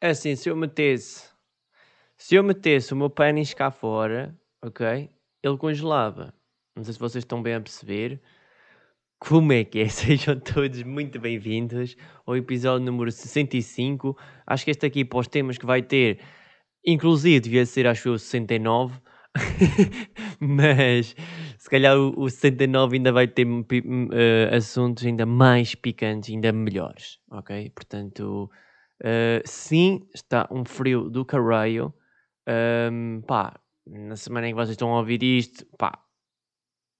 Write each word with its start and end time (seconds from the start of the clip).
É 0.00 0.10
assim, 0.10 0.36
se 0.36 0.48
eu 0.48 0.54
metesse. 0.54 1.28
Se 2.16 2.36
eu 2.36 2.44
metesse 2.44 2.92
o 2.92 2.96
meu 2.96 3.10
pênis 3.10 3.52
cá 3.52 3.68
fora, 3.68 4.32
ok? 4.62 5.10
Ele 5.42 5.56
congelava. 5.56 6.32
Não 6.76 6.84
sei 6.84 6.92
se 6.92 7.00
vocês 7.00 7.24
estão 7.24 7.42
bem 7.42 7.54
a 7.54 7.60
perceber. 7.60 8.20
Como 9.18 9.52
é 9.52 9.64
que 9.64 9.80
é? 9.80 9.88
Sejam 9.90 10.38
todos 10.38 10.84
muito 10.84 11.18
bem-vindos 11.18 11.96
ao 12.24 12.36
episódio 12.36 12.86
número 12.86 13.10
65. 13.10 14.16
Acho 14.46 14.64
que 14.64 14.70
este 14.70 14.86
aqui, 14.86 15.04
para 15.04 15.18
os 15.18 15.26
temas 15.26 15.58
que 15.58 15.66
vai 15.66 15.82
ter, 15.82 16.20
inclusive 16.86 17.40
devia 17.40 17.66
ser, 17.66 17.88
acho 17.88 18.10
eu, 18.10 18.18
69. 18.18 19.00
Mas 20.38 21.16
se 21.58 21.68
calhar 21.68 21.98
o, 21.98 22.14
o 22.16 22.30
69 22.30 22.98
ainda 22.98 23.10
vai 23.10 23.26
ter 23.26 23.44
uh, 23.48 24.54
assuntos 24.56 25.04
ainda 25.04 25.26
mais 25.26 25.74
picantes, 25.74 26.30
ainda 26.30 26.52
melhores, 26.52 27.18
ok? 27.32 27.68
Portanto, 27.70 28.48
uh, 29.02 29.42
sim, 29.44 30.00
está 30.14 30.48
um 30.50 30.64
frio 30.64 31.08
do 31.10 31.24
caralho. 31.24 31.92
Um, 32.90 33.20
pá, 33.26 33.60
na 33.86 34.16
semana 34.16 34.48
em 34.48 34.50
que 34.52 34.56
vocês 34.56 34.70
estão 34.70 34.94
a 34.94 34.98
ouvir 34.98 35.22
isto, 35.22 35.66
pá, 35.76 35.98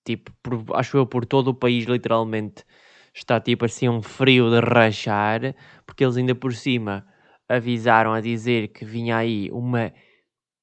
tipo, 0.05 0.33
por, 0.43 0.77
acho 0.77 0.97
eu 0.97 1.07
por 1.07 1.25
todo 1.25 1.49
o 1.49 1.55
país, 1.55 1.85
literalmente, 1.87 2.65
está 3.15 3.41
tipo 3.41 3.65
assim 3.65 3.89
um 3.89 4.03
frio 4.03 4.51
de 4.51 4.61
rachar, 4.61 5.55
porque 5.87 6.05
eles 6.05 6.17
ainda 6.17 6.35
por 6.35 6.53
cima 6.55 7.07
avisaram 7.49 8.13
a 8.13 8.21
dizer 8.21 8.69
que 8.69 8.85
vinha 8.85 9.17
aí 9.17 9.51
uma 9.51 9.93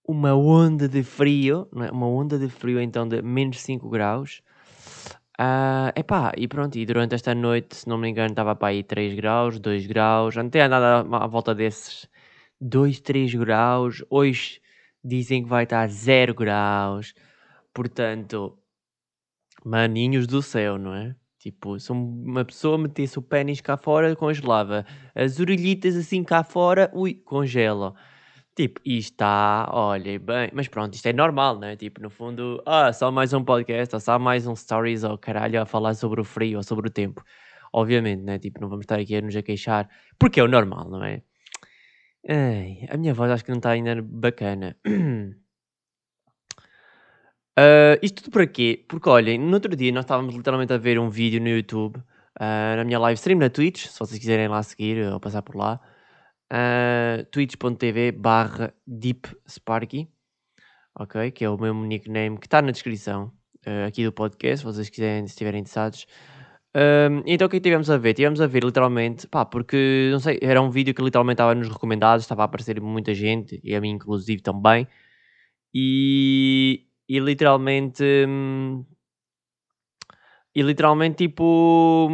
uma 0.07 0.35
onda 0.35 0.87
de 0.87 1.01
frio, 1.03 1.67
é? 1.77 1.91
uma 1.91 2.07
onda 2.07 2.37
de 2.37 2.47
frio 2.47 2.79
então 2.79 3.07
de 3.07 3.21
menos 3.21 3.59
5 3.61 3.89
graus. 3.89 4.41
Uh, 5.39 5.91
epá, 5.95 6.31
e 6.37 6.47
pronto, 6.47 6.77
e 6.77 6.85
durante 6.85 7.13
esta 7.13 7.35
noite, 7.35 7.75
se 7.75 7.89
não 7.89 7.97
me 7.97 8.09
engano, 8.09 8.29
estava 8.29 8.55
para 8.55 8.69
aí 8.69 8.83
3 8.83 9.15
graus, 9.15 9.59
2 9.59 9.85
graus, 9.85 10.37
até 10.37 10.61
andado 10.61 11.13
à, 11.13 11.23
à 11.25 11.27
volta 11.27 11.53
desses 11.53 12.07
2, 12.61 13.01
3 13.01 13.35
graus. 13.35 14.03
Hoje 14.09 14.61
dizem 15.03 15.43
que 15.43 15.49
vai 15.49 15.63
estar 15.65 15.87
0 15.87 16.33
graus, 16.33 17.13
portanto, 17.73 18.57
maninhos 19.63 20.25
do 20.27 20.41
céu, 20.41 20.77
não 20.77 20.93
é? 20.93 21.15
Tipo, 21.39 21.79
se 21.79 21.91
uma 21.91 22.43
pessoa 22.45 22.77
metesse 22.77 23.19
o 23.19 23.21
pênis 23.21 23.61
cá 23.61 23.77
fora, 23.77 24.15
congelava. 24.15 24.85
As 25.13 25.39
orelhitas 25.39 25.95
assim 25.95 26.23
cá 26.23 26.43
fora, 26.43 26.89
ui, 26.93 27.13
congela. 27.13 27.93
Tipo, 28.55 28.79
isto 28.85 29.11
está, 29.11 29.67
olha, 29.73 30.17
bem, 30.17 30.49
mas 30.53 30.69
pronto, 30.69 30.93
isto 30.93 31.05
é 31.07 31.11
normal, 31.13 31.59
né? 31.59 31.75
Tipo, 31.75 32.01
no 32.01 32.09
fundo, 32.09 32.63
ah, 32.65 32.93
só 32.93 33.11
mais 33.11 33.33
um 33.33 33.43
podcast, 33.43 33.93
ou 33.93 33.99
só 33.99 34.17
mais 34.17 34.47
um 34.47 34.55
stories, 34.55 35.03
ou 35.03 35.17
caralho, 35.17 35.61
a 35.61 35.65
falar 35.65 35.93
sobre 35.93 36.21
o 36.21 36.23
frio 36.23 36.57
ou 36.57 36.63
sobre 36.63 36.87
o 36.87 36.91
tempo. 36.91 37.21
Obviamente, 37.73 38.23
né? 38.23 38.39
Tipo, 38.39 38.61
não 38.61 38.69
vamos 38.69 38.83
estar 38.85 38.97
aqui 38.97 39.17
a 39.17 39.21
nos 39.21 39.35
a 39.35 39.41
queixar, 39.41 39.89
porque 40.17 40.39
é 40.39 40.43
o 40.43 40.47
normal, 40.47 40.89
não 40.89 41.03
é? 41.03 41.21
Ai, 42.29 42.87
a 42.89 42.97
minha 42.97 43.13
voz 43.13 43.29
acho 43.29 43.43
que 43.43 43.51
não 43.51 43.57
está 43.57 43.71
ainda 43.71 44.01
bacana. 44.01 44.77
Uh, 47.57 47.99
isto 48.01 48.23
tudo 48.23 48.31
para 48.33 48.47
quê? 48.47 48.85
Porque 48.87 49.09
olhem, 49.09 49.37
no 49.37 49.53
outro 49.53 49.75
dia 49.75 49.91
nós 49.91 50.05
estávamos 50.05 50.33
literalmente 50.33 50.71
a 50.71 50.77
ver 50.77 50.97
um 50.97 51.09
vídeo 51.09 51.41
no 51.41 51.49
YouTube, 51.49 51.97
uh, 51.97 52.75
na 52.77 52.85
minha 52.85 52.99
live 52.99 53.17
stream 53.19 53.39
na 53.39 53.49
Twitch, 53.49 53.87
se 53.87 53.99
vocês 53.99 54.17
quiserem 54.17 54.47
lá 54.47 54.63
seguir 54.63 55.11
ou 55.11 55.19
passar 55.19 55.41
por 55.41 55.55
lá 55.55 55.79
uh, 56.51 57.25
twitch.tv 57.31 58.11
barra 58.11 58.73
deepsparky, 58.85 60.09
ok? 60.97 61.31
Que 61.31 61.45
é 61.45 61.49
o 61.49 61.57
meu 61.57 61.73
nickname 61.73 62.37
que 62.37 62.47
está 62.47 62.61
na 62.61 62.71
descrição 62.71 63.31
uh, 63.65 63.87
aqui 63.87 64.03
do 64.03 64.11
podcast, 64.11 64.59
se 64.59 64.63
vocês 64.63 64.89
quiserem, 64.89 65.25
se 65.27 65.33
estiverem 65.33 65.61
interessados. 65.61 66.05
Um, 66.75 67.23
então 67.25 67.47
o 67.47 67.49
que 67.49 67.55
é 67.55 67.59
tivemos 67.61 67.89
a 67.89 67.97
ver? 67.97 68.13
Tivemos 68.13 68.41
a 68.41 68.47
ver 68.47 68.63
literalmente, 68.65 69.27
pá, 69.27 69.45
porque 69.45 70.09
não 70.11 70.19
sei, 70.19 70.37
era 70.41 70.61
um 70.61 70.69
vídeo 70.69 70.93
que 70.93 71.01
literalmente 71.01 71.35
estava 71.35 71.55
nos 71.55 71.69
recomendados, 71.69 72.25
estava 72.25 72.41
a 72.41 72.45
aparecer 72.45 72.81
muita 72.81 73.13
gente, 73.13 73.61
e 73.63 73.73
a 73.73 73.79
mim 73.79 73.91
inclusive 73.91 74.41
também, 74.41 74.85
e, 75.73 76.85
e 77.07 77.19
literalmente, 77.19 78.03
hum, 78.27 78.85
e 80.53 80.61
literalmente 80.61 81.27
tipo, 81.27 82.09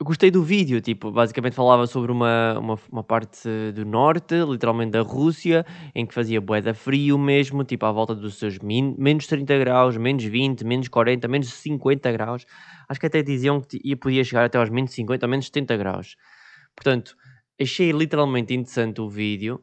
hum, 0.00 0.04
gostei 0.04 0.30
do 0.30 0.42
vídeo, 0.42 0.80
tipo, 0.80 1.10
basicamente 1.10 1.54
falava 1.54 1.86
sobre 1.86 2.10
uma, 2.10 2.58
uma, 2.58 2.78
uma, 2.90 3.04
parte 3.04 3.48
do 3.74 3.84
norte, 3.84 4.34
literalmente 4.48 4.92
da 4.92 5.02
Rússia, 5.02 5.64
em 5.94 6.06
que 6.06 6.14
fazia 6.14 6.40
boeda 6.40 6.74
frio 6.74 7.18
mesmo, 7.18 7.64
tipo, 7.64 7.84
à 7.86 7.92
volta 7.92 8.14
dos 8.14 8.38
seus 8.38 8.58
min, 8.58 8.94
menos 8.98 9.26
30 9.26 9.58
graus, 9.58 9.96
menos 9.96 10.24
20, 10.24 10.64
menos 10.64 10.88
40, 10.88 11.28
menos 11.28 11.52
50 11.52 12.12
graus. 12.12 12.46
Acho 12.88 13.00
que 13.00 13.06
até 13.06 13.22
diziam 13.22 13.60
que 13.60 13.80
ia, 13.84 13.96
podia 13.96 14.24
chegar 14.24 14.44
até 14.44 14.58
aos 14.58 14.70
menos 14.70 14.92
50 14.92 15.26
ou 15.26 15.30
menos 15.30 15.46
70 15.46 15.76
graus. 15.76 16.16
Portanto, 16.74 17.14
achei 17.60 17.92
literalmente 17.92 18.54
interessante 18.54 19.00
o 19.00 19.08
vídeo. 19.08 19.62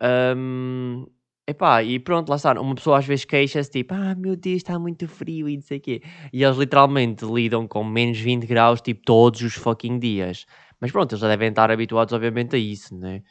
Um, 0.00 1.06
Epá, 1.48 1.82
e 1.82 1.98
pronto, 1.98 2.28
lá 2.30 2.36
está. 2.36 2.52
Uma 2.60 2.74
pessoa 2.74 2.98
às 2.98 3.06
vezes 3.06 3.24
queixa-se 3.24 3.70
tipo, 3.70 3.92
ah 3.94 4.14
meu 4.14 4.36
Deus, 4.36 4.58
está 4.58 4.78
muito 4.78 5.08
frio 5.08 5.48
e 5.48 5.56
não 5.56 5.62
sei 5.62 5.78
o 5.78 5.80
quê. 5.80 6.02
E 6.32 6.42
eles 6.44 6.56
literalmente 6.56 7.24
lidam 7.24 7.66
com 7.66 7.82
menos 7.82 8.18
20 8.18 8.46
graus 8.46 8.80
tipo 8.80 9.02
todos 9.04 9.40
os 9.42 9.54
fucking 9.54 9.98
dias. 9.98 10.46
Mas 10.80 10.92
pronto, 10.92 11.12
eles 11.12 11.20
já 11.20 11.28
devem 11.28 11.48
estar 11.48 11.70
habituados 11.70 12.12
obviamente 12.14 12.54
a 12.54 12.58
isso, 12.58 12.96
né? 12.96 13.22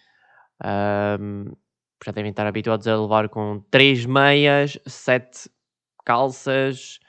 Um, 1.20 1.46
já 2.06 2.12
devem 2.12 2.32
estar 2.32 2.48
habituados 2.48 2.88
a 2.88 3.02
levar 3.02 3.30
com 3.30 3.62
3 3.72 4.06
meias, 4.06 4.78
7 4.88 5.50
calças, 6.06 7.00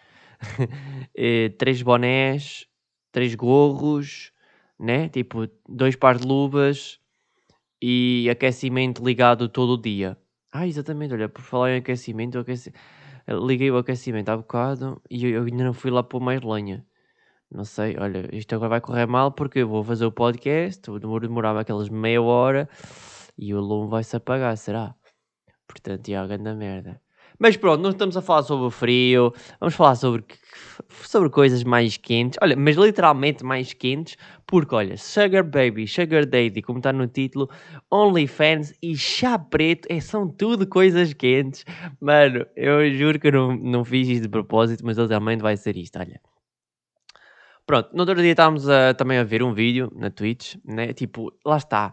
3 1.59 1.83
bonés, 1.83 2.67
3 3.13 3.35
gorros, 3.35 4.33
né? 4.79 5.09
Tipo, 5.09 5.49
dois 5.69 5.97
pares 5.97 6.23
de 6.23 6.29
luvas 6.29 7.01
e 7.83 8.29
aquecimento 8.31 9.05
ligado 9.05 9.49
todo 9.49 9.75
o 9.75 9.83
dia. 9.83 10.17
Ah, 10.53 10.67
exatamente, 10.67 11.15
olha, 11.15 11.29
por 11.29 11.43
falar 11.43 11.71
em 11.73 11.79
aquecimento, 11.79 12.39
aqueci... 12.39 12.73
liguei 13.29 13.71
o 13.71 13.79
aquecimento 13.79 14.29
há 14.31 14.37
bocado 14.37 15.01
e 15.11 15.27
eu, 15.27 15.45
ainda 15.45 15.65
não 15.65 15.73
fui 15.73 15.91
lá 15.91 16.03
pôr 16.03 16.21
mais 16.21 16.43
lenha. 16.43 16.87
Não 17.51 17.65
sei, 17.65 17.97
olha, 17.99 18.29
isto 18.35 18.55
agora 18.55 18.71
vai 18.71 18.81
correr 18.81 19.07
mal 19.07 19.33
porque 19.33 19.61
eu 19.61 19.69
vou 19.69 19.85
fazer 19.85 20.07
o 20.07 20.13
podcast, 20.13 20.91
o 20.91 20.99
demoro 20.99 21.29
demorava 21.29 21.61
aquelas 21.61 21.89
meia 21.91 22.23
hora 22.23 22.69
e 23.39 23.55
o 23.55 23.61
lume 23.61 23.91
vai-se 23.91 24.17
apagar, 24.17 24.57
será? 24.59 24.95
Portanto, 25.69 26.09
é 26.11 26.17
a 26.17 26.27
grande 26.27 26.55
merda. 26.55 27.02
Mas 27.43 27.57
pronto, 27.57 27.83
não 27.83 27.91
estamos 27.91 28.17
a 28.17 28.23
falar 28.23 28.45
sobre 28.45 28.67
o 28.67 28.71
frio, 28.71 29.35
vamos 29.59 29.75
falar 29.75 29.97
sobre, 29.97 30.25
sobre 30.89 31.29
coisas 31.29 31.65
mais 31.65 31.97
quentes. 31.97 32.39
Olha, 32.41 32.55
mas 32.55 32.77
literalmente 32.77 33.43
mais 33.45 33.73
quentes, 33.73 34.17
porque 34.47 34.73
olha, 34.73 34.97
Sugar 34.97 35.43
Baby, 35.43 35.89
Sugar 35.89 36.25
Daddy, 36.25 36.63
como 36.63 36.79
está 36.79 36.93
no 36.93 37.09
título, 37.09 37.51
OnlyFans 37.91 38.73
e 38.81 38.97
Chá 38.97 39.41
Preto, 39.41 39.89
é, 39.91 40.01
são 40.01 40.29
tudo 40.29 40.69
coisas 40.69 41.13
quentes. 41.15 41.65
Mano, 42.01 42.47
eu 42.55 42.89
juro 42.95 43.19
que 43.19 43.33
não, 43.33 43.57
não 43.57 43.85
fiz 43.85 44.07
isto 44.07 44.23
de 44.23 44.29
propósito, 44.29 44.87
mas 44.87 44.97
literalmente 44.97 45.43
vai 45.43 45.57
ser 45.57 45.77
isto, 45.77 45.99
olha. 45.99 46.21
Pronto, 47.67 47.91
no 47.93 48.03
outro 48.03 48.23
dia 48.23 48.31
estávamos 48.31 48.69
a, 48.69 48.95
também 48.95 49.19
a 49.19 49.25
ver 49.25 49.43
um 49.43 49.53
vídeo 49.53 49.91
na 49.97 50.11
Twitch, 50.13 50.55
né? 50.65 50.93
Tipo, 50.93 51.33
lá 51.45 51.57
está 51.57 51.93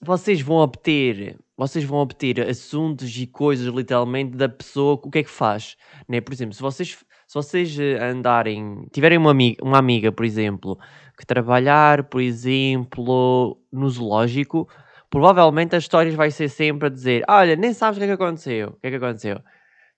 vocês 0.00 0.40
vão 0.40 0.56
obter, 0.56 1.36
vocês 1.56 1.84
vão 1.84 1.98
obter 1.98 2.40
assuntos 2.40 3.16
e 3.16 3.26
coisas 3.26 3.66
literalmente 3.72 4.36
da 4.36 4.48
pessoa, 4.48 4.94
o 4.94 5.10
que 5.10 5.18
é 5.18 5.22
que 5.22 5.30
faz, 5.30 5.76
né? 6.08 6.20
Por 6.20 6.32
exemplo, 6.32 6.54
se 6.54 6.62
vocês, 6.62 6.98
se 7.26 7.34
vocês 7.34 7.78
eh, 7.78 7.98
andarem, 8.02 8.86
tiverem 8.92 9.18
uma 9.18 9.30
amiga, 9.30 9.64
uma 9.64 9.78
amiga, 9.78 10.12
por 10.12 10.24
exemplo, 10.24 10.78
que 11.18 11.26
trabalhar, 11.26 12.04
por 12.04 12.20
exemplo, 12.20 13.58
no 13.72 13.88
zoológico, 13.88 14.68
provavelmente 15.10 15.74
as 15.74 15.84
histórias 15.84 16.14
vai 16.14 16.30
ser 16.30 16.48
sempre 16.48 16.88
a 16.88 16.90
dizer, 16.90 17.24
olha, 17.28 17.56
nem 17.56 17.72
sabes 17.72 17.96
o 17.96 18.00
que 18.00 18.04
é 18.04 18.08
que 18.08 18.22
aconteceu, 18.22 18.68
o 18.68 18.80
que 18.80 18.86
é 18.88 18.90
que 18.90 18.96
aconteceu? 18.96 19.40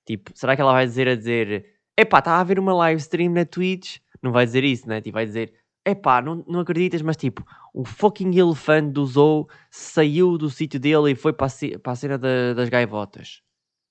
Tipo, 0.06 0.31
será 0.34 0.54
que 0.56 0.62
ela 0.62 0.72
vai 0.72 0.87
dizer 0.87 1.08
a 1.08 1.16
dizer, 1.16 1.66
epá, 1.97 2.20
está 2.20 2.32
a 2.32 2.41
haver 2.41 2.58
uma 2.58 2.72
live 2.72 3.00
stream 3.00 3.32
na 3.32 3.44
Twitch? 3.44 3.98
Não 4.22 4.32
vai 4.32 4.47
dizer 4.47 4.64
isso, 4.64 4.88
né? 4.88 5.00
Tipo, 5.00 5.14
vai 5.14 5.26
dizer, 5.26 5.53
epá, 5.91 6.22
não, 6.22 6.44
não 6.47 6.60
acreditas, 6.60 7.03
mas 7.03 7.16
tipo, 7.16 7.44
o 7.72 7.84
fucking 7.84 8.37
elefante 8.37 8.93
do 8.93 9.06
Zou 9.06 9.49
saiu 9.71 10.38
do 10.38 10.50
sítio 10.50 10.81
dele 10.81 11.12
e 11.12 11.14
foi 11.14 11.32
para 11.32 11.46
a, 11.46 11.79
para 11.79 11.93
a 11.93 11.96
cena 11.96 12.19
da, 12.19 12.55
das 12.55 12.69
gaivotas. 12.69 13.43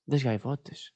Das 0.06 0.22
gaivotas? 0.22 0.92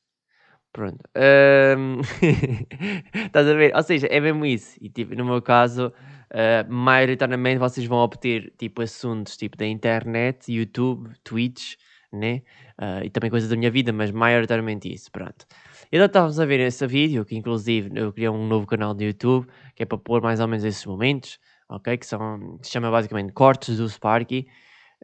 Pronto. 0.72 1.04
Um... 1.14 2.00
Estás 3.26 3.46
a 3.46 3.54
ver? 3.54 3.74
Ou 3.76 3.82
seja, 3.82 4.06
é 4.06 4.20
mesmo 4.20 4.46
isso. 4.46 4.76
E 4.80 4.88
tipo, 4.88 5.14
no 5.14 5.24
meu 5.24 5.42
caso, 5.42 5.88
uh, 5.88 6.72
maioritariamente 6.72 7.58
vocês 7.58 7.86
vão 7.86 7.98
obter 7.98 8.52
tipo 8.56 8.80
assuntos 8.80 9.36
tipo 9.36 9.56
da 9.56 9.66
internet, 9.66 10.50
YouTube, 10.50 11.10
Twitch, 11.22 11.74
né? 12.10 12.42
Uh, 12.80 13.04
e 13.04 13.10
também 13.10 13.30
coisas 13.30 13.50
da 13.50 13.56
minha 13.56 13.70
vida, 13.70 13.92
mas 13.92 14.10
maioritariamente 14.10 14.92
isso. 14.92 15.10
Pronto. 15.12 15.46
Então 15.92 16.06
estávamos 16.06 16.40
a 16.40 16.46
ver 16.46 16.58
esse 16.60 16.86
vídeo, 16.86 17.22
que 17.22 17.36
inclusive 17.36 17.90
eu 17.94 18.10
criei 18.14 18.30
um 18.30 18.46
novo 18.46 18.66
canal 18.66 18.94
do 18.94 19.04
YouTube, 19.04 19.46
que 19.76 19.82
é 19.82 19.86
para 19.86 19.98
pôr 19.98 20.22
mais 20.22 20.40
ou 20.40 20.48
menos 20.48 20.64
esses 20.64 20.86
momentos, 20.86 21.38
ok? 21.68 21.98
Que, 21.98 22.06
são, 22.06 22.58
se 22.62 22.70
chama 22.70 22.90
basicamente 22.90 23.30
Cortes 23.34 23.76
do 23.76 23.86
Sparky. 23.86 24.46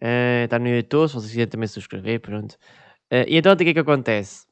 Uh, 0.02 0.44
está 0.44 0.58
no 0.58 0.68
YouTube, 0.68 1.08
se 1.08 1.14
vocês 1.14 1.30
quiserem 1.30 1.48
também 1.50 1.68
subscrever, 1.68 2.20
pronto. 2.20 2.54
Uh, 3.12 3.28
e 3.28 3.36
então 3.36 3.52
o 3.52 3.56
que 3.56 3.68
é 3.68 3.74
que 3.74 3.80
acontece? 3.80 4.48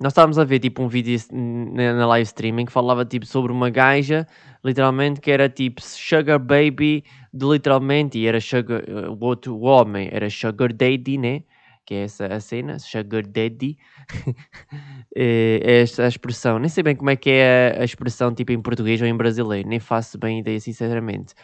nós 0.00 0.12
estávamos 0.12 0.38
a 0.38 0.44
ver 0.44 0.60
tipo 0.60 0.82
um 0.82 0.88
vídeo 0.88 1.18
na, 1.30 1.92
na 1.92 2.06
live 2.06 2.26
streaming 2.26 2.64
que 2.64 2.72
falava 2.72 3.04
tipo 3.04 3.26
sobre 3.26 3.52
uma 3.52 3.68
gaja, 3.68 4.26
literalmente, 4.64 5.20
que 5.20 5.30
era 5.30 5.48
tipo 5.48 5.82
Sugar 5.82 6.38
Baby, 6.38 7.04
de 7.34 7.46
literalmente, 7.46 8.18
e 8.18 8.26
era 8.26 8.40
Sugar, 8.40 8.82
o 8.88 9.22
outro 9.22 9.60
homem 9.60 10.08
era 10.10 10.30
Sugar 10.30 10.72
Daddy, 10.72 11.18
né? 11.18 11.42
Que 11.90 11.96
é 11.96 12.04
essa 12.04 12.26
a 12.26 12.38
cena, 12.38 12.78
Sugar 12.78 13.26
Daddy. 13.26 13.76
é, 15.16 15.58
é 15.60 15.80
esta 15.80 16.04
a 16.04 16.08
expressão. 16.08 16.56
Nem 16.60 16.68
sei 16.68 16.84
bem 16.84 16.94
como 16.94 17.10
é 17.10 17.16
que 17.16 17.30
é 17.30 17.76
a, 17.80 17.84
expressão 17.84 18.32
tipo 18.32 18.52
em 18.52 18.62
português 18.62 19.02
ou 19.02 19.08
em 19.08 19.16
brasileiro, 19.16 19.68
nem 19.68 19.80
faço 19.80 20.16
bem 20.16 20.38
ideia, 20.38 20.60
sinceramente. 20.60 21.34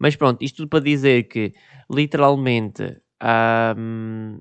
Mas 0.00 0.16
pronto, 0.16 0.42
isto 0.42 0.56
tudo 0.56 0.70
para 0.70 0.80
dizer 0.80 1.28
que 1.28 1.54
literalmente. 1.88 2.96
Um, 3.22 4.40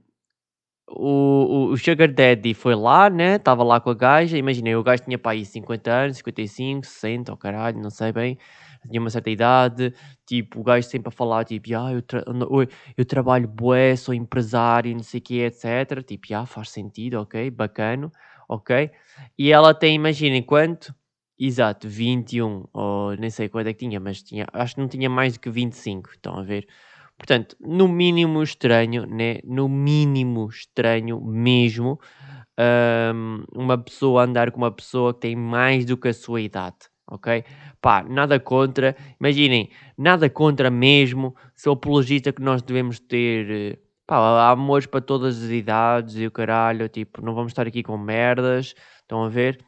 o, 0.90 1.70
o 1.74 1.78
Sugar 1.78 2.12
Daddy 2.12 2.56
foi 2.56 2.74
lá, 2.74 3.08
né? 3.08 3.36
Estava 3.36 3.64
lá 3.64 3.80
com 3.80 3.92
a 3.92 3.94
gaja. 3.94 4.40
Imaginei, 4.40 4.76
o 4.76 4.82
gajo 4.82 5.04
tinha 5.04 5.20
para 5.20 5.34
aí 5.34 5.46
50 5.46 5.92
anos, 5.92 6.18
55, 6.18 6.88
60, 6.88 7.32
ou 7.32 7.36
oh, 7.36 7.38
caralho, 7.38 7.80
não 7.80 7.92
sei 7.92 8.12
bem. 8.12 8.36
Tinha 8.90 9.00
uma 9.00 9.10
certa 9.10 9.30
idade. 9.30 9.94
Tipo, 10.26 10.60
o 10.62 10.64
gajo 10.64 10.88
sempre 10.88 11.10
a 11.10 11.12
falar, 11.12 11.46
tipo, 11.46 11.70
ah, 11.76 11.92
eu, 11.94 12.02
tra 12.02 12.24
eu, 12.98 13.06
trabalho 13.06 13.48
bué, 13.48 13.96
sou 13.96 14.14
empresário, 14.14 14.94
não 14.94 15.04
sei 15.04 15.20
o 15.20 15.24
que, 15.24 15.40
etc. 15.42 16.04
Tipo, 16.04 16.34
ah, 16.36 16.46
faz 16.46 16.70
sentido, 16.72 17.16
ok, 17.22 17.50
bacana, 17.52 18.12
ok. 18.50 18.90
E 19.38 19.52
ela 19.52 19.74
tem, 19.74 19.96
imaginem, 19.96 20.42
quanto? 20.44 20.94
Exato, 21.40 21.90
21, 21.90 22.66
ou 22.72 23.16
nem 23.18 23.30
sei 23.32 23.50
quanto 23.50 23.68
é 23.68 23.74
que 23.74 23.80
tinha, 23.80 24.00
mas 24.00 24.22
tinha, 24.22 24.46
acho 24.54 24.76
que 24.76 24.82
não 24.82 24.88
tinha 24.88 25.10
mais 25.10 25.34
do 25.34 25.40
que 25.40 25.50
25, 25.50 26.12
estão 26.12 26.38
a 26.38 26.44
ver? 26.44 26.68
Portanto, 27.18 27.56
no 27.60 27.88
mínimo 27.88 28.42
estranho, 28.44 29.06
né? 29.08 29.40
No 29.44 29.68
mínimo 29.70 30.48
estranho 30.50 31.20
mesmo, 31.22 32.00
um, 33.16 33.44
uma 33.54 33.78
pessoa 33.78 34.24
andar 34.24 34.52
com 34.52 34.58
uma 34.58 34.72
pessoa 34.72 35.14
que 35.14 35.22
tem 35.22 35.36
mais 35.36 35.86
do 35.86 35.98
que 35.98 36.10
a 36.10 36.14
sua 36.14 36.42
idade, 36.42 36.78
ok? 37.12 37.44
Pá, 37.82 38.04
nada 38.04 38.40
contra, 38.40 38.96
imaginem, 39.20 39.70
nada 39.98 40.30
contra 40.30 40.72
mesmo, 40.72 41.36
sou 41.56 41.74
apologista 41.74 42.32
que 42.32 42.42
nós 42.42 42.62
devemos 42.62 43.00
ter, 43.00 43.80
pá, 44.08 44.16
há 44.18 44.52
amores 44.52 44.86
para 44.88 45.02
todas 45.02 45.44
as 45.44 45.50
idades 45.50 46.16
e 46.18 46.26
o 46.26 46.32
caralho, 46.32 46.88
tipo, 46.90 47.24
não 47.24 47.36
vamos 47.36 47.52
estar 47.52 47.68
aqui 47.68 47.84
com 47.84 47.98
merdas, 47.98 48.74
estão 49.04 49.24
a 49.24 49.30
ver? 49.30 49.60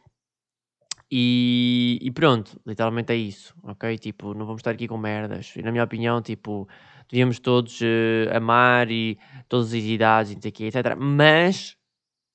E, 1.12 2.00
e, 2.02 2.10
pronto, 2.10 2.60
literalmente 2.66 3.14
é 3.14 3.16
isso, 3.16 3.54
ok? 3.62 4.00
Tipo, 4.00 4.34
não 4.34 4.48
vamos 4.48 4.62
estar 4.62 4.72
aqui 4.72 4.88
com 4.88 4.98
merdas. 4.98 5.54
E 5.56 5.62
na 5.62 5.72
minha 5.72 5.84
opinião, 5.84 6.24
tipo, 6.24 6.68
devíamos 7.08 7.40
todos 7.40 7.80
uh, 7.82 8.36
amar 8.36 8.90
e 8.90 9.20
todas 9.48 9.68
as 9.68 9.84
idades, 9.84 10.32
etc. 10.32 10.96
Mas, 10.98 11.78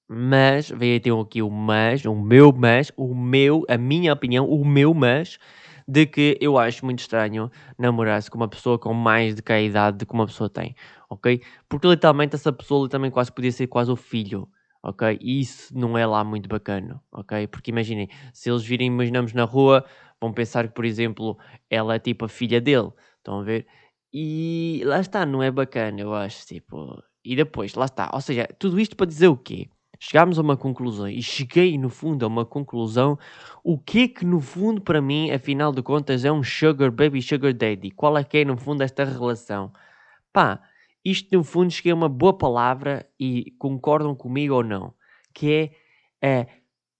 mas, 0.08 0.70
veio 0.70 1.00
ter 1.00 1.12
aqui 1.12 1.42
o 1.42 1.50
mas, 1.50 2.04
o 2.04 2.14
meu 2.14 2.52
mas, 2.52 2.90
o 2.96 3.14
meu, 3.14 3.64
a 3.68 3.76
minha 3.76 4.12
opinião, 4.12 4.48
o 4.48 4.64
meu 4.64 4.94
mas, 4.94 5.38
de 5.86 6.06
que 6.06 6.36
eu 6.40 6.58
acho 6.58 6.84
muito 6.84 7.00
estranho 7.00 7.50
namorar-se 7.78 8.30
com 8.30 8.36
uma 8.38 8.48
pessoa 8.48 8.78
com 8.78 8.92
mais 8.94 9.34
de 9.34 9.42
que 9.42 9.52
a 9.52 9.60
idade 9.60 10.04
que 10.06 10.12
uma 10.14 10.26
pessoa 10.26 10.48
tem, 10.50 10.74
ok? 11.10 11.40
Porque 11.68 11.86
literalmente 11.88 12.34
essa 12.34 12.52
pessoa 12.52 12.84
literalmente 12.84 13.12
quase 13.14 13.32
podia 13.32 13.52
ser 13.52 13.66
quase 13.66 13.90
o 13.90 13.96
filho, 13.96 14.48
ok? 14.82 15.18
E 15.20 15.40
isso 15.40 15.76
não 15.76 15.96
é 15.96 16.06
lá 16.06 16.24
muito 16.24 16.48
bacana, 16.48 17.02
ok? 17.12 17.46
Porque 17.46 17.70
imaginem, 17.70 18.08
se 18.32 18.50
eles 18.50 18.64
virem, 18.64 18.86
imaginamos 18.88 19.32
na 19.32 19.44
rua, 19.44 19.84
vão 20.20 20.32
pensar 20.32 20.68
que, 20.68 20.74
por 20.74 20.84
exemplo, 20.84 21.38
ela 21.70 21.94
é 21.94 21.98
tipo 21.98 22.24
a 22.24 22.28
filha 22.28 22.60
dele, 22.60 22.90
estão 23.18 23.40
a 23.40 23.42
ver? 23.42 23.66
E 24.12 24.82
lá 24.84 25.00
está, 25.00 25.26
não 25.26 25.42
é 25.42 25.50
bacana, 25.50 26.00
eu 26.00 26.14
acho, 26.14 26.46
tipo. 26.46 27.02
E 27.24 27.36
depois, 27.36 27.74
lá 27.74 27.84
está. 27.84 28.10
Ou 28.14 28.20
seja, 28.20 28.46
tudo 28.58 28.80
isto 28.80 28.96
para 28.96 29.06
dizer 29.06 29.28
o 29.28 29.36
quê? 29.36 29.68
Chegámos 30.00 30.38
a 30.38 30.42
uma 30.42 30.56
conclusão 30.56 31.08
e 31.08 31.20
cheguei 31.22 31.76
no 31.76 31.88
fundo 31.88 32.24
a 32.24 32.28
uma 32.28 32.46
conclusão. 32.46 33.18
O 33.64 33.78
que 33.78 34.04
é 34.04 34.08
que 34.08 34.24
no 34.24 34.40
fundo 34.40 34.80
para 34.80 35.00
mim, 35.02 35.30
afinal 35.30 35.72
de 35.72 35.82
contas, 35.82 36.24
é 36.24 36.30
um 36.30 36.42
sugar 36.42 36.90
baby, 36.90 37.20
sugar 37.20 37.52
daddy? 37.52 37.90
Qual 37.90 38.16
é 38.16 38.22
que 38.22 38.38
é 38.38 38.44
no 38.44 38.56
fundo 38.56 38.82
esta 38.82 39.04
relação? 39.04 39.72
Pá, 40.32 40.60
isto 41.04 41.36
no 41.36 41.42
fundo 41.42 41.70
cheguei 41.72 41.92
a 41.92 41.94
uma 41.96 42.08
boa 42.08 42.36
palavra 42.36 43.08
e 43.18 43.52
concordam 43.58 44.14
comigo 44.14 44.54
ou 44.54 44.62
não? 44.62 44.94
Que 45.34 45.72
é 46.22 46.40
a 46.42 46.46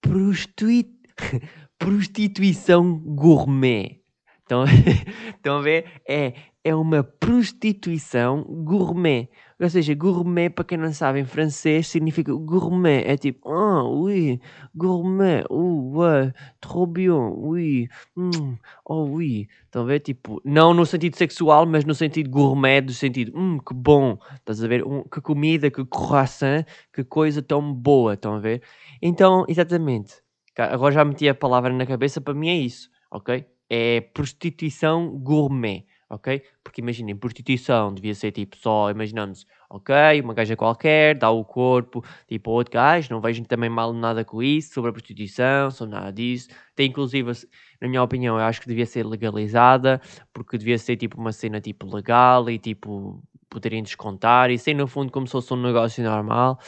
prostitu... 0.01 0.89
prostituição 1.79 2.99
gourmet. 2.99 4.01
Estão, 4.41 4.65
estão 5.37 5.57
a 5.57 5.61
ver? 5.61 6.01
É 6.07 6.33
é 6.63 6.75
uma 6.75 7.03
prostituição 7.03 8.43
gourmet. 8.43 9.29
Ou 9.61 9.69
seja, 9.69 9.93
gourmet, 9.93 10.49
para 10.49 10.63
quem 10.63 10.77
não 10.77 10.93
sabe, 10.93 11.19
em 11.19 11.25
francês 11.25 11.87
significa 11.87 12.31
gourmet. 12.33 13.03
É 13.05 13.17
tipo, 13.17 13.49
ah, 13.49 13.83
oui, 13.83 14.39
gourmet, 14.73 15.43
uh, 15.49 15.97
ouais, 15.97 16.31
trop 16.61 16.87
bien, 16.87 17.11
oui, 17.35 17.89
mm, 18.15 18.57
oh 18.85 19.03
oui. 19.09 19.49
Estão 19.65 19.81
a 19.81 19.85
ver? 19.85 19.99
Tipo, 19.99 20.41
não 20.45 20.73
no 20.73 20.85
sentido 20.85 21.17
sexual, 21.17 21.65
mas 21.65 21.83
no 21.83 21.93
sentido 21.93 22.29
gourmet, 22.29 22.79
do 22.81 22.93
sentido, 22.93 23.33
hum, 23.35 23.59
que 23.59 23.73
bom. 23.73 24.17
Estás 24.35 24.63
a 24.63 24.67
ver? 24.67 24.85
Um, 24.85 25.03
que 25.03 25.19
comida, 25.19 25.69
que 25.69 25.83
croissant, 25.85 26.63
que 26.93 27.03
coisa 27.03 27.41
tão 27.41 27.73
boa. 27.73 28.13
Estão 28.13 28.35
a 28.35 28.39
ver? 28.39 28.63
Então, 29.01 29.43
exatamente. 29.49 30.15
Agora 30.57 30.93
já 30.93 31.03
meti 31.05 31.27
a 31.27 31.35
palavra 31.35 31.71
na 31.73 31.85
cabeça, 31.85 32.21
para 32.21 32.33
mim 32.33 32.49
é 32.49 32.55
isso, 32.55 32.89
ok? 33.11 33.45
É 33.69 34.01
prostituição 34.01 35.09
gourmet 35.17 35.85
ok? 36.09 36.41
Porque 36.63 36.81
imaginem, 36.81 37.15
prostituição 37.15 37.93
devia 37.93 38.15
ser 38.15 38.31
tipo 38.31 38.57
só, 38.57 38.89
imaginamos, 38.89 39.45
ok, 39.69 39.93
uma 40.23 40.33
gaja 40.33 40.55
qualquer, 40.55 41.17
dá 41.17 41.29
o 41.29 41.45
corpo, 41.45 42.03
tipo, 42.27 42.51
outro 42.51 42.73
gajo, 42.73 43.09
não 43.11 43.21
vejo 43.21 43.43
também 43.45 43.69
mal 43.69 43.93
nada 43.93 44.25
com 44.25 44.41
isso, 44.41 44.73
sobre 44.73 44.89
a 44.89 44.93
prostituição, 44.93 45.69
sobre 45.71 45.95
nada 45.95 46.11
disso. 46.11 46.49
Tem 46.75 46.89
inclusive, 46.89 47.31
na 47.79 47.87
minha 47.87 48.01
opinião, 48.03 48.37
eu 48.37 48.43
acho 48.43 48.61
que 48.61 48.67
devia 48.67 48.85
ser 48.85 49.05
legalizada, 49.05 50.01
porque 50.33 50.57
devia 50.57 50.77
ser 50.77 50.97
tipo 50.97 51.19
uma 51.19 51.31
cena 51.31 51.61
tipo 51.61 51.85
legal 51.93 52.49
e 52.49 52.57
tipo 52.57 53.23
poderem 53.49 53.83
descontar, 53.83 54.51
e 54.51 54.57
ser 54.57 54.73
no 54.73 54.87
fundo 54.87 55.11
como 55.11 55.27
se 55.27 55.31
fosse 55.31 55.53
um 55.53 55.61
negócio 55.61 56.03
normal. 56.03 56.59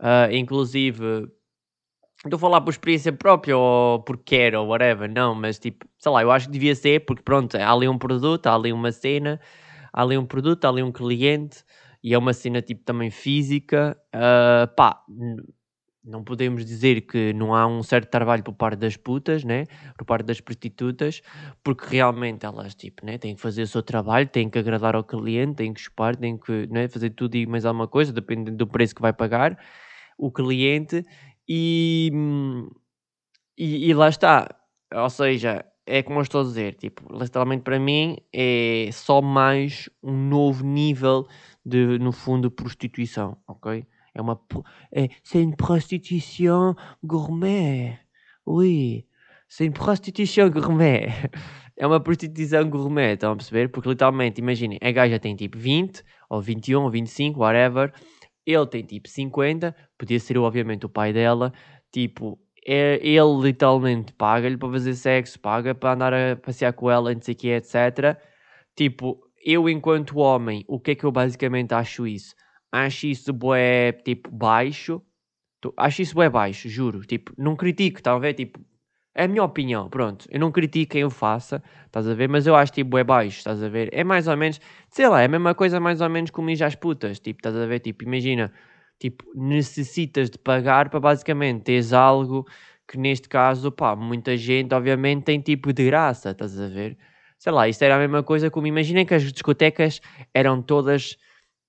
Uh, 0.00 0.32
inclusive 0.32 1.28
Estou 2.24 2.36
a 2.36 2.40
falar 2.40 2.60
por 2.62 2.70
experiência 2.70 3.12
própria 3.12 3.56
ou 3.56 4.02
porque 4.02 4.36
quero 4.36 4.60
ou 4.60 4.68
whatever, 4.68 5.08
não, 5.08 5.36
mas 5.36 5.56
tipo, 5.56 5.86
sei 5.98 6.10
lá, 6.10 6.22
eu 6.22 6.32
acho 6.32 6.46
que 6.46 6.52
devia 6.52 6.74
ser 6.74 7.04
porque 7.04 7.22
pronto, 7.22 7.56
há 7.56 7.72
ali 7.72 7.88
um 7.88 7.96
produto, 7.96 8.48
há 8.48 8.54
ali 8.56 8.72
uma 8.72 8.90
cena, 8.90 9.40
há 9.92 10.02
ali 10.02 10.18
um 10.18 10.26
produto, 10.26 10.64
há 10.64 10.68
ali 10.68 10.82
um 10.82 10.90
cliente 10.90 11.62
e 12.02 12.12
é 12.14 12.18
uma 12.18 12.32
cena 12.32 12.60
tipo 12.60 12.82
também 12.84 13.08
física, 13.08 13.96
uh, 14.12 14.66
pá, 14.74 15.00
não 16.04 16.24
podemos 16.24 16.64
dizer 16.64 17.02
que 17.02 17.32
não 17.34 17.54
há 17.54 17.66
um 17.68 17.84
certo 17.84 18.10
trabalho 18.10 18.42
por 18.42 18.54
parte 18.54 18.78
das 18.80 18.96
putas, 18.96 19.44
né? 19.44 19.66
Por 19.96 20.04
parte 20.04 20.24
das 20.24 20.40
prostitutas, 20.40 21.22
porque 21.62 21.86
realmente 21.88 22.44
elas, 22.44 22.74
tipo, 22.74 23.06
né? 23.06 23.18
Têm 23.18 23.36
que 23.36 23.40
fazer 23.40 23.62
o 23.62 23.66
seu 23.66 23.82
trabalho, 23.82 24.26
têm 24.26 24.50
que 24.50 24.58
agradar 24.58 24.96
ao 24.96 25.04
cliente, 25.04 25.56
têm 25.56 25.72
que 25.72 25.80
chupar, 25.80 26.16
têm 26.16 26.36
que 26.36 26.66
né? 26.68 26.88
fazer 26.88 27.10
tudo 27.10 27.36
e 27.36 27.46
mais 27.46 27.64
alguma 27.64 27.86
coisa, 27.86 28.12
dependendo 28.12 28.56
do 28.56 28.66
preço 28.66 28.94
que 28.94 29.02
vai 29.02 29.12
pagar 29.12 29.56
o 30.16 30.32
cliente 30.32 31.04
e, 31.48 32.10
e, 33.56 33.88
e, 33.88 33.94
lá 33.94 34.08
está. 34.08 34.48
Ou 34.94 35.10
seja, 35.10 35.64
é 35.86 36.02
como 36.02 36.18
eu 36.18 36.22
estou 36.22 36.42
a 36.42 36.44
dizer, 36.44 36.74
tipo, 36.74 37.02
literalmente 37.12 37.62
para 37.62 37.78
mim 37.78 38.16
é 38.32 38.90
só 38.92 39.22
mais 39.22 39.88
um 40.02 40.12
novo 40.28 40.64
nível 40.64 41.26
de, 41.64 41.98
no 41.98 42.12
fundo, 42.12 42.50
prostituição, 42.50 43.36
ok? 43.46 43.86
É 44.14 44.20
uma. 44.20 44.40
É, 44.92 45.08
c'est 45.22 45.42
une 45.42 45.56
prostituição 45.56 46.74
gourmet. 47.02 47.98
Oui. 48.46 49.06
C'est 49.48 49.64
une 49.64 49.72
prostituição 49.72 50.50
gourmet. 50.50 51.08
É 51.80 51.86
uma 51.86 52.00
prostituição 52.00 52.68
gourmet, 52.68 53.12
estão 53.12 53.30
a 53.30 53.36
perceber? 53.36 53.68
Porque 53.68 53.88
literalmente, 53.88 54.40
imaginem, 54.40 54.80
a 54.82 54.90
gaja 54.90 55.16
tem 55.20 55.36
tipo 55.36 55.56
20, 55.56 56.02
ou 56.28 56.42
21, 56.42 56.82
ou 56.82 56.90
25, 56.90 57.38
whatever 57.38 57.92
ele 58.50 58.66
tem 58.66 58.82
tipo 58.82 59.08
50, 59.08 59.74
podia 59.98 60.18
ser 60.18 60.38
obviamente 60.38 60.86
o 60.86 60.88
pai 60.88 61.12
dela, 61.12 61.52
tipo, 61.92 62.38
é, 62.66 62.98
ele 63.02 63.42
literalmente 63.42 64.12
paga-lhe 64.14 64.56
para 64.56 64.70
fazer 64.70 64.94
sexo, 64.94 65.38
paga 65.40 65.74
para 65.74 65.92
andar 65.92 66.14
a 66.14 66.36
passear 66.36 66.72
com 66.72 66.90
ela, 66.90 67.14
não 67.14 67.20
sei 67.20 67.34
o 67.34 67.36
que, 67.36 67.48
etc. 67.48 68.18
Tipo, 68.76 69.20
eu 69.44 69.68
enquanto 69.68 70.18
homem, 70.18 70.64
o 70.68 70.80
que 70.80 70.92
é 70.92 70.94
que 70.94 71.04
eu 71.04 71.12
basicamente 71.12 71.72
acho 71.74 72.06
isso? 72.06 72.34
Acho 72.72 73.06
isso 73.06 73.32
bué, 73.32 73.92
tipo, 73.92 74.30
baixo. 74.30 75.02
Acho 75.76 76.02
isso 76.02 76.14
bué 76.14 76.28
baixo, 76.30 76.68
juro. 76.68 77.00
Tipo, 77.04 77.32
não 77.36 77.56
critico, 77.56 78.00
a 78.08 78.18
ver? 78.18 78.34
Tipo, 78.34 78.60
é 79.18 79.24
a 79.24 79.28
minha 79.28 79.42
opinião, 79.42 79.88
pronto. 79.90 80.26
Eu 80.30 80.38
não 80.38 80.52
critico 80.52 80.92
quem 80.92 81.04
o 81.04 81.10
faça, 81.10 81.60
estás 81.86 82.08
a 82.08 82.14
ver? 82.14 82.28
Mas 82.28 82.46
eu 82.46 82.54
acho 82.54 82.72
tipo 82.72 82.96
é 82.96 83.02
baixo, 83.02 83.38
estás 83.38 83.60
a 83.60 83.68
ver? 83.68 83.88
É 83.92 84.04
mais 84.04 84.28
ou 84.28 84.36
menos, 84.36 84.60
sei 84.90 85.08
lá, 85.08 85.20
é 85.20 85.24
a 85.24 85.28
mesma 85.28 85.56
coisa 85.56 85.80
mais 85.80 86.00
ou 86.00 86.08
menos 86.08 86.30
como 86.30 86.48
as 86.50 86.74
putas, 86.76 87.18
tipo, 87.18 87.40
estás 87.40 87.56
a 87.56 87.66
ver? 87.66 87.80
Tipo, 87.80 88.04
imagina, 88.04 88.52
tipo, 88.96 89.24
necessitas 89.34 90.30
de 90.30 90.38
pagar 90.38 90.88
para 90.88 91.00
basicamente 91.00 91.64
teres 91.64 91.92
algo 91.92 92.46
que 92.86 92.96
neste 92.96 93.28
caso, 93.28 93.72
pá, 93.72 93.96
muita 93.96 94.36
gente 94.36 94.72
obviamente 94.72 95.24
tem 95.24 95.40
tipo 95.40 95.72
de 95.72 95.84
graça, 95.86 96.30
estás 96.30 96.58
a 96.60 96.68
ver? 96.68 96.96
Sei 97.40 97.52
lá, 97.52 97.68
isso 97.68 97.82
era 97.84 97.96
a 97.96 97.98
mesma 97.98 98.22
coisa 98.22 98.50
como 98.50 98.68
imaginem 98.68 99.04
que 99.04 99.14
as 99.14 99.32
discotecas 99.32 100.00
eram 100.32 100.62
todas, 100.62 101.18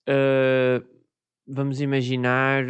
uh, 0.08 0.86
vamos 1.48 1.82
imaginar 1.82 2.64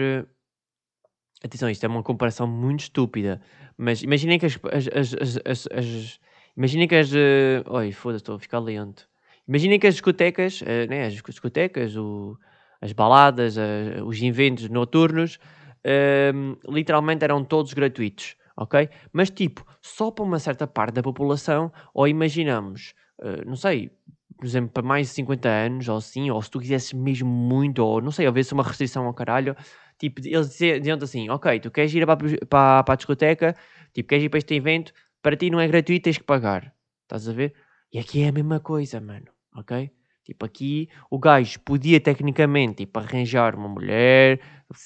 atenção, 1.43 1.69
isto 1.69 1.83
é 1.83 1.87
uma 1.87 2.03
comparação 2.03 2.47
muito 2.47 2.81
estúpida, 2.81 3.41
mas 3.81 4.03
imaginem 4.03 4.37
que 4.37 4.45
as, 4.45 4.59
as, 4.71 5.13
as, 5.13 5.39
as, 5.45 5.67
as, 5.71 6.19
imaginem 6.57 6.85
que 6.85 6.95
as, 6.95 7.13
uh, 7.13 7.63
oi, 7.69 7.93
foda-se, 7.93 8.23
estou 8.23 8.35
a 8.35 8.39
ficar 8.39 8.59
lento, 8.59 9.07
imaginem 9.47 9.79
que 9.79 9.87
as 9.87 9.93
discotecas, 9.93 10.59
uh, 10.59 10.89
né, 10.89 11.05
as 11.05 11.13
discotecas, 11.13 11.95
o, 11.95 12.37
as 12.81 12.91
baladas, 12.91 13.55
uh, 13.55 14.03
os 14.05 14.21
eventos 14.21 14.67
noturnos, 14.69 15.39
uh, 15.85 16.57
literalmente 16.69 17.23
eram 17.23 17.41
todos 17.41 17.73
gratuitos, 17.73 18.35
ok? 18.57 18.89
Mas 19.13 19.29
tipo, 19.29 19.65
só 19.81 20.11
para 20.11 20.25
uma 20.25 20.39
certa 20.39 20.67
parte 20.67 20.95
da 20.95 21.01
população, 21.01 21.71
ou 21.93 22.05
imaginamos, 22.05 22.93
uh, 23.19 23.47
não 23.47 23.55
sei, 23.55 23.91
por 24.35 24.45
exemplo, 24.45 24.71
para 24.71 24.83
mais 24.83 25.07
de 25.07 25.13
50 25.13 25.47
anos, 25.47 25.87
ou 25.87 25.95
assim, 25.95 26.29
ou 26.29 26.41
se 26.41 26.51
tu 26.51 26.59
quisesses 26.59 26.91
mesmo 26.91 27.29
muito, 27.29 27.79
ou 27.79 28.01
não 28.01 28.11
sei, 28.11 28.27
houvesse 28.27 28.53
uma 28.53 28.63
restrição 28.63 29.05
ao 29.05 29.13
caralho, 29.13 29.55
tipo, 29.99 30.21
eles 30.25 30.57
diziam-te 30.57 31.03
assim, 31.03 31.29
ok, 31.29 31.59
tu 31.59 31.69
queres 31.69 31.93
ir 31.93 32.05
para, 32.05 32.17
para, 32.47 32.83
para 32.83 32.93
a 32.93 32.95
discoteca, 32.95 33.55
tipo, 33.93 34.09
queres 34.09 34.25
ir 34.25 34.29
para 34.29 34.39
este 34.39 34.55
evento, 34.55 34.93
para 35.21 35.35
ti 35.35 35.49
não 35.49 35.59
é 35.59 35.67
gratuito, 35.67 36.03
tens 36.03 36.17
que 36.17 36.23
pagar. 36.23 36.73
Estás 37.03 37.27
a 37.27 37.33
ver? 37.33 37.53
E 37.93 37.99
aqui 37.99 38.23
é 38.23 38.29
a 38.29 38.31
mesma 38.31 38.59
coisa, 38.59 38.99
mano, 39.01 39.27
ok? 39.55 39.91
Tipo, 40.23 40.45
aqui 40.45 40.89
o 41.09 41.19
gajo 41.19 41.59
podia 41.61 41.99
tecnicamente 41.99 42.85
tipo, 42.85 42.99
arranjar 42.99 43.55
uma 43.55 43.67
mulher, 43.67 44.39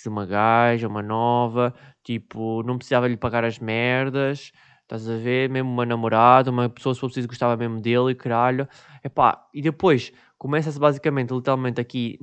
uma 0.08 0.26
gaja, 0.26 0.88
uma 0.88 1.02
nova, 1.02 1.74
tipo, 2.04 2.64
não 2.64 2.78
precisava 2.78 3.08
lhe 3.08 3.18
pagar 3.18 3.44
as 3.44 3.60
merdas, 3.60 4.52
Estás 4.84 5.10
a 5.10 5.18
ver? 5.18 5.50
Mesmo 5.50 5.72
uma 5.72 5.86
namorada, 5.86 6.52
uma 6.52 6.70
pessoa, 6.70 6.94
se 6.94 7.00
for 7.00 7.08
preciso, 7.08 7.28
gostava 7.28 7.56
mesmo 7.58 7.82
dele 7.82 8.12
e 8.12 8.16
caralho. 8.16 8.68
Epá, 9.04 9.48
e 9.54 9.62
depois 9.62 10.12
começa-se 10.38 10.78
basicamente, 10.80 11.34
literalmente 11.34 11.80
aqui, 11.80 12.20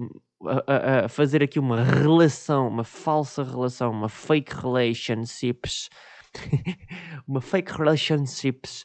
a, 0.47 1.05
a, 1.05 1.09
fazer 1.09 1.43
aqui 1.43 1.59
uma 1.59 1.83
relação, 1.83 2.69
uma 2.69 2.85
falsa 2.85 3.43
relação, 3.43 3.91
uma 3.91 4.09
fake 4.09 4.55
relationships. 4.55 5.89
uma 7.27 7.41
fake 7.41 7.73
relationships 7.73 8.85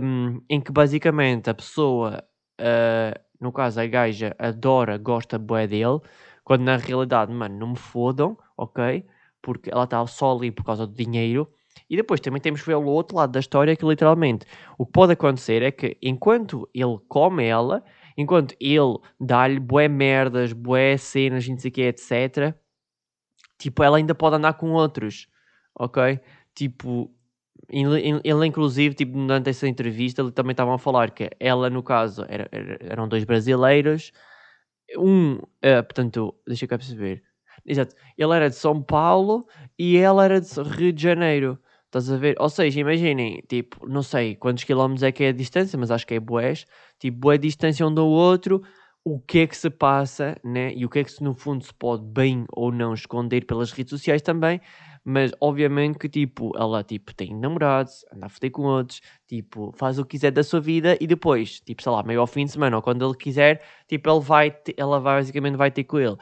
um, 0.00 0.40
em 0.48 0.60
que 0.62 0.72
basicamente 0.72 1.50
a 1.50 1.54
pessoa, 1.54 2.24
uh, 2.58 3.20
no 3.38 3.52
caso 3.52 3.80
a 3.80 3.86
gaja, 3.86 4.34
adora, 4.38 4.96
gosta 4.96 5.38
bué 5.38 5.66
dele, 5.66 6.00
quando 6.42 6.62
na 6.62 6.76
realidade, 6.76 7.32
mano, 7.32 7.58
não 7.58 7.68
me 7.68 7.76
fodam, 7.76 8.36
ok? 8.56 9.04
Porque 9.42 9.70
ela 9.70 9.84
está 9.84 10.06
só 10.06 10.34
ali 10.34 10.50
por 10.50 10.64
causa 10.64 10.86
do 10.86 10.94
dinheiro 10.94 11.50
e 11.88 11.96
depois 11.96 12.20
também 12.20 12.40
temos 12.40 12.60
que 12.60 12.66
ver 12.66 12.76
o 12.76 12.84
outro 12.84 13.16
lado 13.16 13.32
da 13.32 13.40
história 13.40 13.76
que 13.76 13.84
literalmente 13.84 14.46
o 14.78 14.86
que 14.86 14.92
pode 14.92 15.12
acontecer 15.12 15.62
é 15.62 15.70
que 15.70 15.96
enquanto 16.02 16.68
ele 16.74 16.98
come 17.08 17.44
ela, 17.44 17.84
enquanto 18.16 18.54
ele 18.60 18.98
dá-lhe 19.20 19.58
bué 19.60 19.88
merdas, 19.88 20.52
bué 20.52 20.96
cenas, 20.96 21.46
não 21.48 21.58
sei 21.58 21.70
o 21.70 21.74
que, 21.74 21.82
etc. 21.82 22.54
Tipo, 23.58 23.82
ela 23.82 23.96
ainda 23.96 24.14
pode 24.14 24.36
andar 24.36 24.54
com 24.54 24.72
outros, 24.72 25.28
ok? 25.78 26.20
Tipo, 26.54 27.10
ele, 27.68 28.20
ele 28.22 28.46
inclusive, 28.46 28.94
tipo, 28.94 29.12
durante 29.12 29.50
essa 29.50 29.66
entrevista, 29.66 30.22
ele 30.22 30.32
também 30.32 30.52
estavam 30.52 30.74
a 30.74 30.78
falar 30.78 31.10
que 31.10 31.30
ela, 31.40 31.70
no 31.70 31.82
caso, 31.82 32.24
era, 32.28 32.48
era, 32.52 32.78
eram 32.80 33.08
dois 33.08 33.24
brasileiros, 33.24 34.12
um, 34.98 35.34
uh, 35.34 35.82
portanto, 35.84 36.34
deixa 36.46 36.64
eu 36.64 36.68
cá 36.68 36.78
perceber, 36.78 37.22
exato, 37.64 37.94
ele 38.18 38.34
era 38.34 38.50
de 38.50 38.56
São 38.56 38.82
Paulo 38.82 39.46
e 39.78 39.96
ela 39.96 40.24
era 40.24 40.40
de 40.40 40.62
Rio 40.62 40.92
de 40.92 41.02
Janeiro. 41.02 41.58
Estás 41.94 42.10
a 42.10 42.16
ver? 42.16 42.34
Ou 42.40 42.48
seja, 42.48 42.80
imaginem, 42.80 43.40
tipo, 43.48 43.86
não 43.86 44.02
sei 44.02 44.34
quantos 44.34 44.64
quilómetros 44.64 45.04
é 45.04 45.12
que 45.12 45.22
é 45.22 45.28
a 45.28 45.32
distância, 45.32 45.78
mas 45.78 45.92
acho 45.92 46.04
que 46.04 46.14
é 46.14 46.18
boés. 46.18 46.66
Tipo, 46.98 47.18
boa 47.18 47.38
distância 47.38 47.86
um 47.86 47.94
do 47.94 48.04
outro. 48.04 48.62
O 49.04 49.20
que 49.20 49.38
é 49.40 49.46
que 49.46 49.56
se 49.56 49.70
passa, 49.70 50.36
né? 50.42 50.74
E 50.74 50.84
o 50.84 50.88
que 50.88 50.98
é 50.98 51.04
que 51.04 51.22
no 51.22 51.36
fundo 51.36 51.62
se 51.62 51.72
pode 51.72 52.04
bem 52.04 52.46
ou 52.50 52.72
não 52.72 52.94
esconder 52.94 53.46
pelas 53.46 53.70
redes 53.70 53.90
sociais 53.90 54.22
também. 54.22 54.60
Mas 55.04 55.30
obviamente 55.40 55.96
que, 55.96 56.08
tipo, 56.08 56.50
ela, 56.56 56.82
tipo, 56.82 57.14
tem 57.14 57.32
namorados, 57.32 58.04
anda 58.12 58.26
a 58.26 58.28
foder 58.28 58.50
com 58.50 58.62
outros, 58.62 59.00
tipo, 59.28 59.72
faz 59.76 59.96
o 59.96 60.02
que 60.04 60.16
quiser 60.16 60.32
da 60.32 60.42
sua 60.42 60.58
vida 60.60 60.98
e 61.00 61.06
depois, 61.06 61.60
tipo, 61.60 61.80
sei 61.80 61.92
lá, 61.92 62.02
meio 62.02 62.20
ao 62.20 62.26
fim 62.26 62.44
de 62.44 62.50
semana 62.50 62.74
ou 62.74 62.82
quando 62.82 63.06
ele 63.06 63.16
quiser, 63.16 63.62
tipo, 63.86 64.10
ele 64.10 64.20
vai, 64.20 64.52
ela 64.76 64.98
vai, 64.98 65.20
basicamente 65.20 65.56
vai 65.56 65.70
ter 65.70 65.84
com 65.84 66.00
ele. 66.00 66.16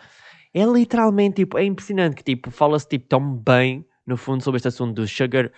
É 0.52 0.66
literalmente, 0.66 1.36
tipo, 1.36 1.56
é 1.56 1.64
impressionante 1.64 2.16
que, 2.16 2.24
tipo, 2.24 2.50
fala-se, 2.50 2.86
tipo, 2.86 3.08
tão 3.08 3.34
bem 3.34 3.86
no 4.06 4.16
fundo, 4.16 4.42
sobre 4.42 4.56
este 4.56 4.68
assunto 4.68 4.94
do 4.94 5.06
sugar, 5.06 5.50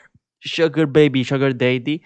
sugar 0.44 0.86
baby, 0.86 1.24
sugar 1.24 1.52
daddy, 1.52 2.02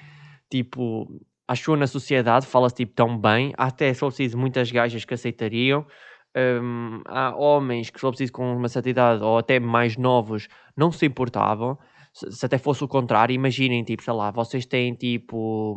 tipo, 0.50 1.20
achou 1.46 1.76
na 1.76 1.86
sociedade, 1.86 2.46
fala-se 2.46 2.76
tipo 2.76 2.94
tão 2.94 3.18
bem, 3.18 3.52
há 3.56 3.66
até, 3.66 3.92
for 3.94 4.08
preciso, 4.08 4.38
muitas 4.38 4.70
gajas 4.70 5.04
que 5.04 5.14
aceitariam, 5.14 5.86
um, 6.36 7.00
há 7.06 7.34
homens 7.36 7.90
que, 7.90 7.98
for 8.00 8.10
preciso, 8.10 8.32
com 8.32 8.56
uma 8.56 8.68
certa 8.68 8.90
idade, 8.90 9.22
ou 9.22 9.38
até 9.38 9.58
mais 9.58 9.96
novos, 9.96 10.48
não 10.76 10.92
se 10.92 11.06
importavam, 11.06 11.78
se, 12.12 12.30
se 12.32 12.46
até 12.46 12.58
fosse 12.58 12.84
o 12.84 12.88
contrário, 12.88 13.34
imaginem, 13.34 13.82
tipo, 13.84 14.02
sei 14.02 14.12
lá, 14.12 14.30
vocês 14.30 14.66
têm 14.66 14.94
tipo... 14.94 15.76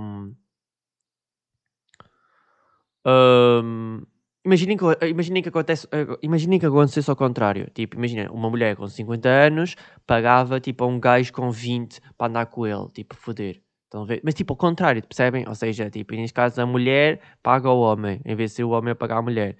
Um, 3.03 4.03
Imaginem 4.43 4.75
que, 4.75 4.85
imaginem 5.07 5.43
que 5.43 5.49
acontece, 5.49 5.87
eh, 5.91 6.17
imaginem 6.23 6.59
que 6.59 6.65
acontecesse 6.65 7.09
ao 7.09 7.15
contrário. 7.15 7.69
Tipo, 7.75 7.95
imagina, 7.95 8.31
uma 8.31 8.49
mulher 8.49 8.75
com 8.75 8.87
50 8.87 9.29
anos 9.29 9.75
pagava 10.07 10.59
tipo 10.59 10.83
a 10.83 10.87
um 10.87 10.99
gajo 10.99 11.31
com 11.31 11.51
20 11.51 12.01
para 12.17 12.27
andar 12.27 12.45
com 12.47 12.65
ele, 12.65 12.87
tipo, 12.89 13.15
foder. 13.15 13.61
Estão? 13.83 14.05
Mas 14.23 14.33
tipo, 14.33 14.53
ao 14.53 14.57
contrário, 14.57 15.05
percebem? 15.05 15.47
Ou 15.47 15.53
seja, 15.53 15.89
tipo, 15.91 16.15
neste 16.15 16.33
caso 16.33 16.61
a 16.61 16.65
mulher 16.65 17.21
paga 17.43 17.69
o 17.69 17.81
homem, 17.81 18.19
em 18.25 18.35
vez 18.35 18.51
de 18.51 18.57
ser 18.57 18.63
o 18.63 18.71
homem 18.71 18.91
a 18.93 18.95
pagar 18.95 19.17
a 19.17 19.21
mulher. 19.21 19.57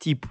Tipo, 0.00 0.28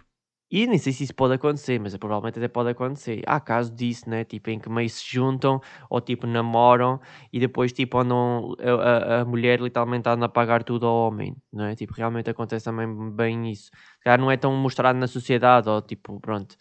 e 0.50 0.66
nem 0.66 0.78
sei 0.78 0.94
se 0.94 1.04
isso 1.04 1.14
pode 1.14 1.34
acontecer, 1.34 1.78
mas 1.80 1.96
provavelmente 1.98 2.40
até 2.40 2.48
pode 2.48 2.70
acontecer. 2.70 3.22
Há 3.28 3.40
casos 3.40 3.76
disso, 3.76 4.10
né? 4.10 4.24
Tipo, 4.24 4.50
em 4.50 4.60
que 4.60 4.70
meio 4.70 4.90
se 4.90 5.04
juntam 5.06 5.60
ou 5.90 6.00
tipo 6.00 6.26
namoram 6.26 7.02
e 7.34 7.40
depois 7.40 7.74
tipo 7.74 7.98
andam, 8.00 8.56
a, 8.60 9.18
a, 9.18 9.22
a 9.22 9.26
mulher 9.26 9.60
literalmente 9.60 10.08
anda 10.08 10.26
a 10.26 10.30
pagar 10.30 10.64
tudo 10.64 10.86
ao 10.88 11.08
homem, 11.08 11.36
não 11.52 11.66
é? 11.66 11.76
Tipo, 11.76 11.94
realmente 11.94 12.30
acontece 12.30 12.66
também 12.66 12.88
bem 13.12 13.52
isso. 13.52 13.70
Já 14.06 14.18
não 14.18 14.32
é 14.32 14.38
tão 14.38 14.56
mostrado 14.56 14.98
na 14.98 15.08
sociedade 15.08 15.68
ou 15.70 15.82
tipo, 15.82 16.20
pronto. 16.22 16.56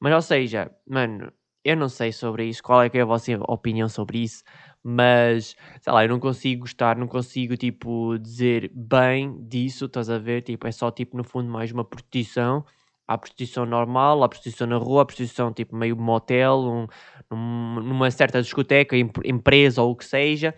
Mas 0.00 0.14
ou 0.14 0.22
seja, 0.22 0.70
mano, 0.88 1.30
eu 1.64 1.76
não 1.76 1.88
sei 1.88 2.12
sobre 2.12 2.46
isso, 2.46 2.62
qual 2.62 2.82
é 2.82 2.88
que 2.90 2.98
é 2.98 3.02
a 3.02 3.04
vossa 3.04 3.32
opinião 3.48 3.88
sobre 3.88 4.18
isso, 4.22 4.42
mas 4.82 5.56
sei 5.80 5.92
lá, 5.92 6.04
eu 6.04 6.08
não 6.08 6.20
consigo 6.20 6.60
gostar, 6.62 6.96
não 6.96 7.06
consigo 7.08 7.56
tipo 7.56 8.18
dizer 8.18 8.70
bem 8.74 9.36
disso, 9.46 9.86
estás 9.86 10.08
a 10.08 10.18
ver? 10.18 10.42
Tipo, 10.42 10.66
é 10.66 10.72
só 10.72 10.90
tipo 10.90 11.16
no 11.16 11.24
fundo 11.24 11.50
mais 11.50 11.72
uma 11.72 11.84
prostituição 11.84 12.64
Há 13.08 13.16
prostituição 13.16 13.64
normal, 13.64 14.22
há 14.22 14.28
prostituição 14.28 14.66
na 14.66 14.76
rua, 14.76 15.02
há 15.02 15.06
prostituição 15.06 15.50
tipo 15.50 15.74
meio 15.74 15.96
motel, 15.96 16.60
um, 16.60 16.86
num, 17.34 17.80
numa 17.80 18.10
certa 18.10 18.42
discoteca, 18.42 18.94
empresa 19.24 19.82
ou 19.82 19.92
o 19.92 19.96
que 19.96 20.04
seja. 20.04 20.54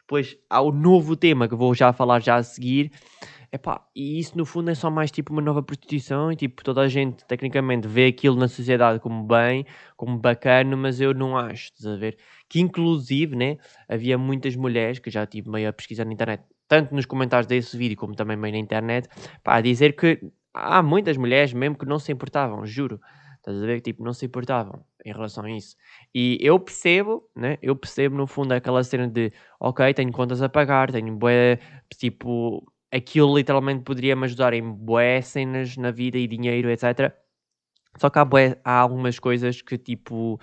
Depois 0.00 0.36
há 0.48 0.60
o 0.60 0.70
novo 0.70 1.16
tema 1.16 1.48
que 1.48 1.54
vou 1.56 1.74
já 1.74 1.92
falar 1.92 2.20
já 2.20 2.36
a 2.36 2.42
seguir. 2.42 2.92
Epá, 3.50 3.80
e 3.94 4.18
isso 4.18 4.36
no 4.36 4.44
fundo 4.44 4.70
é 4.70 4.74
só 4.74 4.90
mais 4.90 5.10
tipo 5.10 5.32
uma 5.32 5.40
nova 5.40 5.62
prostituição 5.62 6.30
e 6.30 6.36
tipo 6.36 6.62
toda 6.62 6.82
a 6.82 6.88
gente 6.88 7.24
tecnicamente 7.24 7.88
vê 7.88 8.06
aquilo 8.06 8.36
na 8.36 8.48
sociedade 8.48 9.00
como 9.00 9.24
bem, 9.24 9.64
como 9.96 10.18
bacana, 10.18 10.76
mas 10.76 11.00
eu 11.00 11.14
não 11.14 11.36
acho, 11.36 11.72
estás 11.72 11.86
a 11.86 11.96
ver? 11.96 12.18
Que 12.48 12.60
inclusive, 12.60 13.34
né, 13.36 13.56
havia 13.88 14.18
muitas 14.18 14.54
mulheres 14.56 14.98
que 14.98 15.10
já 15.10 15.24
tive 15.26 15.48
meio 15.48 15.68
a 15.68 15.72
pesquisar 15.72 16.04
na 16.04 16.12
internet, 16.12 16.42
tanto 16.68 16.94
nos 16.94 17.06
comentários 17.06 17.46
desse 17.46 17.76
vídeo 17.76 17.96
como 17.96 18.14
também 18.14 18.36
meio 18.36 18.52
na 18.52 18.60
internet, 18.60 19.08
pá, 19.42 19.56
a 19.56 19.60
dizer 19.60 19.96
que 19.96 20.20
há 20.56 20.82
muitas 20.82 21.16
mulheres 21.16 21.52
mesmo 21.52 21.76
que 21.76 21.86
não 21.86 21.98
se 21.98 22.12
importavam, 22.12 22.64
juro. 22.66 23.00
Estás 23.36 23.62
a 23.62 23.66
ver? 23.66 23.80
Tipo, 23.80 24.02
não 24.02 24.12
se 24.12 24.26
importavam 24.26 24.84
em 25.04 25.12
relação 25.12 25.44
a 25.44 25.50
isso. 25.50 25.76
E 26.14 26.38
eu 26.40 26.58
percebo, 26.58 27.28
né? 27.36 27.58
Eu 27.62 27.76
percebo 27.76 28.16
no 28.16 28.26
fundo 28.26 28.52
aquela 28.52 28.82
cena 28.82 29.06
de, 29.06 29.32
ok, 29.60 29.94
tenho 29.94 30.10
contas 30.10 30.42
a 30.42 30.48
pagar, 30.48 30.90
tenho 30.90 31.14
bué, 31.14 31.60
tipo, 31.96 32.66
aquilo 32.90 33.36
literalmente 33.36 33.84
poderia 33.84 34.16
me 34.16 34.24
ajudar 34.24 34.52
em 34.54 34.62
bué 34.62 35.20
cenas 35.20 35.76
na 35.76 35.90
vida 35.92 36.18
e 36.18 36.26
dinheiro, 36.26 36.70
etc. 36.70 37.14
Só 37.98 38.10
que 38.10 38.18
há, 38.18 38.24
bué, 38.24 38.60
há 38.64 38.80
algumas 38.80 39.18
coisas 39.18 39.62
que, 39.62 39.78
tipo, 39.78 40.40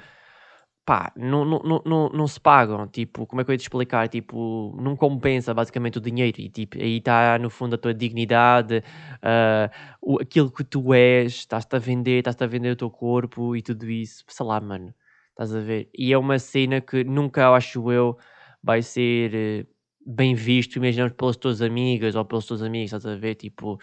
pá, 0.86 1.12
não, 1.16 1.46
não, 1.46 1.82
não, 1.86 2.10
não 2.10 2.28
se 2.28 2.40
pagam, 2.40 2.88
tipo, 2.88 3.25
como 3.25 3.42
é 3.42 3.46
que 3.46 3.52
eu 3.52 3.54
ia 3.54 3.58
te 3.58 3.62
explicar, 3.62 4.08
tipo, 4.10 4.75
não 4.82 4.96
compensa 4.98 5.54
basicamente 5.54 5.98
o 5.98 6.02
dinheiro 6.02 6.42
e 6.42 6.50
tipo, 6.50 6.78
aí 6.78 6.98
está 6.98 7.40
no 7.40 7.50
fundo 7.50 7.75
a 7.75 7.78
tua 7.78 7.94
dignidade, 7.94 8.84
uh, 9.24 9.70
o, 10.02 10.22
aquilo 10.22 10.52
que 10.52 10.63
tu 10.63 10.94
és, 10.94 11.34
estás-te 11.34 11.75
a 11.75 11.80
vender, 11.80 12.20
estás-te 12.20 12.44
a 12.44 12.48
vender 12.48 12.72
o 12.72 12.75
teu 12.75 12.90
corpo 12.90 13.56
e 13.56 13.62
tudo 13.62 13.90
isso, 13.90 14.25
sei 14.28 14.46
lá, 14.46 14.60
mano, 14.60 14.94
estás 15.30 15.56
a 15.56 15.62
ver? 15.62 15.90
E 15.98 16.12
é 16.12 16.18
uma 16.18 16.38
cena 16.38 16.82
que 16.82 17.04
nunca, 17.04 17.50
acho 17.52 17.90
eu, 17.92 18.18
vai 18.62 18.82
ser 18.82 19.66
uh, 19.66 19.68
bem 20.06 20.36
visto, 20.36 20.75
imaginamos 20.75 21.13
pelas 21.13 21.38
tuas 21.38 21.62
amigas 21.62 22.16
ou 22.16 22.25
pelos 22.25 22.46
teus 22.46 22.62
amigos, 22.62 22.92
estás 22.94 23.06
a 23.06 23.16
ver, 23.18 23.36
tipo 23.36 23.80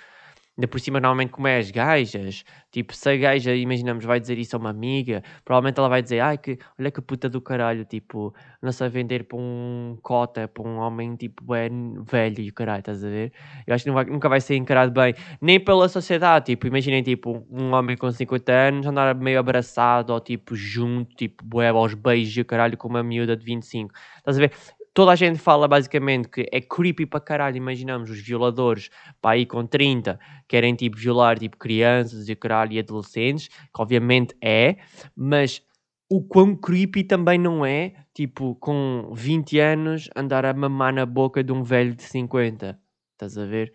Ainda 0.61 0.69
por 0.69 0.79
cima, 0.79 1.00
normalmente, 1.00 1.31
como 1.31 1.49
é 1.49 1.57
as 1.57 1.71
gajas, 1.71 2.45
tipo, 2.71 2.95
se 2.95 3.09
a 3.09 3.17
gaja, 3.17 3.55
imaginamos, 3.55 4.05
vai 4.05 4.21
dizer 4.21 4.37
isso 4.37 4.55
a 4.57 4.59
uma 4.59 4.69
amiga, 4.69 5.23
provavelmente 5.43 5.79
ela 5.79 5.88
vai 5.88 6.02
dizer, 6.02 6.21
ai, 6.21 6.37
que, 6.37 6.59
olha 6.79 6.90
que 6.90 7.00
puta 7.00 7.31
do 7.31 7.40
caralho, 7.40 7.83
tipo, 7.87 8.35
não 8.61 8.71
sei 8.71 8.90
vender 8.90 9.25
para 9.25 9.38
um 9.38 9.97
cota, 10.02 10.47
para 10.47 10.62
um 10.62 10.76
homem, 10.76 11.17
tipo, 11.17 11.43
bem 11.45 11.95
velho 12.05 12.40
e 12.43 12.52
caralho, 12.52 12.81
estás 12.81 13.02
a 13.02 13.09
ver? 13.09 13.33
Eu 13.67 13.75
acho 13.75 13.85
que 13.85 13.90
vai, 13.90 14.05
nunca 14.05 14.29
vai 14.29 14.38
ser 14.38 14.57
encarado 14.57 14.93
bem, 14.93 15.14
nem 15.40 15.59
pela 15.59 15.88
sociedade, 15.88 16.45
tipo, 16.47 16.67
imaginem, 16.67 17.02
tipo, 17.02 17.43
um 17.50 17.73
homem 17.73 17.97
com 17.97 18.11
50 18.11 18.52
anos 18.52 18.87
andar 18.87 19.14
meio 19.14 19.40
abraçado, 19.40 20.12
ou 20.12 20.21
tipo, 20.21 20.55
junto, 20.55 21.17
tipo, 21.17 21.43
bué, 21.43 21.69
aos 21.69 21.95
beijos 21.95 22.37
e 22.37 22.45
caralho, 22.45 22.76
com 22.76 22.87
uma 22.87 23.02
miúda 23.02 23.35
de 23.35 23.47
25, 23.47 23.95
estás 24.19 24.37
a 24.37 24.40
ver? 24.40 24.52
Toda 25.00 25.12
a 25.12 25.16
gente 25.16 25.38
fala 25.38 25.66
basicamente 25.66 26.28
que 26.28 26.47
é 26.52 26.61
creepy 26.61 27.07
para 27.07 27.21
caralho. 27.21 27.57
Imaginamos 27.57 28.11
os 28.11 28.21
violadores 28.21 28.90
para 29.19 29.30
aí 29.30 29.47
com 29.47 29.66
30 29.66 30.21
querem 30.47 30.75
tipo 30.75 30.99
violar 30.99 31.38
tipo 31.38 31.57
crianças 31.57 32.28
e 32.28 32.37
caralho 32.37 32.75
e 32.75 32.78
adolescentes, 32.78 33.49
que 33.49 33.80
obviamente 33.80 34.37
é, 34.45 34.76
mas 35.16 35.62
o 36.07 36.23
quão 36.23 36.54
creepy 36.54 37.02
também 37.04 37.38
não 37.38 37.64
é, 37.64 37.95
tipo, 38.12 38.54
com 38.57 39.11
20 39.14 39.59
anos 39.59 40.11
andar 40.14 40.45
a 40.45 40.52
mamar 40.52 40.92
na 40.92 41.07
boca 41.07 41.42
de 41.42 41.50
um 41.50 41.62
velho 41.62 41.95
de 41.95 42.02
50. 42.02 42.78
Estás 43.12 43.38
a 43.38 43.47
ver? 43.47 43.73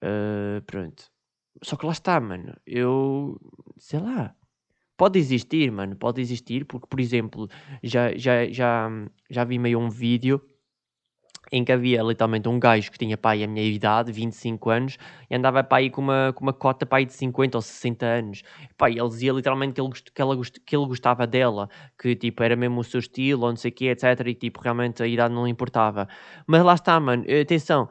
Uh, 0.00 0.62
pronto. 0.64 1.10
Só 1.60 1.74
que 1.74 1.86
lá 1.86 1.92
está, 1.92 2.20
mano. 2.20 2.54
Eu 2.64 3.36
sei 3.78 3.98
lá 3.98 4.32
Pode 4.96 5.18
existir, 5.18 5.70
mano, 5.70 5.94
pode 5.96 6.20
existir, 6.20 6.64
porque, 6.64 6.86
por 6.86 6.98
exemplo, 7.00 7.48
já, 7.82 8.16
já, 8.16 8.48
já, 8.50 8.88
já 9.30 9.44
vi 9.44 9.58
meio 9.58 9.78
um 9.78 9.90
vídeo 9.90 10.40
em 11.52 11.64
que 11.64 11.72
havia 11.72 12.02
literalmente 12.02 12.48
um 12.48 12.58
gajo 12.58 12.90
que 12.90 12.98
tinha 12.98 13.16
pai 13.16 13.42
a 13.42 13.46
minha 13.46 13.64
idade, 13.64 14.10
25 14.10 14.70
anos, 14.70 14.98
e 15.30 15.34
andava 15.34 15.62
para 15.62 15.78
aí 15.78 15.90
com 15.90 16.00
uma, 16.00 16.32
com 16.34 16.42
uma 16.44 16.52
cota 16.52 16.84
pai 16.84 17.04
de 17.04 17.12
50 17.12 17.58
ou 17.58 17.62
60 17.62 18.04
anos. 18.06 18.42
Pai, 18.76 18.92
ele 18.92 19.08
dizia 19.08 19.32
literalmente 19.32 19.74
que 19.74 19.80
ele, 19.80 19.90
que, 19.92 20.20
ela, 20.20 20.36
que 20.66 20.76
ele 20.76 20.86
gostava 20.86 21.26
dela, 21.26 21.68
que 22.00 22.16
tipo 22.16 22.42
era 22.42 22.56
mesmo 22.56 22.80
o 22.80 22.84
seu 22.84 23.00
estilo, 23.00 23.42
ou 23.44 23.50
não 23.50 23.56
sei 23.56 23.70
o 23.70 23.74
quê, 23.74 23.86
etc. 23.86 24.26
E 24.26 24.34
tipo, 24.34 24.60
realmente 24.60 25.02
a 25.02 25.06
idade 25.06 25.34
não 25.34 25.46
importava. 25.46 26.08
Mas 26.46 26.64
lá 26.64 26.74
está, 26.74 26.98
mano, 26.98 27.24
atenção, 27.40 27.88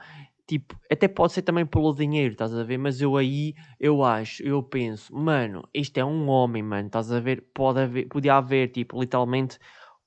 tipo, 0.48 0.80
até 0.92 1.08
pode 1.08 1.34
ser 1.34 1.42
também 1.42 1.66
pelo 1.66 1.94
dinheiro, 1.94 2.34
estás 2.34 2.54
a 2.54 2.64
ver? 2.64 2.78
Mas 2.78 3.02
eu 3.02 3.18
aí, 3.18 3.54
eu 3.80 4.04
acho, 4.04 4.44
eu 4.44 4.62
penso, 4.64 5.16
mano, 5.16 5.68
isto 5.74 5.98
é 5.98 6.06
um 6.06 6.28
homem, 6.30 6.64
mano, 6.64 6.88
estás 6.88 7.12
a 7.12 7.20
ver? 7.20 7.44
Pode 7.54 7.80
haver, 7.80 8.08
podia 8.08 8.36
haver, 8.36 8.70
tipo, 8.70 9.00
literalmente 9.00 9.58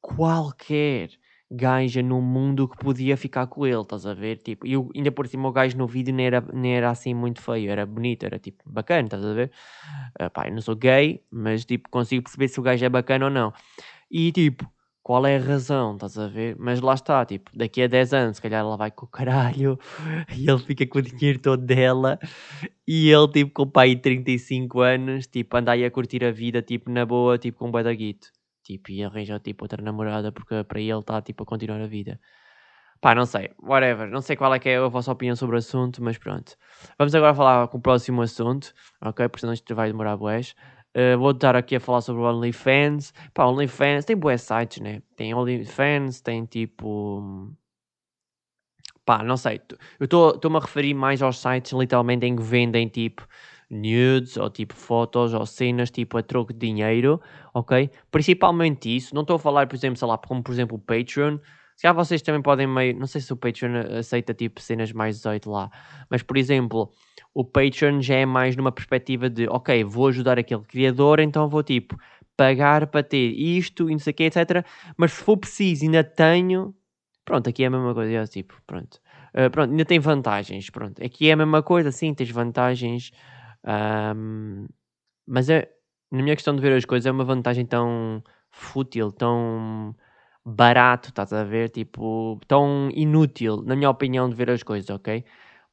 qualquer 0.00 1.10
gaja 1.50 2.02
no 2.02 2.20
mundo 2.20 2.68
que 2.68 2.76
podia 2.76 3.16
ficar 3.16 3.46
com 3.46 3.66
ele, 3.66 3.80
estás 3.80 4.04
a 4.04 4.14
ver? 4.14 4.36
Tipo, 4.38 4.66
e 4.66 4.74
ainda 4.94 5.10
por 5.10 5.26
cima 5.26 5.48
o 5.48 5.52
gajo 5.52 5.76
no 5.78 5.86
vídeo 5.86 6.14
nem 6.14 6.26
era, 6.26 6.40
nem 6.52 6.76
era 6.76 6.90
assim 6.90 7.14
muito 7.14 7.40
feio, 7.40 7.70
era 7.70 7.86
bonito, 7.86 8.24
era 8.24 8.38
tipo 8.38 8.62
bacana, 8.66 9.04
estás 9.04 9.24
a 9.24 9.32
ver? 9.32 9.50
Uh, 10.20 10.30
pá, 10.30 10.46
eu 10.46 10.52
não 10.52 10.60
sou 10.60 10.76
gay, 10.76 11.22
mas 11.30 11.64
tipo, 11.64 11.88
consigo 11.88 12.22
perceber 12.24 12.48
se 12.48 12.60
o 12.60 12.62
gajo 12.62 12.84
é 12.84 12.88
bacana 12.88 13.26
ou 13.26 13.30
não. 13.30 13.52
E 14.10 14.30
tipo, 14.32 14.70
qual 15.08 15.24
é 15.24 15.36
a 15.38 15.40
razão, 15.40 15.94
estás 15.94 16.18
a 16.18 16.26
ver? 16.28 16.54
Mas 16.58 16.82
lá 16.82 16.92
está, 16.92 17.24
tipo, 17.24 17.50
daqui 17.56 17.80
a 17.80 17.86
10 17.86 18.12
anos, 18.12 18.36
se 18.36 18.42
calhar 18.42 18.60
ela 18.60 18.76
vai 18.76 18.90
com 18.90 19.06
o 19.06 19.08
caralho 19.08 19.78
e 20.36 20.46
ele 20.46 20.58
fica 20.58 20.86
com 20.86 20.98
o 20.98 21.02
dinheiro 21.02 21.38
todo 21.38 21.64
dela 21.64 22.18
e 22.86 23.08
ele, 23.08 23.26
tipo, 23.28 23.50
com 23.54 23.62
o 23.62 23.66
pai 23.66 23.94
de 23.94 24.02
35 24.02 24.80
anos, 24.82 25.26
tipo, 25.26 25.56
anda 25.56 25.72
aí 25.72 25.82
a 25.82 25.90
curtir 25.90 26.22
a 26.26 26.30
vida, 26.30 26.60
tipo, 26.60 26.90
na 26.90 27.06
boa, 27.06 27.38
tipo, 27.38 27.58
com 27.58 27.68
um 27.68 27.70
badaguito. 27.70 28.28
Tipo, 28.62 28.90
e 28.90 29.02
arranja, 29.02 29.40
tipo, 29.40 29.64
outra 29.64 29.82
namorada 29.82 30.30
porque 30.30 30.62
para 30.64 30.78
ele 30.78 30.98
está, 30.98 31.22
tipo, 31.22 31.42
a 31.42 31.46
continuar 31.46 31.80
a 31.80 31.86
vida. 31.86 32.20
Pá, 33.00 33.14
não 33.14 33.24
sei, 33.24 33.50
whatever, 33.62 34.10
não 34.10 34.20
sei 34.20 34.36
qual 34.36 34.52
é 34.54 34.58
que 34.58 34.68
é 34.68 34.76
a 34.76 34.88
vossa 34.88 35.10
opinião 35.10 35.36
sobre 35.36 35.56
o 35.56 35.58
assunto, 35.58 36.02
mas 36.02 36.18
pronto. 36.18 36.54
Vamos 36.98 37.14
agora 37.14 37.34
falar 37.34 37.68
com 37.68 37.78
o 37.78 37.80
próximo 37.80 38.20
assunto, 38.20 38.74
ok? 39.00 39.26
Porque 39.28 39.40
senão 39.40 39.54
isto 39.54 39.74
vai 39.74 39.88
demorar 39.88 40.18
boés. 40.18 40.54
Uh, 40.98 41.16
vou 41.16 41.30
estar 41.30 41.54
aqui 41.54 41.76
a 41.76 41.80
falar 41.80 42.00
sobre 42.00 42.22
o 42.22 42.24
OnlyFans. 42.24 43.14
Pá, 43.32 43.46
OnlyFans 43.46 44.04
tem 44.04 44.16
boas 44.16 44.42
sites, 44.42 44.80
né? 44.80 45.00
Tem 45.14 45.32
OnlyFans, 45.32 46.20
tem 46.20 46.44
tipo. 46.44 47.54
Pá, 49.04 49.22
não 49.22 49.36
sei. 49.36 49.60
Eu 50.00 50.04
estou-me 50.06 50.56
a 50.56 50.60
referir 50.60 50.94
mais 50.94 51.22
aos 51.22 51.38
sites 51.38 51.70
literalmente 51.72 52.26
em 52.26 52.34
que 52.34 52.42
vendem 52.42 52.88
tipo 52.88 53.26
nudes 53.70 54.36
ou 54.36 54.50
tipo 54.50 54.74
fotos 54.74 55.34
ou 55.34 55.46
cenas 55.46 55.90
tipo 55.90 56.18
a 56.18 56.22
troco 56.22 56.52
de 56.52 56.58
dinheiro, 56.58 57.20
ok? 57.54 57.90
Principalmente 58.10 58.94
isso. 58.96 59.14
Não 59.14 59.22
estou 59.22 59.36
a 59.36 59.38
falar, 59.38 59.68
por 59.68 59.76
exemplo, 59.76 59.98
sei 59.98 60.08
lá, 60.08 60.18
como 60.18 60.42
por 60.42 60.52
exemplo 60.52 60.76
o 60.76 60.80
Patreon. 60.80 61.38
Se 61.78 61.82
calhar 61.82 61.94
vocês 61.94 62.20
também 62.22 62.42
podem 62.42 62.66
meio. 62.66 62.98
Não 62.98 63.06
sei 63.06 63.20
se 63.20 63.32
o 63.32 63.36
Patreon 63.36 63.98
aceita 64.00 64.34
tipo 64.34 64.60
cenas 64.60 64.90
mais 64.90 65.14
18 65.18 65.48
lá. 65.48 65.70
Mas 66.10 66.24
por 66.24 66.36
exemplo 66.36 66.92
o 67.32 67.44
Patreon 67.44 68.02
já 68.02 68.16
é 68.16 68.26
mais 68.26 68.56
numa 68.56 68.72
perspectiva 68.72 69.30
de, 69.30 69.46
ok, 69.48 69.84
vou 69.84 70.08
ajudar 70.08 70.40
aquele 70.40 70.62
criador, 70.62 71.20
então 71.20 71.48
vou 71.48 71.62
tipo 71.62 71.96
pagar 72.36 72.88
para 72.88 73.04
ter 73.04 73.30
isto 73.30 73.88
e 73.88 73.92
não 73.92 74.00
sei 74.00 74.10
o 74.10 74.14
que, 74.14 74.24
etc. 74.24 74.66
Mas 74.96 75.12
se 75.12 75.22
for 75.22 75.36
preciso, 75.36 75.84
ainda 75.84 76.02
tenho. 76.02 76.74
Pronto, 77.24 77.48
aqui 77.48 77.62
é 77.62 77.66
a 77.68 77.70
mesma 77.70 77.94
coisa, 77.94 78.12
é 78.12 78.26
tipo, 78.26 78.60
pronto. 78.66 78.98
Uh, 79.32 79.48
pronto, 79.48 79.70
ainda 79.70 79.84
tem 79.84 80.00
vantagens, 80.00 80.70
pronto. 80.70 81.00
Aqui 81.04 81.28
é 81.28 81.34
a 81.34 81.36
mesma 81.36 81.62
coisa, 81.62 81.92
sim, 81.92 82.12
tens 82.12 82.30
vantagens. 82.30 83.12
Um, 83.64 84.66
mas 85.24 85.48
é, 85.48 85.70
na 86.10 86.22
minha 86.24 86.34
questão 86.34 86.56
de 86.56 86.60
ver 86.60 86.72
as 86.72 86.84
coisas, 86.84 87.06
é 87.06 87.12
uma 87.12 87.24
vantagem 87.24 87.64
tão 87.64 88.20
fútil, 88.50 89.12
tão 89.12 89.94
barato, 90.48 91.10
estás 91.10 91.32
a 91.32 91.44
ver? 91.44 91.70
Tipo, 91.70 92.40
tão 92.46 92.90
inútil, 92.92 93.62
na 93.62 93.76
minha 93.76 93.90
opinião, 93.90 94.28
de 94.28 94.34
ver 94.34 94.50
as 94.50 94.62
coisas, 94.62 94.88
ok? 94.90 95.24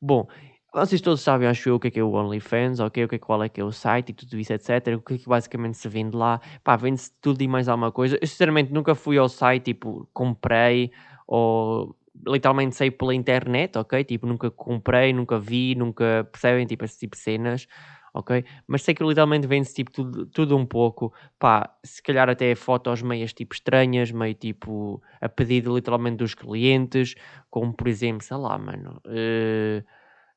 Bom, 0.01 0.27
vocês 0.73 0.99
todos 1.01 1.21
sabem, 1.21 1.47
acho 1.47 1.69
eu, 1.69 1.75
o 1.75 1.79
que 1.79 1.87
é, 1.87 1.91
que 1.91 1.99
é 1.99 2.03
o 2.03 2.11
OnlyFans, 2.13 2.79
ok? 2.79 3.05
O 3.05 3.07
que 3.07 3.15
é, 3.15 3.19
qual 3.19 3.41
é 3.43 3.49
que 3.49 3.61
é 3.61 3.63
o 3.63 3.71
site 3.71 4.09
e 4.09 4.13
tudo 4.13 4.37
isso, 4.37 4.51
etc. 4.53 4.95
O 4.97 5.01
que 5.01 5.15
é 5.15 5.17
que 5.17 5.27
basicamente 5.27 5.77
se 5.77 5.87
vende 5.87 6.15
lá. 6.17 6.41
Pá, 6.63 6.75
vende-se 6.75 7.11
tudo 7.21 7.41
e 7.41 7.47
mais 7.47 7.69
alguma 7.69 7.91
coisa. 7.91 8.17
Eu, 8.21 8.27
sinceramente, 8.27 8.73
nunca 8.73 8.93
fui 8.95 9.17
ao 9.17 9.29
site, 9.29 9.65
tipo, 9.73 10.07
comprei 10.13 10.91
ou 11.27 11.95
literalmente 12.27 12.75
sei 12.75 12.91
pela 12.91 13.13
internet, 13.15 13.77
ok? 13.77 14.03
Tipo, 14.03 14.27
nunca 14.27 14.51
comprei, 14.51 15.13
nunca 15.13 15.39
vi, 15.39 15.75
nunca 15.75 16.27
percebem, 16.31 16.65
tipo, 16.65 16.83
esse 16.85 16.99
tipo 16.99 17.15
de 17.15 17.21
cenas, 17.21 17.67
ok? 18.15 18.43
Mas 18.67 18.81
sei 18.83 18.95
que 18.95 19.03
literalmente 19.03 19.45
vende-se, 19.47 19.75
tipo, 19.75 19.91
tudo, 19.91 20.25
tudo 20.27 20.57
um 20.57 20.65
pouco. 20.65 21.13
Pá, 21.37 21.77
se 21.83 22.01
calhar 22.01 22.29
até 22.29 22.55
fotos 22.55 23.01
meias, 23.01 23.33
tipo, 23.33 23.53
estranhas, 23.53 24.11
meio, 24.11 24.33
tipo, 24.33 25.01
a 25.21 25.29
pedido 25.29 25.75
literalmente 25.75 26.17
dos 26.17 26.33
clientes, 26.33 27.15
como, 27.49 27.73
por 27.73 27.87
exemplo, 27.87 28.23
sei 28.23 28.37
lá, 28.37 28.57
mano... 28.57 29.01
Uh, 29.05 29.83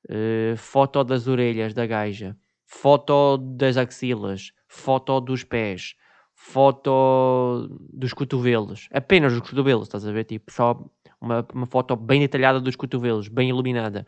Uh, 0.08 0.56
foto 0.56 1.04
das 1.04 1.26
orelhas 1.26 1.74
da 1.74 1.84
gaja, 1.84 2.36
foto 2.64 3.36
das 3.36 3.76
axilas, 3.76 4.52
foto 4.66 5.20
dos 5.20 5.44
pés, 5.44 5.96
foto 6.34 7.68
dos 7.92 8.14
cotovelos, 8.14 8.88
apenas 8.92 9.32
dos 9.34 9.42
cotovelos, 9.42 9.88
estás 9.88 10.06
a 10.06 10.12
ver? 10.12 10.24
Tipo, 10.24 10.50
só 10.52 10.82
uma, 11.20 11.46
uma 11.52 11.66
foto 11.66 11.96
bem 11.96 12.20
detalhada 12.20 12.60
dos 12.60 12.76
cotovelos, 12.76 13.28
bem 13.28 13.48
iluminada. 13.50 14.06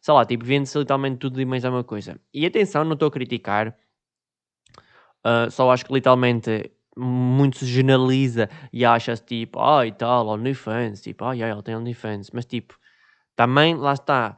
Sei 0.00 0.14
lá, 0.14 0.24
tipo, 0.24 0.44
vende-se 0.44 0.78
literalmente 0.78 1.18
tudo 1.18 1.40
e 1.40 1.44
mais 1.44 1.64
alguma 1.64 1.84
coisa. 1.84 2.18
E 2.32 2.46
atenção, 2.46 2.84
não 2.84 2.94
estou 2.94 3.08
a 3.08 3.10
criticar, 3.10 3.76
uh, 5.26 5.50
só 5.50 5.70
acho 5.70 5.84
que 5.84 5.92
literalmente 5.92 6.70
muito 6.96 7.58
se 7.58 7.66
generaliza 7.66 8.48
e 8.72 8.84
acha-se 8.84 9.24
tipo, 9.24 9.60
ah 9.60 9.86
e 9.86 9.92
tal, 9.92 10.26
OnlyFans, 10.28 11.00
tipo, 11.00 11.24
ah, 11.24 11.32
yeah, 11.32 11.54
ele 11.54 11.62
tem 11.62 11.76
OnlyFans, 11.76 12.30
mas 12.32 12.44
tipo, 12.44 12.78
também 13.36 13.74
lá 13.76 13.92
está 13.94 14.36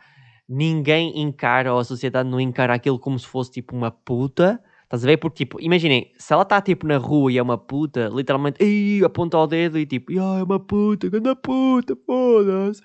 ninguém 0.49 1.21
encara, 1.21 1.73
ou 1.73 1.81
a 1.81 1.85
sociedade 1.85 2.29
não 2.29 2.41
encara 2.41 2.75
aquilo 2.75 2.99
como 2.99 3.19
se 3.19 3.27
fosse 3.27 3.53
tipo 3.53 3.75
uma 3.75 3.91
puta. 3.91 4.63
Estás 4.85 5.05
a 5.05 5.07
ver? 5.07 5.17
Porque, 5.17 5.45
tipo, 5.47 5.59
imaginem, 5.59 6.13
se 6.19 6.33
ela 6.35 6.43
está 6.43 6.61
tipo 6.61 6.87
na 6.87 6.99
rua 6.99 7.33
e 7.33 7.39
é 7.39 7.43
uma 7.43 7.57
puta, 7.57 8.11
literalmente, 8.13 8.59
aponta 9.05 9.39
ao 9.39 9.47
dedo 9.47 9.79
e 9.79 9.87
tipo, 9.87 10.13
ah, 10.21 10.41
é 10.41 10.43
uma 10.43 10.61
puta, 10.61 11.09
grande 11.09 11.35
puta, 11.37 11.97
foda-se, 12.07 12.83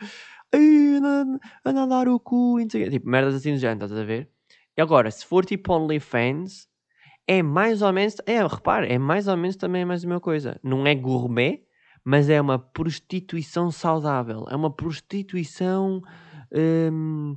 anda, 0.53 1.39
a 1.63 1.85
dar 1.85 2.07
o 2.07 2.19
cu, 2.19 2.57
tipo, 2.67 3.09
merdas 3.09 3.35
assim 3.35 3.53
do 3.53 3.57
género, 3.59 3.85
estás 3.85 3.99
a 3.99 4.03
ver? 4.05 4.29
E 4.77 4.81
agora, 4.81 5.09
se 5.11 5.25
for 5.25 5.45
tipo 5.45 5.73
OnlyFans, 5.73 6.67
é 7.27 7.41
mais 7.43 7.81
ou 7.81 7.91
menos, 7.91 8.15
é, 8.25 8.45
repare, 8.45 8.91
é 8.91 8.97
mais 8.97 9.27
ou 9.27 9.35
menos 9.35 9.55
também 9.55 9.83
a 9.83 9.85
mesma 9.85 10.19
coisa. 10.19 10.59
Não 10.63 10.85
é 10.87 10.95
gourmet, 10.95 11.63
mas 12.03 12.29
é 12.29 12.39
uma 12.39 12.57
prostituição 12.59 13.71
saudável, 13.71 14.45
é 14.49 14.55
uma 14.55 14.73
prostituição. 14.73 16.01
Hum, 16.53 17.35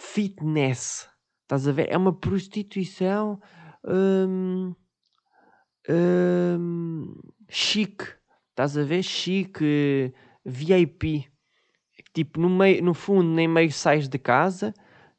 fitness. 0.00 1.08
Estás 1.42 1.68
a 1.68 1.72
ver? 1.72 1.88
É 1.90 1.96
uma 1.96 2.12
prostituição 2.12 3.40
hum, 3.84 4.74
hum, 5.88 7.14
chique. 7.48 8.04
Estás 8.50 8.76
a 8.78 8.82
ver? 8.82 9.02
Chique, 9.02 10.14
VIP. 10.44 11.29
Tipo, 12.14 12.40
no, 12.40 12.50
meio, 12.50 12.82
no 12.82 12.94
fundo, 12.94 13.28
nem 13.28 13.46
meio 13.48 13.70
sais 13.72 14.08
de 14.08 14.18
casa. 14.18 14.74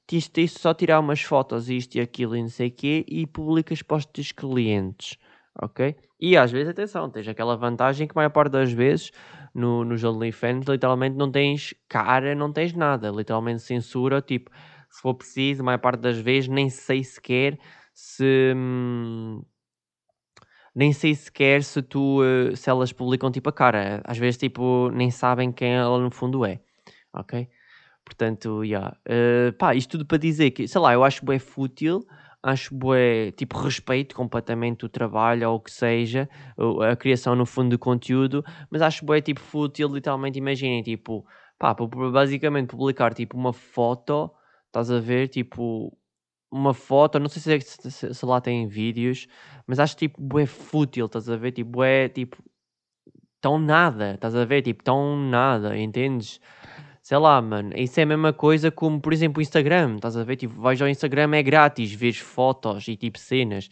Tens, 0.08 0.28
tens 0.28 0.52
só 0.54 0.74
tirar 0.74 1.00
umas 1.00 1.22
fotos, 1.22 1.70
isto 1.70 1.96
e 1.96 2.02
aquilo 2.02 2.36
e 2.36 2.42
não 2.42 2.50
sei 2.50 2.68
o 2.68 2.72
quê, 2.72 3.06
e 3.08 3.26
publicas 3.26 3.82
para 3.82 3.98
os 3.98 4.06
teus 4.06 4.32
clientes. 4.32 5.18
Ok? 5.62 5.96
E 6.20 6.38
às 6.38 6.52
vezes, 6.52 6.70
atenção, 6.70 7.10
tens 7.10 7.28
aquela 7.28 7.56
vantagem 7.58 8.08
que 8.08 8.14
a 8.14 8.20
maior 8.20 8.30
parte 8.30 8.52
das 8.52 8.72
vezes 8.72 9.12
no, 9.54 9.84
nos 9.86 10.04
OnlyFans 10.04 10.66
literalmente 10.68 11.16
não 11.18 11.32
tens 11.32 11.74
cara, 11.90 12.36
não 12.36 12.52
tens 12.52 12.74
nada. 12.74 13.10
Literalmente 13.10 13.62
censura, 13.62 14.22
tipo, 14.22 14.52
se 14.90 15.02
for 15.02 15.14
preciso, 15.16 15.62
a 15.62 15.66
maior 15.66 15.80
parte 15.80 16.02
das 16.02 16.18
vezes, 16.20 16.50
nem 16.50 16.70
sei 16.70 17.04
sequer 17.04 17.58
se. 17.94 18.54
hum, 18.56 19.42
nem 20.76 20.94
sei 20.94 21.14
sequer 21.16 21.64
se 21.64 21.82
tu, 21.82 22.24
eh, 22.24 22.56
se 22.56 22.70
elas 22.70 22.92
publicam 22.94 23.32
tipo 23.32 23.50
a 23.50 23.54
cara. 23.54 24.02
Às 24.06 24.18
vezes, 24.18 24.38
tipo, 24.38 24.90
nem 24.92 25.12
sabem 25.12 25.52
quem 25.52 25.74
ela 25.74 26.00
no 26.00 26.12
fundo 26.12 26.46
é. 26.46 26.62
Ok? 27.14 27.48
Portanto, 28.06 28.64
yeah. 28.64 28.98
Eh, 29.06 29.52
pá, 29.58 29.76
isto 29.76 29.92
tudo 29.92 30.06
para 30.06 30.18
dizer 30.18 30.52
que, 30.52 30.68
sei 30.68 30.82
lá, 30.82 30.94
eu 30.94 31.04
acho 31.04 31.24
bué 31.26 31.40
fútil, 31.40 32.06
acho 32.44 32.74
bué, 32.76 33.32
tipo, 33.34 33.58
respeito 33.60 34.16
completamente 34.16 34.86
o 34.86 34.90
trabalho 34.90 35.50
ou 35.50 35.58
o 35.58 35.60
que 35.60 35.72
seja, 35.72 36.30
a 36.92 36.96
criação 36.96 37.36
no 37.36 37.46
fundo 37.46 37.70
de 37.72 37.78
conteúdo, 37.78 38.44
mas 38.72 38.82
acho 38.82 39.06
bué, 39.06 39.22
tipo, 39.22 39.40
fútil, 39.40 39.88
literalmente, 39.90 40.40
imaginem, 40.40 40.82
tipo, 40.84 41.26
pá, 41.60 41.74
basicamente 42.12 42.70
publicar, 42.70 43.14
tipo, 43.14 43.38
uma 43.38 43.54
foto, 43.54 44.32
estás 44.68 44.90
a 44.92 45.00
ver, 45.00 45.28
tipo, 45.28 45.96
uma 46.52 46.74
foto, 46.74 47.20
não 47.20 47.30
sei 47.30 47.42
se, 47.42 47.54
é- 47.56 47.60
se- 47.60 47.92
se- 47.92 48.14
se 48.14 48.26
lá 48.26 48.42
tem 48.42 48.68
vídeos, 48.68 49.28
mas 49.68 49.80
acho, 49.80 49.96
tipo, 49.98 50.22
bué 50.22 50.46
fútil, 50.48 51.06
estás 51.08 51.30
a 51.30 51.38
ver, 51.38 51.52
tipo, 51.54 51.70
bué, 51.72 52.10
tipo, 52.10 52.38
tão 53.40 53.58
nada, 53.60 54.14
estás 54.14 54.36
a 54.36 54.46
ver, 54.46 54.62
tipo, 54.62 54.84
tão 54.84 55.18
nada, 55.18 55.78
entendes? 55.78 56.40
Sei 57.04 57.18
lá, 57.18 57.42
mano, 57.42 57.72
isso 57.76 58.00
é 58.00 58.04
a 58.04 58.06
mesma 58.06 58.32
coisa 58.32 58.70
como, 58.72 59.02
por 59.02 59.12
exemplo, 59.12 59.40
o 59.40 59.42
Instagram, 59.42 59.96
estás 59.96 60.16
a 60.16 60.24
ver? 60.24 60.36
Tipo, 60.36 60.62
vais 60.62 60.80
ao 60.82 60.88
Instagram, 60.88 61.36
é 61.36 61.42
grátis, 61.44 61.92
vês 61.92 62.18
fotos 62.20 62.88
e 62.88 62.96
tipo 62.96 63.18
cenas. 63.18 63.70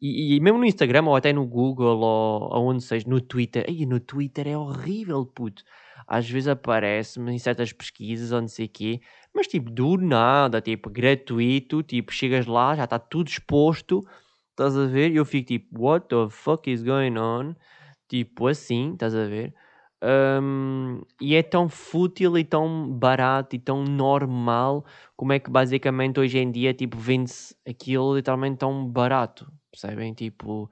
E, 0.00 0.36
e 0.36 0.40
mesmo 0.40 0.58
no 0.58 0.64
Instagram, 0.64 1.04
ou 1.06 1.16
até 1.16 1.32
no 1.32 1.44
Google, 1.46 1.98
ou 1.98 2.52
aonde 2.54 2.84
seja, 2.84 3.04
no 3.08 3.20
Twitter. 3.20 3.64
Aí, 3.68 3.84
no 3.84 3.98
Twitter 3.98 4.46
é 4.46 4.56
horrível, 4.56 5.26
puto. 5.26 5.64
Às 6.06 6.28
vezes 6.30 6.48
aparece-me 6.48 7.32
em 7.34 7.38
certas 7.38 7.72
pesquisas 7.72 8.30
ou 8.32 8.40
não 8.40 8.48
sei 8.48 8.66
o 8.66 8.68
quê, 8.68 9.00
mas 9.34 9.46
tipo, 9.48 9.70
do 9.70 9.96
nada, 9.98 10.60
tipo, 10.60 10.88
gratuito, 10.88 11.82
tipo, 11.82 12.12
chegas 12.12 12.46
lá, 12.46 12.74
já 12.76 12.84
está 12.84 12.98
tudo 12.98 13.28
exposto, 13.28 14.06
estás 14.50 14.76
a 14.76 14.86
ver? 14.86 15.10
E 15.10 15.16
eu 15.16 15.24
fico 15.24 15.48
tipo, 15.48 15.80
what 15.82 16.06
the 16.08 16.30
fuck 16.30 16.70
is 16.70 16.82
going 16.82 17.18
on? 17.18 17.54
Tipo, 18.08 18.46
assim, 18.48 18.92
estás 18.94 19.14
a 19.14 19.26
ver? 19.26 19.54
Hum, 20.00 21.00
e 21.20 21.34
é 21.34 21.42
tão 21.42 21.68
fútil 21.68 22.38
e 22.38 22.44
tão 22.44 22.88
barato 22.88 23.56
e 23.56 23.58
tão 23.58 23.82
normal 23.82 24.84
como 25.16 25.32
é 25.32 25.40
que 25.40 25.50
basicamente 25.50 26.20
hoje 26.20 26.38
em 26.38 26.52
dia 26.52 26.72
tipo 26.72 26.96
vende-se 26.96 27.56
aquilo 27.68 28.14
literalmente 28.14 28.58
tão 28.58 28.86
barato, 28.86 29.50
percebem? 29.72 30.14
Tipo, 30.14 30.70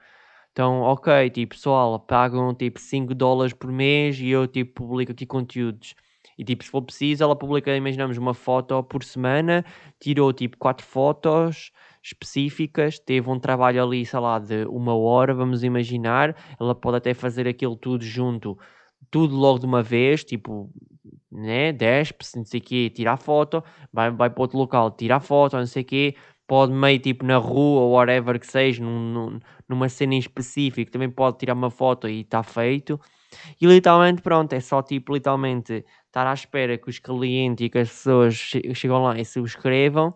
então, 0.52 0.80
ok, 0.82 1.30
tipo, 1.30 1.54
pessoal, 1.54 1.98
pagam 2.00 2.54
tipo 2.54 2.80
5 2.80 3.14
dólares 3.14 3.52
por 3.54 3.72
mês 3.72 4.20
e 4.20 4.28
eu 4.28 4.46
tipo 4.48 4.74
publico 4.82 5.12
aqui 5.12 5.26
conteúdos. 5.26 5.94
E 6.38 6.44
tipo, 6.44 6.64
se 6.64 6.70
for 6.70 6.82
preciso, 6.82 7.24
ela 7.24 7.36
publica, 7.36 7.74
imaginamos, 7.76 8.18
uma 8.18 8.34
foto 8.34 8.82
por 8.84 9.04
semana, 9.04 9.64
tirou 10.00 10.32
tipo 10.32 10.56
4 10.58 10.86
fotos 10.86 11.72
específicas, 12.02 12.98
teve 12.98 13.28
um 13.30 13.38
trabalho 13.40 13.82
ali, 13.82 14.04
sei 14.06 14.20
lá, 14.20 14.38
de 14.38 14.64
uma 14.66 14.94
hora, 14.96 15.34
vamos 15.34 15.64
imaginar, 15.64 16.36
ela 16.60 16.74
pode 16.74 16.98
até 16.98 17.14
fazer 17.14 17.48
aquilo 17.48 17.76
tudo 17.76 18.04
junto 18.04 18.58
tudo 19.16 19.34
logo 19.34 19.58
de 19.58 19.64
uma 19.64 19.82
vez, 19.82 20.22
tipo, 20.22 20.70
né, 21.32 21.72
despe-se, 21.72 22.36
não 22.36 22.44
sei 22.44 22.60
o 22.60 22.62
quê, 22.62 22.90
tira 22.90 23.12
a 23.12 23.16
foto, 23.16 23.64
vai, 23.90 24.10
vai 24.10 24.28
para 24.28 24.42
outro 24.42 24.58
local, 24.58 24.90
tira 24.90 25.16
a 25.16 25.20
foto, 25.20 25.56
não 25.56 25.64
sei 25.66 25.82
o 25.82 25.86
quê, 25.86 26.14
pode 26.46 26.70
meio 26.72 26.98
tipo 26.98 27.24
na 27.24 27.38
rua 27.38 27.80
ou 27.80 27.92
whatever 27.92 28.38
que 28.38 28.46
seja, 28.46 28.82
num, 28.84 28.98
num- 29.12 29.40
numa 29.66 29.88
cena 29.88 30.14
em 30.14 30.18
específico, 30.18 30.90
também 30.90 31.08
pode 31.10 31.38
tirar 31.38 31.54
uma 31.54 31.70
foto 31.70 32.06
e 32.08 32.20
está 32.20 32.42
feito. 32.42 33.00
E 33.60 33.66
literalmente, 33.66 34.22
pronto, 34.22 34.52
é 34.52 34.60
só 34.60 34.82
tipo, 34.82 35.14
literalmente, 35.14 35.84
estar 36.06 36.26
à 36.26 36.34
espera 36.34 36.78
que 36.78 36.90
os 36.90 36.98
clientes 36.98 37.66
e 37.66 37.70
que 37.70 37.78
as 37.78 37.88
pessoas 37.90 38.34
che- 38.34 38.74
chegam 38.74 39.02
lá 39.02 39.18
e 39.18 39.24
subscrevam 39.24 40.14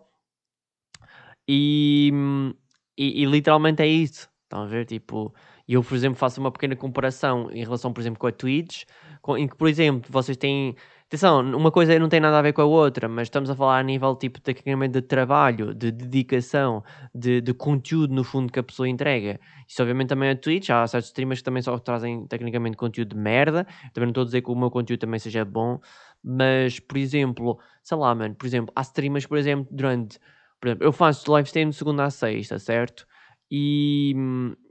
e, 1.47 2.11
hum, 2.13 2.53
e, 2.97 3.23
e 3.23 3.25
literalmente 3.25 3.81
é 3.81 3.87
isso. 3.87 4.29
Estão 4.43 4.63
a 4.63 4.65
ver? 4.67 4.85
Tipo, 4.85 5.33
eu, 5.67 5.83
por 5.83 5.95
exemplo, 5.95 6.17
faço 6.17 6.39
uma 6.39 6.51
pequena 6.51 6.75
comparação 6.75 7.49
em 7.51 7.63
relação, 7.63 7.91
por 7.93 8.01
exemplo, 8.01 8.19
com 8.19 8.27
a 8.27 8.31
Twitch, 8.31 8.83
com- 9.21 9.37
em 9.37 9.47
que, 9.47 9.55
por 9.55 9.67
exemplo, 9.67 10.09
vocês 10.11 10.37
têm. 10.37 10.75
Atenção, 11.07 11.41
uma 11.41 11.71
coisa 11.71 11.97
não 11.99 12.07
tem 12.07 12.21
nada 12.21 12.39
a 12.39 12.41
ver 12.41 12.53
com 12.53 12.61
a 12.61 12.65
outra, 12.65 13.09
mas 13.09 13.23
estamos 13.27 13.49
a 13.49 13.55
falar 13.55 13.79
a 13.79 13.83
nível 13.83 14.15
tipo 14.15 14.39
tecnicamente 14.39 14.93
de 14.93 15.01
trabalho, 15.01 15.73
de 15.73 15.91
dedicação, 15.91 16.81
de, 17.13 17.41
de 17.41 17.53
conteúdo 17.53 18.13
no 18.13 18.23
fundo 18.23 18.49
que 18.51 18.57
a 18.59 18.63
pessoa 18.63 18.87
entrega. 18.87 19.37
Isso 19.67 19.81
obviamente 19.81 20.07
também 20.09 20.29
é 20.29 20.35
Twitch, 20.35 20.69
há 20.69 20.87
certos 20.87 21.09
streamers 21.09 21.41
que 21.41 21.43
também 21.43 21.61
só 21.61 21.77
trazem 21.79 22.25
tecnicamente 22.27 22.77
conteúdo 22.77 23.09
de 23.13 23.21
merda. 23.21 23.65
Também 23.93 24.05
não 24.07 24.11
estou 24.11 24.21
a 24.21 24.25
dizer 24.25 24.41
que 24.41 24.49
o 24.51 24.55
meu 24.55 24.71
conteúdo 24.71 25.01
também 25.01 25.19
seja 25.19 25.43
bom, 25.43 25.79
mas 26.23 26.79
por 26.79 26.97
exemplo, 26.97 27.59
sei 27.83 27.97
lá, 27.97 28.15
mano, 28.15 28.33
por 28.35 28.45
exemplo, 28.45 28.71
há 28.75 28.81
streamers, 28.81 29.25
por 29.25 29.37
exemplo, 29.37 29.67
durante 29.69 30.17
por 30.59 30.67
exemplo, 30.67 30.85
eu 30.85 30.91
faço 30.93 31.31
live 31.31 31.47
stream 31.47 31.69
de 31.71 31.75
segunda 31.75 32.05
a 32.05 32.09
sexta, 32.11 32.59
certo? 32.59 33.07
E, 33.51 34.15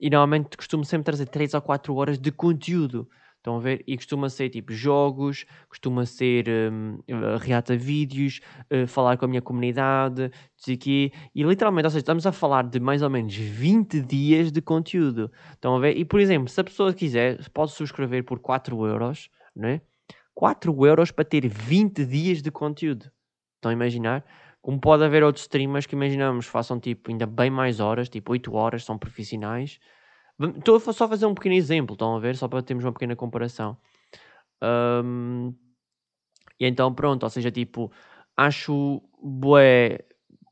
e 0.01 0.09
normalmente 0.09 0.57
costumo 0.57 0.85
sempre 0.85 1.05
trazer 1.05 1.27
3 1.27 1.53
ou 1.53 1.61
4 1.61 1.95
horas 1.95 2.19
de 2.19 2.33
conteúdo. 2.33 3.07
Estão 3.37 3.57
a 3.57 3.61
ver? 3.61 3.83
E 3.87 3.97
costuma 3.97 4.29
ser 4.29 4.51
tipo 4.51 4.73
jogos, 4.73 5.47
costuma 5.69 6.05
ser 6.05 6.47
eh, 6.47 6.71
reata 7.41 7.75
vídeos, 7.75 8.41
eh, 8.69 8.87
falar 8.87 9.17
com 9.17 9.25
a 9.25 9.29
minha 9.29 9.41
comunidade. 9.41 10.31
E 10.67 11.11
literalmente, 11.35 11.87
ou 11.87 11.91
seja, 11.91 12.01
estamos 12.01 12.27
a 12.27 12.33
falar 12.33 12.65
de 12.65 12.79
mais 12.79 13.01
ou 13.01 13.09
menos 13.09 13.35
20 13.35 14.03
dias 14.03 14.53
de 14.53 14.61
conteúdo. 14.61 15.31
Estão 15.53 15.75
a 15.75 15.81
ver? 15.81 15.97
E 15.97 16.05
por 16.05 16.21
exemplo, 16.21 16.49
se 16.49 16.61
a 16.61 16.65
pessoa 16.65 16.93
quiser, 16.93 17.49
pode 17.51 17.73
subscrever 17.73 18.25
por 18.25 18.41
4 18.41 18.87
euros, 18.87 19.31
né? 19.57 19.81
4 20.35 20.87
euros 20.87 21.11
para 21.11 21.25
ter 21.25 21.49
20 21.49 22.05
dias 22.05 22.43
de 22.43 22.51
conteúdo. 22.51 23.11
Estão 23.57 23.71
a 23.71 23.75
imaginar? 23.75 24.25
Como 24.63 24.79
pode 24.81 25.05
haver 25.05 25.23
outros 25.23 25.45
streamers 25.45 25.87
que 25.87 25.95
imaginamos 25.95 26.47
façam 26.47 26.79
tipo 26.79 27.11
ainda 27.11 27.27
bem 27.27 27.51
mais 27.51 27.81
horas, 27.81 28.09
tipo 28.09 28.33
8 28.33 28.55
horas, 28.55 28.85
são 28.85 28.99
profissionais. 28.99 29.79
Estou 30.59 30.81
só 30.81 31.09
fazer 31.09 31.27
um 31.27 31.35
pequeno 31.35 31.55
exemplo, 31.55 31.95
estão 31.95 32.17
a 32.17 32.21
ver? 32.21 32.37
Só 32.37 32.49
para 32.49 32.63
termos 32.63 32.85
uma 32.85 32.93
pequena 32.93 33.17
comparação. 33.17 33.77
Ahm, 34.63 35.53
e 36.59 36.67
então 36.67 36.93
pronto, 36.95 37.23
ou 37.25 37.31
seja, 37.31 37.51
tipo, 37.51 37.91
acho 38.37 39.03
bué, 39.23 40.01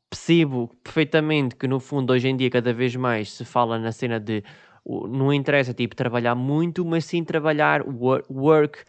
percebo 0.09 0.69
perfeitamente 0.83 1.55
que 1.55 1.67
no 1.67 1.79
fundo 1.79 2.13
hoje 2.13 2.27
em 2.29 2.35
dia 2.37 2.49
cada 2.49 2.73
vez 2.73 2.95
mais 2.95 3.31
se 3.31 3.45
fala 3.45 3.77
na 3.79 3.91
cena 3.91 4.19
de 4.19 4.43
não 4.85 5.31
interessa 5.33 5.73
tipo 5.73 5.95
trabalhar 5.95 6.35
muito, 6.35 6.83
mas 6.85 7.05
sim 7.05 7.23
trabalhar 7.23 7.83
wor- 7.87 8.23
work, 8.29 8.83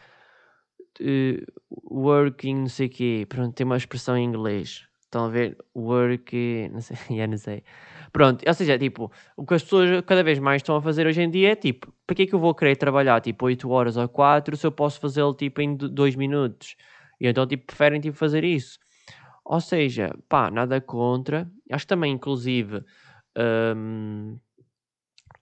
eh, 1.00 1.44
working, 1.90 2.54
não 2.62 2.68
sei 2.68 2.86
o 2.86 2.90
quê. 2.90 3.26
Pronto, 3.28 3.54
tem 3.54 3.64
uma 3.66 3.76
expressão 3.76 4.16
em 4.16 4.24
inglês. 4.24 4.89
Estão 5.10 5.24
a 5.24 5.28
ver? 5.28 5.56
Work, 5.76 6.68
não 6.72 6.80
sei, 6.80 6.96
não 7.26 7.36
sei. 7.36 7.64
Pronto, 8.12 8.44
ou 8.46 8.54
seja, 8.54 8.78
tipo, 8.78 9.10
o 9.36 9.44
que 9.44 9.54
as 9.54 9.62
pessoas 9.64 10.02
cada 10.06 10.22
vez 10.22 10.38
mais 10.38 10.60
estão 10.62 10.76
a 10.76 10.82
fazer 10.82 11.04
hoje 11.06 11.20
em 11.20 11.28
dia 11.28 11.50
é 11.52 11.56
tipo, 11.56 11.92
para 12.06 12.14
que 12.14 12.22
é 12.22 12.26
que 12.26 12.34
eu 12.34 12.38
vou 12.38 12.54
querer 12.54 12.76
trabalhar 12.76 13.20
tipo 13.20 13.46
8 13.46 13.68
horas 13.68 13.96
ou 13.96 14.08
4 14.08 14.56
se 14.56 14.64
eu 14.66 14.70
posso 14.72 15.00
fazê-lo 15.00 15.34
tipo 15.34 15.60
em 15.60 15.76
2 15.76 16.14
minutos? 16.14 16.76
E 17.20 17.26
então 17.26 17.44
tipo, 17.46 17.66
preferem 17.66 18.00
tipo 18.00 18.16
fazer 18.16 18.44
isso. 18.44 18.78
Ou 19.44 19.60
seja, 19.60 20.14
pá, 20.28 20.50
nada 20.50 20.80
contra. 20.80 21.50
Acho 21.72 21.84
que 21.84 21.88
também, 21.88 22.12
inclusive, 22.12 22.84
hum, 23.76 24.38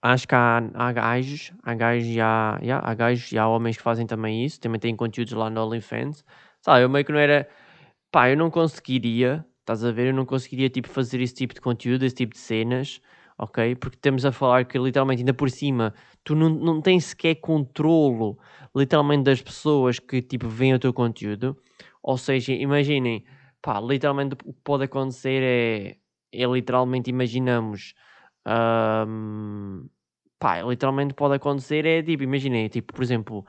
acho 0.01 0.27
que 0.27 0.35
há, 0.35 0.57
há 0.73 0.91
gajos, 0.91 1.53
há 1.63 1.73
gajos 1.75 2.07
e 2.07 2.19
há, 2.21 2.59
yeah, 2.61 2.87
há 2.87 2.93
gajos 2.93 3.31
e 3.31 3.37
há 3.37 3.47
homens 3.47 3.77
que 3.77 3.83
fazem 3.83 4.07
também 4.07 4.45
isso. 4.45 4.59
Também 4.59 4.79
têm 4.79 4.95
conteúdos 4.95 5.33
lá 5.33 5.49
no 5.49 5.61
OnlyFans. 5.65 6.23
Sabe, 6.61 6.83
eu 6.83 6.89
meio 6.89 7.05
que 7.05 7.11
não 7.11 7.19
era. 7.19 7.47
Pá, 8.11 8.29
eu 8.29 8.37
não 8.37 8.49
conseguiria, 8.51 9.45
estás 9.73 9.85
a 9.85 9.91
ver? 9.91 10.07
Eu 10.07 10.13
não 10.13 10.25
conseguiria 10.25 10.69
tipo 10.69 10.89
fazer 10.89 11.21
esse 11.21 11.33
tipo 11.33 11.53
de 11.53 11.61
conteúdo, 11.61 12.03
esse 12.03 12.15
tipo 12.15 12.33
de 12.33 12.39
cenas, 12.39 12.99
ok? 13.37 13.75
Porque 13.75 13.97
estamos 13.97 14.25
a 14.25 14.31
falar 14.31 14.65
que 14.65 14.79
literalmente 14.79 15.21
ainda 15.21 15.33
por 15.33 15.49
cima 15.51 15.93
tu 16.23 16.35
não, 16.35 16.49
não 16.49 16.81
tens 16.81 17.05
sequer 17.05 17.35
controlo 17.35 18.37
literalmente 18.75 19.23
das 19.23 19.41
pessoas 19.41 19.99
que 19.99 20.21
tipo 20.21 20.47
veem 20.49 20.73
o 20.73 20.79
teu 20.79 20.91
conteúdo. 20.91 21.55
Ou 22.01 22.17
seja, 22.17 22.53
imaginem, 22.53 23.23
pá, 23.61 23.79
literalmente 23.79 24.35
o 24.43 24.53
que 24.53 24.61
pode 24.63 24.85
acontecer 24.85 25.41
é, 25.43 25.97
é 26.33 26.45
literalmente 26.47 27.09
imaginamos, 27.09 27.93
ahm, 28.45 29.85
pá, 30.39 30.61
literalmente 30.63 31.13
pode 31.13 31.35
acontecer 31.35 31.85
é 31.85 32.01
tipo, 32.01 32.23
imaginem, 32.23 32.67
tipo, 32.69 32.93
por 32.93 33.03
exemplo, 33.03 33.45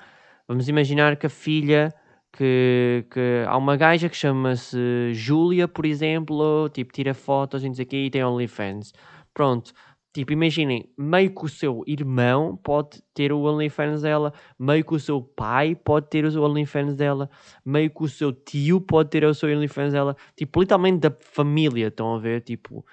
vamos 0.47 0.69
imaginar 0.69 1.17
que 1.17 1.27
a 1.27 1.31
filha 1.31 1.95
que, 2.33 3.07
que 3.11 3.45
há 3.47 3.57
uma 3.57 3.77
gaja 3.77 4.09
que 4.09 4.17
chama-se 4.17 5.13
Júlia, 5.13 5.67
por 5.69 5.85
exemplo, 5.85 6.69
tipo, 6.71 6.93
tira 6.93 7.15
fotos 7.15 7.65
e 7.65 7.69
o 7.69 7.87
quê 7.87 8.07
e 8.07 8.11
tem 8.11 8.25
OnlyFans. 8.25 8.93
Pronto, 9.35 9.73
tipo, 10.13 10.33
imaginem, 10.33 10.93
meio 10.99 11.35
que 11.35 11.45
o 11.45 11.49
seu 11.49 11.83
irmão 11.87 12.57
pode 12.57 13.03
ter 13.15 13.33
o 13.33 13.43
OnlyFans 13.43 14.03
dela, 14.03 14.33
meio 14.59 14.85
que 14.85 14.95
o 14.95 15.01
seu 15.01 15.23
pai 15.23 15.75
pode 15.75 16.09
ter 16.09 16.25
o 16.25 16.43
OnlyFans 16.43 16.97
dela, 16.97 17.31
meio 17.65 17.91
que 17.91 18.03
o 18.03 18.09
seu 18.09 18.33
tio 18.33 18.81
pode 18.81 19.11
ter 19.11 19.25
o 19.25 19.35
seu 19.35 19.49
OnlyFans 19.51 19.93
dela, 19.93 20.17
tipo, 20.37 20.61
literalmente 20.61 21.01
da 21.01 21.17
família, 21.21 21.89
estão 21.89 22.15
a 22.15 22.19
ver, 22.19 22.43
tipo, 22.43 22.85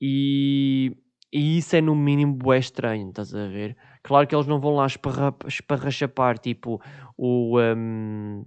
e, 0.00 0.96
e 1.32 1.58
isso 1.58 1.76
é 1.76 1.80
no 1.80 1.94
mínimo 1.94 2.34
bué 2.34 2.58
estranho, 2.58 3.08
estás 3.10 3.34
a 3.34 3.46
ver? 3.48 3.76
Claro 4.02 4.26
que 4.26 4.34
eles 4.34 4.46
não 4.46 4.60
vão 4.60 4.74
lá 4.74 4.86
esparra, 4.86 5.34
esparrachapar, 5.46 6.38
tipo, 6.38 6.80
o... 7.16 7.58
hum, 7.60 8.44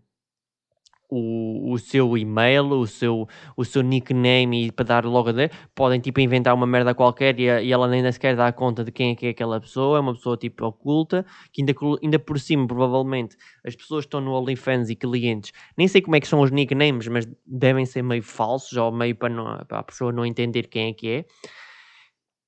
o, 1.09 1.71
o 1.71 1.77
seu 1.77 2.17
e-mail, 2.17 2.65
o 2.71 2.87
seu, 2.87 3.27
o 3.55 3.63
seu 3.63 3.81
nickname 3.81 4.67
e 4.67 4.71
para 4.71 4.85
dar 4.85 5.05
logo 5.05 5.29
a 5.29 5.33
podem 5.73 5.99
tipo 5.99 6.19
inventar 6.19 6.53
uma 6.53 6.65
merda 6.67 6.93
qualquer 6.93 7.39
e, 7.39 7.43
e 7.43 7.71
ela 7.71 7.87
nem 7.87 8.11
sequer 8.11 8.35
dá 8.35 8.51
conta 8.51 8.83
de 8.83 8.91
quem 8.91 9.11
é 9.11 9.15
que 9.15 9.27
é 9.27 9.29
aquela 9.29 9.59
pessoa, 9.59 9.97
é 9.97 10.01
uma 10.01 10.13
pessoa 10.13 10.37
tipo 10.37 10.65
oculta, 10.65 11.25
que 11.51 11.61
ainda, 11.61 11.73
ainda 12.03 12.19
por 12.19 12.39
cima, 12.39 12.67
provavelmente, 12.67 13.37
as 13.65 13.75
pessoas 13.75 14.05
que 14.05 14.07
estão 14.07 14.21
no 14.21 14.33
OnlyFans 14.33 14.89
e 14.89 14.95
clientes, 14.95 15.51
nem 15.77 15.87
sei 15.87 16.01
como 16.01 16.15
é 16.15 16.19
que 16.19 16.27
são 16.27 16.41
os 16.41 16.51
nicknames, 16.51 17.07
mas 17.07 17.27
devem 17.45 17.85
ser 17.85 18.01
meio 18.01 18.23
falsos 18.23 18.77
ou 18.77 18.91
meio 18.91 19.15
para, 19.15 19.29
não, 19.29 19.65
para 19.65 19.79
a 19.79 19.83
pessoa 19.83 20.11
não 20.11 20.25
entender 20.25 20.67
quem 20.67 20.89
é 20.89 20.93
que 20.93 21.09
é. 21.09 21.25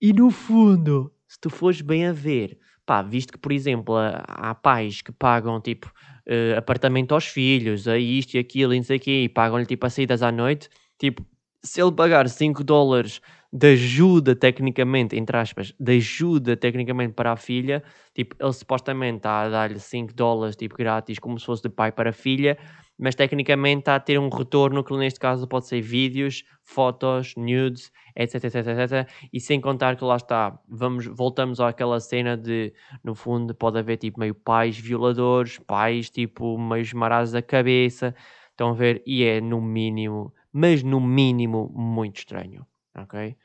E 0.02 0.13
no 0.13 0.30
fundo, 0.30 1.12
se 1.28 1.39
tu 1.39 1.50
fores 1.50 1.82
bem 1.82 2.06
a 2.06 2.13
ver, 2.13 2.58
pá, 2.86 3.02
visto 3.02 3.34
que, 3.34 3.39
por 3.39 3.52
exemplo, 3.52 3.96
há 3.98 4.56
pais 4.56 5.02
que 5.02 5.12
pagam 5.12 5.60
tipo 5.60 5.91
uh, 6.28 6.58
apartamento 6.58 7.13
aos 7.13 7.26
filhos, 7.26 7.88
a 7.88 7.98
isto 7.98 8.36
e 8.36 8.40
aquilo 8.40 8.74
e 8.74 8.78
não 8.78 8.84
sei 8.84 8.98
o 8.98 9.00
quê, 9.00 9.24
e 9.24 9.30
pagam-lhe 9.30 9.66
tipo 9.66 9.86
as 9.86 9.94
saídas 9.94 10.22
à 10.22 10.32
noite, 10.32 10.70
tipo, 10.98 11.26
se 11.63 11.82
ele 11.82 11.92
pagar 11.92 12.28
5 12.30 12.63
dólares 12.63 13.22
de 13.52 13.74
ajuda 13.74 14.36
tecnicamente, 14.36 15.16
entre 15.16 15.38
aspas, 15.38 15.74
de 15.80 15.98
ajuda 15.98 16.56
tecnicamente 16.58 17.13
para 17.13 17.32
a 17.32 17.38
filha, 17.38 17.82
tipo, 18.13 18.36
ele 18.40 18.54
supostamente 18.54 19.18
está 19.18 19.42
a 19.42 19.50
dar-lhe 19.50 19.80
5 19.80 20.13
dólares 20.13 20.56
tipo 20.56 20.76
grátis, 20.76 21.18
como 21.18 21.40
se 21.40 21.46
fosse 21.46 21.63
de 21.63 21.70
pai 21.70 21.92
para 21.92 22.10
a 22.10 22.13
filha, 22.13 22.58
mas 22.98 23.16
tecnicamente 23.16 23.80
está 23.80 23.96
a 23.96 24.00
ter 24.00 24.20
um 24.20 24.30
retorno 24.30 24.84
que 24.84 24.96
neste 24.98 25.20
caso 25.20 25.48
pode 25.48 25.68
ser 25.68 25.82
vídeos, 25.82 26.44
fotos, 26.64 27.36
nudes, 27.36 27.92
etc, 28.16 28.44
etc, 28.46 28.56
etc, 28.56 29.10
e 29.32 29.40
sem 29.40 29.62
contar 29.62 29.96
que 29.96 30.04
lá 30.04 30.16
está, 30.16 30.60
vamos, 30.68 31.06
voltamos 31.06 31.60
àquela 31.60 32.00
cena 32.00 32.36
de, 32.36 32.74
no 33.04 33.14
fundo, 33.14 33.54
pode 33.54 33.78
haver 33.78 33.98
tipo 33.98 34.20
meio 34.20 34.34
pais 34.34 34.78
violadores, 34.78 35.60
pais 35.60 36.10
tipo 36.10 36.58
meio 36.58 36.82
esmarados 36.82 37.32
da 37.32 37.42
cabeça, 37.42 38.16
estão 38.50 38.70
a 38.70 38.74
ver, 38.74 39.04
e 39.06 39.24
é 39.24 39.40
no 39.40 39.62
mínimo, 39.62 40.34
mas 40.52 40.82
no 40.82 41.00
mínimo 41.00 41.72
muito 41.76 42.18
estranho, 42.18 42.66
ok? 42.96 43.38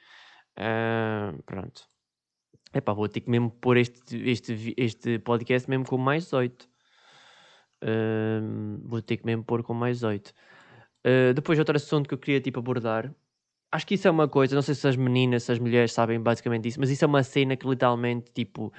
Uh, 0.58 1.42
pronto. 1.44 1.90
Epá, 2.74 2.94
vou 2.94 3.06
ter 3.06 3.20
que 3.20 3.30
mesmo 3.30 3.50
pôr 3.50 3.76
este, 3.76 4.16
este, 4.30 4.74
este 4.78 5.18
podcast 5.18 5.68
mesmo 5.68 5.84
com 5.84 5.98
mais 5.98 6.24
18 6.24 6.71
vou 8.84 9.02
ter 9.02 9.16
que 9.16 9.26
mesmo 9.26 9.44
pôr 9.44 9.62
com 9.62 9.74
mais 9.74 10.02
8. 10.02 10.28
Uh, 10.28 10.32
ah, 11.30 11.32
depois, 11.34 11.58
outro 11.58 11.76
assunto 11.76 12.08
que 12.08 12.14
eu 12.14 12.18
queria 12.18 12.40
tipo, 12.40 12.58
abordar. 12.60 13.12
Acho 13.72 13.86
que 13.86 13.94
isso 13.94 14.06
é 14.06 14.10
uma 14.10 14.28
coisa, 14.28 14.54
não 14.54 14.62
sei 14.62 14.74
se 14.74 14.86
as 14.86 14.96
meninas, 14.96 15.44
se 15.44 15.52
as 15.52 15.58
mulheres 15.58 15.92
sabem 15.92 16.20
basicamente 16.20 16.68
isso, 16.68 16.78
mas 16.80 16.90
isso 16.90 17.04
é 17.04 17.08
uma 17.08 17.22
cena 17.22 17.56
que 17.56 17.66
literalmente, 17.66 18.30
tipo, 18.32 18.72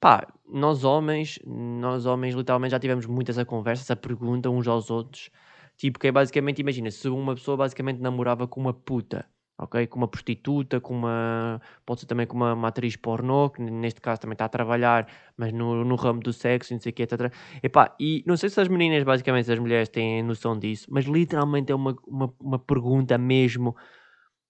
pá, 0.00 0.26
nós 0.48 0.84
homens, 0.84 1.38
nós 1.46 2.06
homens 2.06 2.34
literalmente 2.34 2.72
já 2.72 2.78
tivemos 2.80 3.06
muitas 3.06 3.38
a 3.38 3.44
conversa, 3.44 3.82
essa 3.82 3.96
pergunta 3.96 4.48
uns 4.50 4.66
aos 4.66 4.90
outros, 4.90 5.30
tipo, 5.76 5.98
que 5.98 6.08
é 6.08 6.12
basicamente, 6.12 6.60
imagina, 6.60 6.90
se 6.90 7.08
uma 7.08 7.34
pessoa 7.34 7.58
basicamente 7.58 8.00
namorava 8.00 8.48
com 8.48 8.60
uma 8.60 8.72
puta, 8.72 9.26
ok? 9.58 9.86
Com 9.88 9.98
uma 9.98 10.08
prostituta, 10.08 10.80
com 10.80 10.94
uma. 10.94 11.60
pode 11.84 12.00
ser 12.00 12.06
também 12.06 12.26
com 12.26 12.36
uma, 12.36 12.54
uma 12.54 12.68
atriz 12.68 12.96
pornô, 12.96 13.50
que 13.50 13.60
neste 13.60 14.00
caso 14.00 14.20
também 14.20 14.34
está 14.34 14.44
a 14.44 14.48
trabalhar, 14.48 15.08
mas 15.36 15.52
no, 15.52 15.84
no 15.84 15.96
ramo 15.96 16.20
do 16.20 16.32
sexo, 16.32 16.72
não 16.72 16.80
sei 16.80 16.90
o 16.90 16.94
que, 16.94 17.02
etc. 17.02 17.32
Epá, 17.62 17.94
e 17.98 18.22
não 18.26 18.36
sei 18.36 18.48
se 18.48 18.60
as 18.60 18.68
meninas, 18.68 19.02
basicamente, 19.02 19.50
as 19.50 19.58
mulheres 19.58 19.88
têm 19.88 20.22
noção 20.22 20.58
disso, 20.58 20.86
mas 20.90 21.04
literalmente 21.06 21.72
é 21.72 21.74
uma, 21.74 21.96
uma, 22.06 22.32
uma 22.40 22.58
pergunta 22.58 23.18
mesmo 23.18 23.76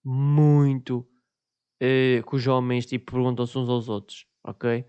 muito. 0.05 1.07
Eh, 1.81 2.23
que 2.29 2.37
os 2.37 2.47
homens 2.47 2.87
tipo, 2.87 3.13
perguntam-se 3.13 3.57
uns 3.57 3.69
aos 3.69 3.89
outros, 3.89 4.27
ok? 4.45 4.85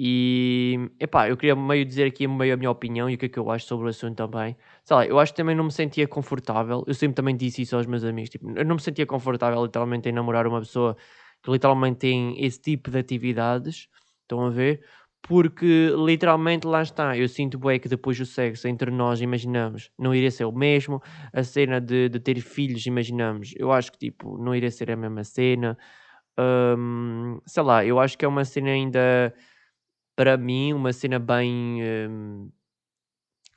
E, 0.00 0.78
epá, 1.00 1.28
eu 1.28 1.36
queria 1.36 1.56
meio 1.56 1.84
dizer 1.84 2.04
aqui 2.06 2.28
meio 2.28 2.54
a 2.54 2.56
minha 2.56 2.70
opinião 2.70 3.10
e 3.10 3.16
o 3.16 3.18
que 3.18 3.26
é 3.26 3.28
que 3.28 3.38
eu 3.38 3.50
acho 3.50 3.66
sobre 3.66 3.86
o 3.86 3.88
assunto 3.88 4.14
também. 4.14 4.56
Sei 4.84 4.96
lá, 4.96 5.04
eu 5.04 5.18
acho 5.18 5.32
que 5.32 5.36
também 5.38 5.56
não 5.56 5.64
me 5.64 5.72
sentia 5.72 6.06
confortável. 6.06 6.84
Eu 6.86 6.94
sempre 6.94 7.16
também 7.16 7.36
disse 7.36 7.62
isso 7.62 7.74
aos 7.74 7.84
meus 7.86 8.04
amigos. 8.04 8.30
Tipo, 8.30 8.48
eu 8.56 8.64
não 8.64 8.76
me 8.76 8.80
sentia 8.80 9.04
confortável 9.04 9.60
literalmente 9.64 10.08
em 10.08 10.12
namorar 10.12 10.46
uma 10.46 10.60
pessoa 10.60 10.96
que 11.42 11.50
literalmente 11.50 11.98
tem 11.98 12.44
esse 12.44 12.60
tipo 12.60 12.92
de 12.92 12.98
atividades. 12.98 13.88
Estão 14.22 14.46
a 14.46 14.50
ver? 14.50 14.84
Porque 15.20 15.92
literalmente 15.96 16.64
lá 16.64 16.80
está. 16.82 17.16
Eu 17.16 17.28
sinto 17.28 17.58
bem 17.58 17.80
que 17.80 17.88
depois 17.88 18.20
o 18.20 18.26
sexo 18.26 18.68
entre 18.68 18.92
nós, 18.92 19.20
imaginamos, 19.20 19.90
não 19.98 20.14
iria 20.14 20.30
ser 20.30 20.44
o 20.44 20.52
mesmo. 20.52 21.02
A 21.32 21.42
cena 21.42 21.80
de, 21.80 22.08
de 22.08 22.20
ter 22.20 22.40
filhos, 22.40 22.86
imaginamos. 22.86 23.52
Eu 23.56 23.72
acho 23.72 23.90
que 23.90 23.98
tipo, 23.98 24.38
não 24.38 24.54
iria 24.54 24.70
ser 24.70 24.92
a 24.92 24.96
mesma 24.96 25.24
cena. 25.24 25.76
Um, 26.38 27.40
sei 27.46 27.62
lá, 27.64 27.84
eu 27.84 27.98
acho 27.98 28.16
que 28.16 28.24
é 28.24 28.28
uma 28.28 28.44
cena 28.44 28.70
ainda 28.70 29.34
para 30.18 30.36
mim, 30.36 30.72
uma 30.72 30.92
cena 30.92 31.16
bem 31.20 31.80
hum, 32.10 32.50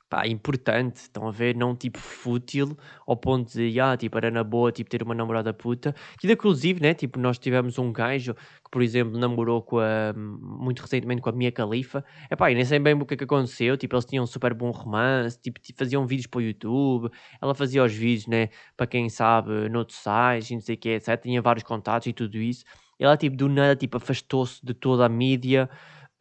pá, 0.08 0.28
importante, 0.28 0.96
estão 0.98 1.26
a 1.26 1.32
ver? 1.32 1.56
Não 1.56 1.74
tipo 1.74 1.98
fútil, 1.98 2.78
ao 3.04 3.16
ponto 3.16 3.50
de, 3.52 3.80
ah, 3.80 3.96
tipo, 3.96 4.16
era 4.16 4.30
na 4.30 4.44
boa, 4.44 4.70
tipo, 4.70 4.88
ter 4.88 5.02
uma 5.02 5.12
namorada 5.12 5.52
puta. 5.52 5.92
Que 6.20 6.30
inclusive, 6.30 6.80
né, 6.80 6.94
tipo, 6.94 7.18
nós 7.18 7.36
tivemos 7.36 7.78
um 7.80 7.92
gajo 7.92 8.32
que, 8.34 8.70
por 8.70 8.80
exemplo, 8.80 9.18
namorou 9.18 9.60
com 9.60 9.80
a, 9.80 10.12
muito 10.16 10.82
recentemente 10.82 11.20
com 11.20 11.30
a 11.30 11.32
Mia 11.32 11.50
Khalifa. 11.50 12.04
É 12.30 12.36
pá, 12.36 12.48
e 12.52 12.54
nem 12.54 12.64
sei 12.64 12.78
bem 12.78 12.94
o 12.94 13.04
que 13.04 13.14
é 13.14 13.16
que 13.16 13.24
aconteceu, 13.24 13.76
tipo, 13.76 13.96
eles 13.96 14.04
tinham 14.04 14.22
um 14.22 14.26
super 14.26 14.54
bom 14.54 14.70
romance, 14.70 15.40
tipo, 15.40 15.58
faziam 15.76 16.06
vídeos 16.06 16.28
para 16.28 16.38
o 16.38 16.42
YouTube, 16.42 17.10
ela 17.40 17.56
fazia 17.56 17.82
os 17.82 17.92
vídeos, 17.92 18.28
né, 18.28 18.50
para 18.76 18.86
quem 18.86 19.08
sabe, 19.08 19.68
noutros 19.68 19.98
sites, 19.98 20.52
não 20.52 20.60
sei 20.60 20.76
o 20.76 20.78
que, 20.78 20.90
etc. 20.90 21.20
Tinha 21.20 21.42
vários 21.42 21.64
contatos 21.64 22.06
e 22.06 22.12
tudo 22.12 22.36
isso. 22.38 22.64
Ela, 23.00 23.16
tipo, 23.16 23.36
do 23.36 23.48
nada, 23.48 23.74
tipo, 23.74 23.96
afastou-se 23.96 24.64
de 24.64 24.74
toda 24.74 25.04
a 25.06 25.08
mídia, 25.08 25.68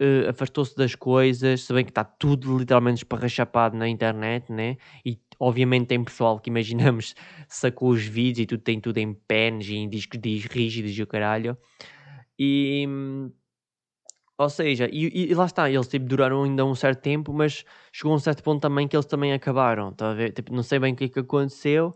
uh, 0.01 0.29
afastou-se 0.29 0.75
das 0.75 0.95
coisas, 0.95 1.61
se 1.61 1.73
bem 1.73 1.85
que 1.85 1.91
está 1.91 2.03
tudo 2.03 2.57
literalmente 2.57 2.99
esparrachapado 2.99 3.77
na 3.77 3.87
internet, 3.87 4.51
né? 4.51 4.77
E 5.05 5.19
obviamente 5.39 5.87
tem 5.87 6.03
pessoal 6.03 6.39
que 6.39 6.49
imaginamos 6.49 7.13
sacou 7.47 7.89
os 7.91 8.03
vídeos 8.03 8.43
e 8.43 8.45
tudo 8.47 8.61
tem 8.61 8.79
tudo 8.79 8.97
em 8.97 9.13
pens 9.13 9.67
e 9.69 9.75
em 9.75 9.87
discos 9.87 10.19
rígidos 10.49 10.97
e 10.97 11.03
o 11.03 11.07
caralho. 11.07 11.57
E. 12.39 12.87
Ou 14.37 14.49
seja, 14.49 14.89
e, 14.91 15.29
e, 15.29 15.35
lá 15.35 15.45
está, 15.45 15.69
eles 15.69 15.87
tipo, 15.87 16.05
duraram 16.07 16.43
ainda 16.43 16.65
um 16.65 16.73
certo 16.73 17.01
tempo, 17.01 17.31
mas 17.31 17.63
chegou 17.93 18.11
a 18.13 18.15
um 18.15 18.19
certo 18.19 18.41
ponto 18.41 18.59
também 18.59 18.87
que 18.87 18.95
eles 18.95 19.05
também 19.05 19.33
acabaram, 19.33 19.93
tá 19.93 20.09
a 20.11 20.13
ver? 20.15 20.31
Tipo, 20.31 20.51
não 20.51 20.63
sei 20.63 20.79
bem 20.79 20.93
o 20.93 20.95
que 20.95 21.03
é 21.03 21.09
que 21.09 21.19
aconteceu, 21.19 21.95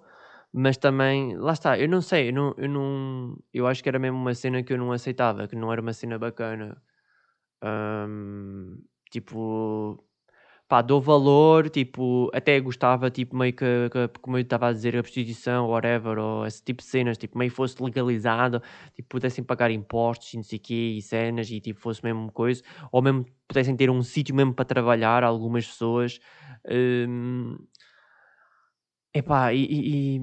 mas 0.53 0.77
também, 0.77 1.35
lá 1.37 1.53
está, 1.53 1.79
eu 1.79 1.89
não 1.89 2.01
sei, 2.01 2.29
eu 2.29 2.33
não, 2.33 2.53
eu 2.57 2.69
não, 2.69 3.37
eu 3.51 3.65
acho 3.65 3.81
que 3.81 3.89
era 3.89 3.97
mesmo 3.97 4.17
uma 4.19 4.33
cena 4.35 4.61
que 4.61 4.71
eu 4.73 4.77
não 4.77 4.91
aceitava, 4.91 5.47
que 5.47 5.55
não 5.55 5.71
era 5.73 5.81
uma 5.81 5.93
cena 5.93 6.19
bacana 6.19 6.79
tipo, 9.11 10.03
pá, 10.67 10.81
dou 10.81 10.99
valor, 11.01 11.69
tipo, 11.69 12.29
até 12.33 12.59
gostava, 12.59 13.09
tipo, 13.11 13.35
meio 13.35 13.53
que, 13.53 13.65
que 13.91 14.19
como 14.21 14.37
eu 14.37 14.41
estava 14.41 14.67
a 14.69 14.73
dizer, 14.73 14.97
a 14.97 15.01
prostituição, 15.03 15.67
whatever, 15.69 16.17
ou 16.17 16.45
esse 16.45 16.63
tipo 16.63 16.81
de 16.81 16.87
cenas, 16.87 17.17
tipo, 17.17 17.37
meio 17.37 17.51
fosse 17.51 17.81
legalizado, 17.81 18.61
tipo, 18.93 19.09
pudessem 19.09 19.43
pagar 19.43 19.71
impostos 19.71 20.33
e 20.33 20.37
não 20.37 20.43
sei 20.43 20.57
o 20.57 20.61
quê, 20.61 20.95
e 20.97 21.01
cenas, 21.01 21.49
e 21.51 21.59
tipo, 21.61 21.79
fosse 21.79 22.03
mesmo 22.03 22.31
coisa, 22.31 22.63
ou 22.91 23.01
mesmo 23.01 23.25
pudessem 23.47 23.75
ter 23.75 23.89
um 23.89 24.01
sítio 24.01 24.35
mesmo 24.35 24.53
para 24.53 24.65
trabalhar, 24.65 25.23
algumas 25.23 25.67
pessoas. 25.67 26.19
Um, 26.69 27.57
Epá, 29.13 29.53
e, 29.53 29.63
e, 29.63 30.17
e 30.17 30.21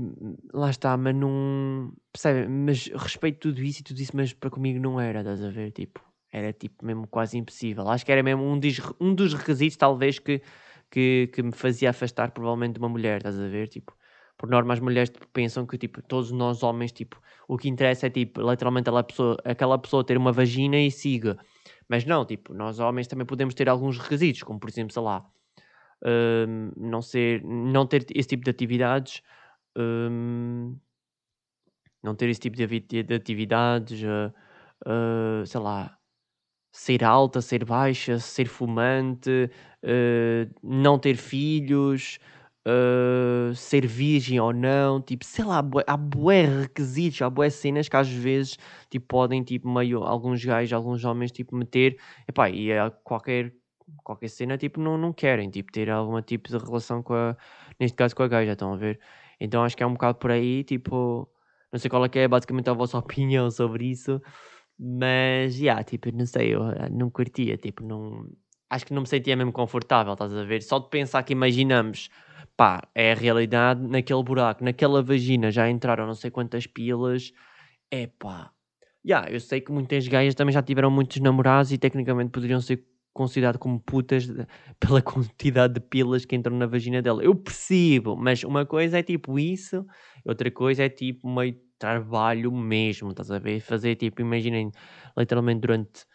lá 0.53 0.69
está, 0.69 0.95
mas 0.99 1.15
não. 1.15 1.95
Percebe? 2.13 2.47
Mas 2.49 2.89
respeito 2.89 3.39
tudo 3.41 3.63
isso 3.63 3.81
e 3.81 3.85
tudo 3.85 3.99
isso, 4.01 4.15
mas 4.15 4.35
para 4.35 4.51
comigo 4.51 4.79
não 4.79 5.01
era, 5.01 5.21
estás 5.21 5.43
a 5.43 5.49
ver? 5.51 5.71
Tipo, 5.73 6.01
era 6.33 6.53
tipo 6.53 6.85
mesmo 6.85 7.07
quase 7.07 7.37
impossível. 7.37 7.89
Acho 7.89 8.05
que 8.07 8.11
era 8.11 8.23
mesmo 8.23 8.43
um 8.43 8.59
dos, 8.59 8.81
um 8.99 9.15
dos 9.15 9.35
requisitos, 9.35 9.77
talvez, 9.77 10.19
que, 10.19 10.41
que, 10.91 11.29
que 11.33 11.43
me 11.43 11.53
fazia 11.53 11.91
afastar 11.91 12.31
provavelmente 12.33 12.75
de 12.75 12.79
uma 12.79 12.89
mulher, 12.89 13.19
estás 13.19 13.39
a 13.39 13.47
ver? 13.49 13.69
Tipo, 13.69 13.95
por 14.39 14.49
norma 14.49 14.73
as 14.75 14.81
mulheres 14.81 15.11
tipo, 15.11 15.27
pensam 15.29 15.67
que 15.67 15.77
tipo, 15.77 16.03
todos 16.03 16.33
nós 16.33 16.63
homens, 16.63 16.91
tipo, 16.91 17.21
o 17.47 17.59
que 17.59 17.69
interessa 17.69 18.07
é 18.07 18.11
tipo, 18.11 18.41
literalmente 18.41 18.89
aquela 18.89 19.03
pessoa, 19.05 19.37
aquela 19.45 19.79
pessoa 19.79 20.05
ter 20.05 20.17
uma 20.17 20.33
vagina 20.33 20.79
e 20.79 20.91
siga. 20.91 21.39
Mas 21.89 22.05
não, 22.07 22.25
tipo, 22.25 22.55
nós 22.55 22.79
homens 22.79 23.07
também 23.07 23.27
podemos 23.27 23.55
ter 23.55 23.69
alguns 23.69 23.99
requisitos, 23.99 24.43
como 24.43 24.59
por 24.59 24.71
exemplo, 24.71 24.93
sei 24.93 25.03
lá, 25.03 25.25
hum, 26.05 26.73
não 26.77 27.03
ser, 27.03 27.43
não 27.45 27.87
ter 27.87 28.07
esse 28.15 28.29
tipo 28.31 28.45
de 28.45 28.51
atividades, 28.51 29.23
hum, 29.77 30.77
não 32.03 32.15
ter 32.15 32.29
esse 32.31 32.41
tipo 32.41 32.57
de, 32.57 33.03
de 33.03 33.15
atividades, 33.15 34.03
uh, 34.03 34.33
uh, 34.87 35.47
sei 35.47 35.61
lá, 35.61 35.97
ser 36.73 37.05
alta, 37.05 37.41
ser 37.43 37.65
baixa, 37.65 38.19
ser 38.19 38.47
fumante, 38.47 39.51
uh, 39.85 40.51
não 40.63 40.99
ter 40.99 41.17
filhos, 41.17 42.19
uh, 42.67 43.55
ser 43.55 43.87
virgem 43.87 44.41
ou 44.41 44.53
não, 44.53 45.01
tipo, 45.01 45.25
sei 45.25 45.45
lá, 45.45 45.63
há 45.87 45.97
bué 45.97 46.47
requisitos, 46.63 47.21
há 47.23 47.31
bué 47.31 47.51
cenas 47.51 47.89
que 47.89 47.97
às 47.97 48.09
vezes, 48.09 48.59
tipo, 48.91 49.07
podem, 49.07 49.43
tipo, 49.43 49.69
meio, 49.69 50.03
alguns 50.03 50.45
gajos, 50.45 50.73
alguns 50.73 51.05
homens, 51.05 51.31
tipo, 51.33 51.55
meter, 51.57 51.99
epá, 52.29 52.49
e 52.51 52.71
é 52.71 52.91
qualquer, 53.05 53.53
qualquer 54.05 54.29
cena, 54.29 54.57
tipo, 54.57 54.81
não, 54.81 54.97
não 54.97 55.13
querem, 55.13 55.51
tipo, 55.51 55.71
ter 55.73 55.91
algum 55.91 56.21
tipo 56.23 56.49
de 56.49 56.57
relação 56.59 57.03
com 57.03 57.15
a, 57.15 57.37
neste 57.79 57.97
caso 57.97 58.17
com 58.17 58.23
a 58.23 58.29
gaja, 58.29 58.53
estão 58.53 58.73
a 58.73 58.77
ver? 58.77 59.01
Então 59.41 59.65
acho 59.65 59.77
que 59.77 59.83
é 59.83 59.87
um 59.87 59.93
bocado 59.93 60.19
por 60.19 60.31
aí, 60.31 60.65
tipo, 60.65 61.29
não 61.73 61.79
sei 61.79 61.91
qual 61.91 62.05
é 62.05 62.09
que 62.09 62.19
é 62.19 62.29
basicamente 62.29 62.71
a 62.71 62.73
vossa 62.73 62.97
opinião 62.99 63.51
sobre 63.51 63.87
isso, 63.91 64.21
mas, 64.85 65.55
já, 65.55 65.63
yeah, 65.63 65.85
tipo, 65.85 66.11
não 66.13 66.27
sei, 66.27 66.55
eu 66.57 66.69
eh, 66.71 66.89
não 66.91 67.09
curtia, 67.09 67.57
tipo, 67.57 67.85
não... 67.85 68.27
Acho 68.69 68.85
que 68.87 68.93
não 68.93 69.03
me 69.03 69.09
sentia 69.09 69.37
mesmo 69.37 69.53
confortável, 69.53 70.15
estás 70.15 70.35
a 70.35 70.43
ver? 70.45 70.61
Só 70.63 70.81
de 70.81 70.89
pensar 70.91 71.23
que 71.23 71.33
imaginamos, 71.33 72.11
pá, 72.57 72.83
é 72.93 73.13
a 73.13 73.15
realidade, 73.15 73.81
naquele 73.87 74.23
buraco, 74.25 74.65
naquela 74.65 75.01
vagina 75.01 75.53
já 75.53 75.71
entraram 75.71 76.07
não 76.07 76.15
sei 76.15 76.33
quantas 76.33 76.67
pilas, 76.67 77.33
é 77.93 78.09
pá. 78.09 78.51
Yeah, 79.07 79.31
eu 79.31 79.39
sei 79.39 79.61
que 79.61 79.71
muitas 79.71 80.09
gajas 80.09 80.35
também 80.35 80.53
já 80.53 80.63
tiveram 80.63 80.91
muitos 80.91 81.21
namorados 81.21 81.71
e 81.71 81.79
tecnicamente 81.79 82.31
poderiam 82.31 82.61
ser 82.61 82.85
consideradas 83.13 83.61
como 83.61 83.79
putas 83.79 84.27
pela 84.81 85.01
quantidade 85.01 85.75
de 85.75 85.81
pilas 85.81 86.25
que 86.25 86.35
entram 86.35 86.57
na 86.57 86.67
vagina 86.67 87.01
dela. 87.01 87.23
Eu 87.23 87.37
percebo, 87.37 88.17
mas 88.17 88.43
uma 88.43 88.67
coisa 88.67 88.99
é 88.99 89.03
tipo 89.03 89.39
isso, 89.39 89.87
outra 90.25 90.51
coisa 90.51 90.85
é 90.85 90.89
tipo 90.89 91.29
meio 91.29 91.57
trabalho 91.83 92.53
mesmo, 92.53 93.11
estás 93.11 93.31
a 93.31 93.39
ver? 93.39 93.61
Fazer 93.61 93.97
tipo, 93.97 94.21
imaginem, 94.23 94.71
literalmente 95.17 95.61
durante 95.61 96.07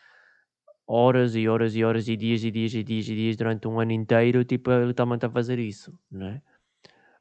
horas 0.88 1.36
e 1.36 1.48
horas 1.48 1.76
e 1.76 1.84
horas 1.84 2.08
e 2.08 2.16
dias 2.16 2.44
e 2.44 2.52
dias 2.52 2.74
e 2.74 2.84
dias 2.84 3.08
e 3.10 3.16
dias 3.16 3.36
durante 3.38 3.68
um 3.68 3.80
ano 3.80 3.92
inteiro, 3.92 4.44
tipo, 4.46 4.72
literalmente 4.72 5.26
a 5.26 5.30
fazer 5.30 5.60
isso, 5.60 5.98
não 6.10 6.28
é? 6.28 6.42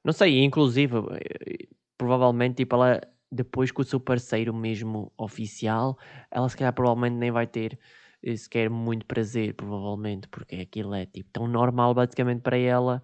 Não 0.04 0.12
sei, 0.12 0.44
inclusive, 0.44 0.96
eh, 0.98 1.68
provavelmente, 1.98 2.56
tipo, 2.56 2.76
ela 2.76 3.00
depois 3.30 3.72
com 3.72 3.82
o 3.82 3.85
seu 3.85 4.00
parceiro 4.00 4.54
mesmo 4.54 5.12
oficial, 5.18 5.98
ela 6.30 6.48
se 6.48 6.56
calhar 6.56 6.72
provavelmente 6.72 7.16
nem 7.18 7.30
vai 7.32 7.46
ter 7.46 7.78
eh, 8.22 8.37
sequer 8.37 8.70
muito 8.70 9.06
prazer, 9.06 9.54
provavelmente, 9.54 10.28
porque 10.28 10.56
aquilo 10.56 10.94
é 10.94 11.06
tipo 11.06 11.28
tão 11.32 11.48
normal 11.48 11.94
basicamente 11.94 12.42
para 12.42 12.56
ela 12.56 13.02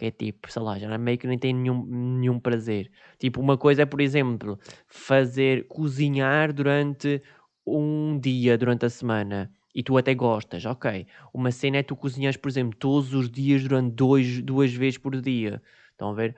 que 0.00 0.06
é 0.06 0.10
tipo, 0.10 0.50
sei 0.50 0.62
lá, 0.62 0.78
já 0.78 0.96
meio 0.96 1.18
que 1.18 1.26
nem 1.26 1.38
tem 1.38 1.52
nenhum, 1.52 1.84
nenhum 1.84 2.40
prazer. 2.40 2.90
Tipo, 3.18 3.38
uma 3.38 3.58
coisa 3.58 3.82
é, 3.82 3.84
por 3.84 4.00
exemplo, 4.00 4.58
fazer 4.88 5.66
cozinhar 5.68 6.54
durante 6.54 7.22
um 7.66 8.18
dia, 8.18 8.56
durante 8.56 8.86
a 8.86 8.88
semana 8.88 9.52
e 9.74 9.82
tu 9.82 9.98
até 9.98 10.14
gostas, 10.14 10.64
ok. 10.64 11.06
Uma 11.34 11.50
cena 11.50 11.76
é 11.76 11.82
tu 11.82 11.94
cozinhas, 11.94 12.34
por 12.38 12.48
exemplo, 12.48 12.78
todos 12.78 13.12
os 13.12 13.30
dias 13.30 13.62
durante 13.62 13.94
dois, 13.94 14.40
duas 14.40 14.72
vezes 14.72 14.96
por 14.96 15.14
dia. 15.20 15.62
Estão 15.90 16.10
a 16.10 16.14
ver? 16.14 16.34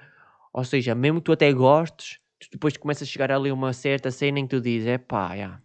Ou 0.52 0.64
seja, 0.64 0.92
mesmo 0.92 1.20
que 1.20 1.26
tu 1.26 1.32
até 1.32 1.52
gostes, 1.52 2.18
tu 2.40 2.48
depois 2.50 2.76
começas 2.76 3.06
a 3.06 3.10
chegar 3.10 3.30
ali 3.30 3.52
uma 3.52 3.72
certa 3.72 4.10
cena 4.10 4.40
em 4.40 4.46
que 4.46 4.56
tu 4.56 4.60
dizes, 4.60 4.88
é 4.88 4.98
pá, 4.98 5.34
yeah, 5.34 5.62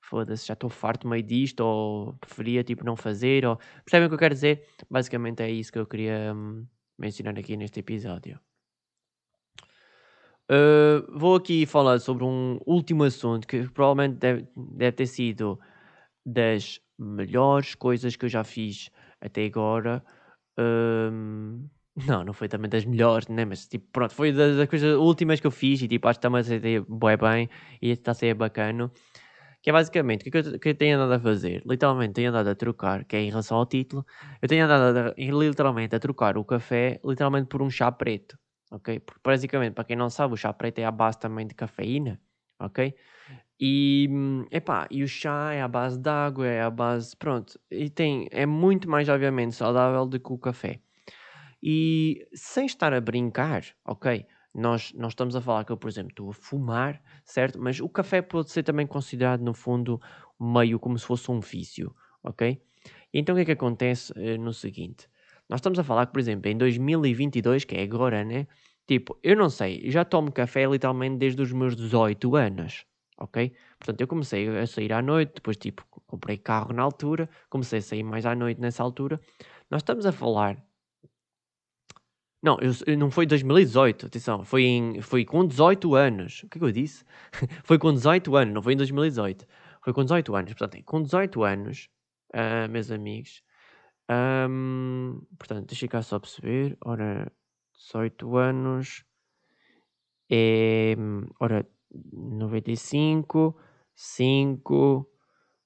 foda-se, 0.00 0.48
já 0.48 0.54
estou 0.54 0.68
farto 0.68 1.06
meio 1.06 1.22
disto, 1.22 1.60
ou 1.60 2.14
preferia 2.14 2.64
tipo 2.64 2.84
não 2.84 2.96
fazer, 2.96 3.46
ou... 3.46 3.56
Percebem 3.84 4.06
o 4.06 4.08
que 4.10 4.14
eu 4.14 4.18
quero 4.18 4.34
dizer? 4.34 4.66
Basicamente 4.90 5.42
é 5.44 5.50
isso 5.50 5.72
que 5.72 5.78
eu 5.78 5.86
queria 5.86 6.34
hum, 6.34 6.66
mencionar 6.98 7.38
aqui 7.38 7.56
neste 7.56 7.80
episódio. 7.80 8.40
Uh, 10.50 11.18
vou 11.18 11.34
aqui 11.34 11.66
falar 11.66 11.98
sobre 11.98 12.24
um 12.24 12.60
último 12.64 13.02
assunto 13.02 13.48
que 13.48 13.68
provavelmente 13.68 14.18
deve, 14.18 14.46
deve 14.56 14.92
ter 14.92 15.06
sido 15.06 15.58
das 16.24 16.80
melhores 16.98 17.74
coisas 17.74 18.14
que 18.14 18.24
eu 18.24 18.28
já 18.28 18.44
fiz 18.44 18.90
até 19.20 19.44
agora. 19.44 20.04
Não, 22.06 22.22
não 22.22 22.34
foi 22.34 22.46
também 22.46 22.68
das 22.68 22.84
melhores, 22.84 23.26
né? 23.26 23.46
Mas 23.46 23.66
tipo, 23.66 23.86
pronto, 23.90 24.12
foi 24.14 24.30
das, 24.30 24.54
das 24.54 24.68
coisas 24.68 24.96
últimas 24.98 25.40
que 25.40 25.46
eu 25.46 25.50
fiz 25.50 25.80
e 25.80 25.88
tipo, 25.88 26.06
acho 26.06 26.18
que 26.18 26.26
está-me 26.26 26.38
a 26.38 26.44
ser 26.44 26.60
bem, 26.60 26.82
bem 27.16 27.48
e 27.80 27.90
está 27.90 28.10
a 28.10 28.14
ser 28.14 28.34
bacana. 28.34 28.92
Que 29.66 29.70
é 29.70 29.72
basicamente 29.72 30.28
o 30.28 30.30
que, 30.30 30.38
eu, 30.38 30.60
que 30.60 30.68
eu 30.68 30.74
tenho 30.76 30.96
andado 30.96 31.14
a 31.14 31.18
fazer. 31.18 31.60
Literalmente 31.66 32.12
tenho 32.12 32.28
andado 32.30 32.46
a 32.48 32.54
trocar, 32.54 33.04
que 33.04 33.16
é 33.16 33.22
em 33.22 33.30
relação 33.30 33.56
ao 33.56 33.66
título, 33.66 34.06
eu 34.40 34.48
tenho 34.48 34.64
andado 34.64 34.96
a, 34.96 35.14
literalmente 35.18 35.96
a 35.96 35.98
trocar 35.98 36.38
o 36.38 36.44
café 36.44 37.00
literalmente 37.04 37.48
por 37.48 37.60
um 37.60 37.68
chá 37.68 37.90
preto. 37.90 38.38
Ok? 38.70 39.00
Porque 39.00 39.20
basicamente, 39.24 39.74
para 39.74 39.82
quem 39.82 39.96
não 39.96 40.08
sabe, 40.08 40.34
o 40.34 40.36
chá 40.36 40.52
preto 40.52 40.78
é 40.78 40.84
a 40.84 40.92
base 40.92 41.18
também 41.18 41.44
de 41.48 41.56
cafeína. 41.56 42.20
Ok? 42.60 42.94
E, 43.60 44.08
epá, 44.52 44.86
e 44.88 45.02
o 45.02 45.08
chá 45.08 45.52
é 45.52 45.62
à 45.62 45.68
base 45.68 45.98
de 45.98 46.08
água, 46.10 46.46
é 46.46 46.62
à 46.62 46.70
base, 46.70 47.16
pronto, 47.16 47.58
e 47.70 47.90
tem, 47.90 48.28
é 48.30 48.46
muito 48.46 48.88
mais 48.88 49.08
obviamente 49.08 49.56
saudável 49.56 50.06
do 50.06 50.20
que 50.20 50.32
o 50.32 50.38
café. 50.38 50.80
E 51.62 52.26
sem 52.34 52.66
estar 52.66 52.92
a 52.94 53.00
brincar, 53.00 53.62
ok, 53.84 54.26
nós, 54.56 54.92
nós 54.94 55.12
estamos 55.12 55.36
a 55.36 55.40
falar 55.42 55.64
que 55.64 55.72
eu, 55.72 55.76
por 55.76 55.88
exemplo, 55.88 56.10
estou 56.10 56.30
a 56.30 56.32
fumar, 56.32 57.02
certo? 57.24 57.60
Mas 57.60 57.78
o 57.78 57.88
café 57.90 58.22
pode 58.22 58.50
ser 58.50 58.62
também 58.62 58.86
considerado, 58.86 59.42
no 59.42 59.52
fundo, 59.52 60.00
meio 60.40 60.78
como 60.78 60.98
se 60.98 61.04
fosse 61.04 61.30
um 61.30 61.40
vício, 61.40 61.94
ok? 62.24 62.58
Então 63.12 63.34
o 63.34 63.36
que 63.36 63.42
é 63.42 63.44
que 63.44 63.52
acontece 63.52 64.12
uh, 64.12 64.40
no 64.40 64.54
seguinte? 64.54 65.08
Nós 65.46 65.58
estamos 65.58 65.78
a 65.78 65.84
falar 65.84 66.06
que, 66.06 66.12
por 66.14 66.20
exemplo, 66.20 66.50
em 66.50 66.56
2022, 66.56 67.64
que 67.64 67.76
é 67.76 67.82
agora, 67.82 68.24
né? 68.24 68.46
Tipo, 68.86 69.18
eu 69.22 69.36
não 69.36 69.50
sei, 69.50 69.90
já 69.90 70.04
tomo 70.04 70.32
café 70.32 70.66
literalmente 70.66 71.18
desde 71.18 71.42
os 71.42 71.52
meus 71.52 71.76
18 71.76 72.34
anos, 72.36 72.86
ok? 73.18 73.52
Portanto, 73.78 74.00
eu 74.00 74.08
comecei 74.08 74.48
a 74.58 74.66
sair 74.66 74.92
à 74.92 75.02
noite, 75.02 75.34
depois, 75.34 75.58
tipo, 75.58 75.84
comprei 76.06 76.38
carro 76.38 76.72
na 76.72 76.82
altura, 76.82 77.28
comecei 77.50 77.80
a 77.80 77.82
sair 77.82 78.02
mais 78.02 78.24
à 78.24 78.34
noite 78.34 78.60
nessa 78.60 78.82
altura. 78.82 79.20
Nós 79.70 79.82
estamos 79.82 80.06
a 80.06 80.12
falar. 80.12 80.56
Não, 82.46 82.56
eu, 82.60 82.96
não 82.96 83.10
foi 83.10 83.26
2018, 83.26 84.06
atenção, 84.06 84.44
foi, 84.44 84.62
em, 84.62 85.00
foi 85.00 85.24
com 85.24 85.44
18 85.44 85.96
anos. 85.96 86.44
O 86.44 86.48
que 86.48 86.58
é 86.58 86.60
que 86.60 86.64
eu 86.64 86.70
disse? 86.70 87.04
foi 87.64 87.76
com 87.76 87.92
18 87.92 88.36
anos, 88.36 88.54
não 88.54 88.62
foi 88.62 88.74
em 88.74 88.76
2018. 88.76 89.44
Foi 89.82 89.92
com 89.92 90.04
18 90.04 90.36
anos. 90.36 90.54
Portanto, 90.54 90.80
com 90.84 91.02
18 91.02 91.42
anos, 91.42 91.88
uh, 92.32 92.70
meus 92.70 92.92
amigos, 92.92 93.42
um, 94.48 95.20
portanto, 95.36 95.66
deixa 95.66 95.88
cá 95.88 96.00
só 96.02 96.20
perceber. 96.20 96.78
Ora, 96.84 97.32
18 97.76 98.36
anos 98.36 99.04
é. 100.30 100.94
Ora, 101.40 101.66
95, 101.92 103.56
5, 103.92 105.10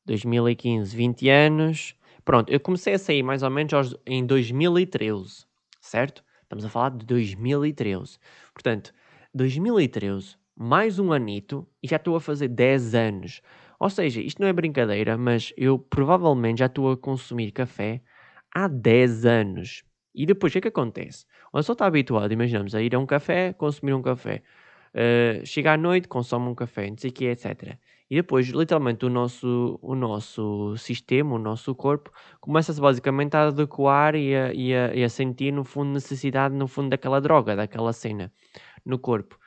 2015, 0.07 0.97
20 0.97 1.29
anos. 1.29 1.95
Pronto, 2.25 2.51
eu 2.51 2.59
comecei 2.59 2.95
a 2.95 2.99
sair 2.99 3.23
mais 3.23 3.43
ou 3.43 3.51
menos 3.51 3.75
aos, 3.75 3.95
em 4.07 4.25
2013, 4.25 5.45
certo? 5.83 6.25
Estamos 6.51 6.65
a 6.65 6.69
falar 6.69 6.91
de 6.91 7.07
2013. 7.07 8.19
Portanto, 8.53 8.93
2013, 9.33 10.35
mais 10.57 10.99
um 10.99 11.13
anito 11.13 11.65
e 11.81 11.87
já 11.87 11.95
estou 11.95 12.17
a 12.17 12.21
fazer 12.21 12.49
10 12.49 12.93
anos. 12.97 13.41
Ou 13.79 13.89
seja, 13.89 14.21
isto 14.21 14.43
não 14.43 14.49
é 14.49 14.53
brincadeira, 14.53 15.17
mas 15.17 15.53
eu 15.57 15.79
provavelmente 15.79 16.59
já 16.59 16.67
estou 16.67 16.91
a 16.91 16.97
consumir 16.97 17.53
café 17.53 18.03
há 18.53 18.67
10 18.67 19.27
anos. 19.27 19.85
E 20.13 20.27
depois 20.27 20.51
o 20.51 20.55
que 20.55 20.59
é 20.59 20.63
que 20.63 20.67
acontece? 20.67 21.25
Uma 21.53 21.61
pessoa 21.61 21.75
está 21.75 21.87
habituado, 21.87 22.33
imaginamos, 22.33 22.75
a 22.75 22.83
ir 22.83 22.97
a 22.97 22.99
um 22.99 23.07
café, 23.07 23.53
consumir 23.53 23.93
um 23.93 24.03
café. 24.03 24.43
Uh, 24.93 25.47
chega 25.47 25.75
à 25.75 25.77
noite, 25.77 26.09
consome 26.09 26.49
um 26.49 26.55
café, 26.57 26.91
não 26.91 26.99
sei 26.99 27.11
o 27.11 27.13
que, 27.13 27.27
etc. 27.27 27.79
E 28.11 28.17
depois, 28.17 28.49
literalmente, 28.49 29.07
o 29.07 29.09
nosso, 29.09 29.79
o 29.81 29.95
nosso 29.95 30.77
sistema, 30.77 31.37
o 31.37 31.39
nosso 31.39 31.75
corpo, 31.77 32.11
começa-se 32.41 32.81
basicamente 32.81 33.37
a 33.37 33.47
adequar 33.49 34.17
e 34.17 34.35
a, 34.35 34.53
e, 34.53 34.75
a, 34.75 34.95
e 34.95 35.05
a, 35.05 35.09
sentir, 35.09 35.53
no 35.53 35.63
fundo, 35.65 35.93
necessidade, 35.93 36.55
no 36.55 36.67
fundo, 36.67 36.91
daquela 36.91 37.21
droga, 37.21 37.55
daquela 37.55 37.93
cena 37.93 38.33
no 38.85 38.99
corpo. 38.99 39.39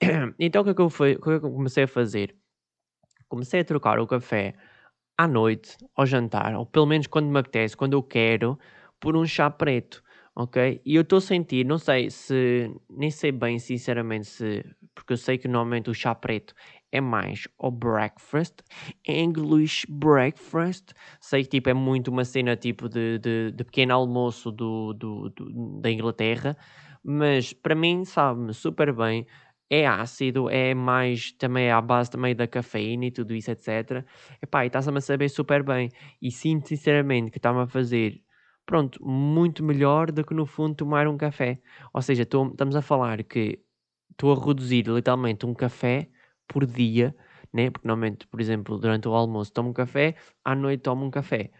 Então, 0.38 0.62
o 0.62 0.64
que, 0.64 0.70
é 0.70 0.74
que 0.74 0.80
eu 0.80 0.90
foi, 0.90 1.12
é 1.12 1.16
que 1.16 1.28
eu 1.28 1.40
comecei 1.40 1.84
a 1.84 1.88
fazer? 1.88 2.36
Comecei 3.28 3.60
a 3.60 3.64
trocar 3.64 4.00
o 4.00 4.06
café 4.06 4.54
à 5.18 5.28
noite, 5.28 5.76
ao 5.96 6.06
jantar, 6.06 6.54
ou 6.56 6.66
pelo 6.66 6.86
menos 6.86 7.06
quando 7.06 7.28
me 7.28 7.38
apetece, 7.38 7.76
quando 7.76 7.94
eu 7.94 8.02
quero, 8.02 8.58
por 9.00 9.16
um 9.16 9.26
chá 9.26 9.50
preto 9.50 10.02
ok? 10.34 10.80
E 10.84 10.94
eu 10.94 11.02
estou 11.02 11.18
a 11.18 11.20
sentir, 11.20 11.64
não 11.64 11.78
sei 11.78 12.10
se, 12.10 12.70
nem 12.90 13.10
sei 13.10 13.32
bem 13.32 13.58
sinceramente 13.58 14.26
se, 14.26 14.64
porque 14.94 15.12
eu 15.12 15.16
sei 15.16 15.38
que 15.38 15.48
normalmente 15.48 15.90
o 15.90 15.94
chá 15.94 16.14
preto 16.14 16.54
é 16.92 17.00
mais 17.00 17.48
o 17.58 17.70
breakfast, 17.70 18.60
English 19.08 19.86
breakfast, 19.88 20.92
sei 21.20 21.42
que 21.42 21.48
tipo 21.48 21.70
é 21.70 21.74
muito 21.74 22.08
uma 22.08 22.24
cena 22.24 22.54
tipo 22.54 22.88
de, 22.88 23.18
de, 23.18 23.50
de 23.52 23.64
pequeno 23.64 23.94
almoço 23.94 24.52
do, 24.52 24.92
do, 24.92 25.30
do, 25.30 25.80
da 25.80 25.90
Inglaterra, 25.90 26.56
mas 27.02 27.52
para 27.52 27.74
mim 27.74 28.04
sabe-me 28.04 28.52
super 28.54 28.92
bem, 28.92 29.26
é 29.70 29.86
ácido, 29.86 30.50
é 30.50 30.74
mais 30.74 31.32
também 31.32 31.66
é 31.66 31.72
à 31.72 31.80
base 31.80 32.10
também 32.10 32.36
da 32.36 32.46
cafeína 32.46 33.06
e 33.06 33.10
tudo 33.10 33.34
isso, 33.34 33.50
etc. 33.50 34.04
Epá, 34.42 34.64
e 34.64 34.66
está-se-me 34.66 34.98
a 34.98 35.00
saber 35.00 35.30
super 35.30 35.62
bem. 35.62 35.88
E 36.20 36.30
sinto 36.30 36.68
sinceramente 36.68 37.30
que 37.30 37.38
está-me 37.38 37.60
a 37.60 37.66
fazer 37.66 38.20
pronto, 38.66 39.02
muito 39.04 39.64
melhor 39.64 40.12
do 40.12 40.24
que 40.24 40.34
no 40.34 40.44
fundo 40.46 40.74
tomar 40.76 41.08
um 41.08 41.16
café. 41.16 41.58
Ou 41.94 42.02
seja, 42.02 42.26
tô, 42.26 42.48
estamos 42.48 42.76
a 42.76 42.82
falar 42.82 43.22
que 43.24 43.60
estou 44.10 44.32
a 44.32 44.46
reduzir 44.46 44.86
literalmente 44.88 45.46
um 45.46 45.54
café 45.54 46.10
por 46.46 46.66
dia, 46.66 47.14
né? 47.52 47.70
porque 47.70 47.86
normalmente, 47.86 48.26
por 48.26 48.40
exemplo, 48.40 48.78
durante 48.78 49.08
o 49.08 49.14
almoço 49.14 49.52
tomo 49.52 49.70
um 49.70 49.72
café, 49.72 50.14
à 50.44 50.54
noite 50.54 50.82
tomo 50.82 51.04
um 51.04 51.10
café. 51.10 51.50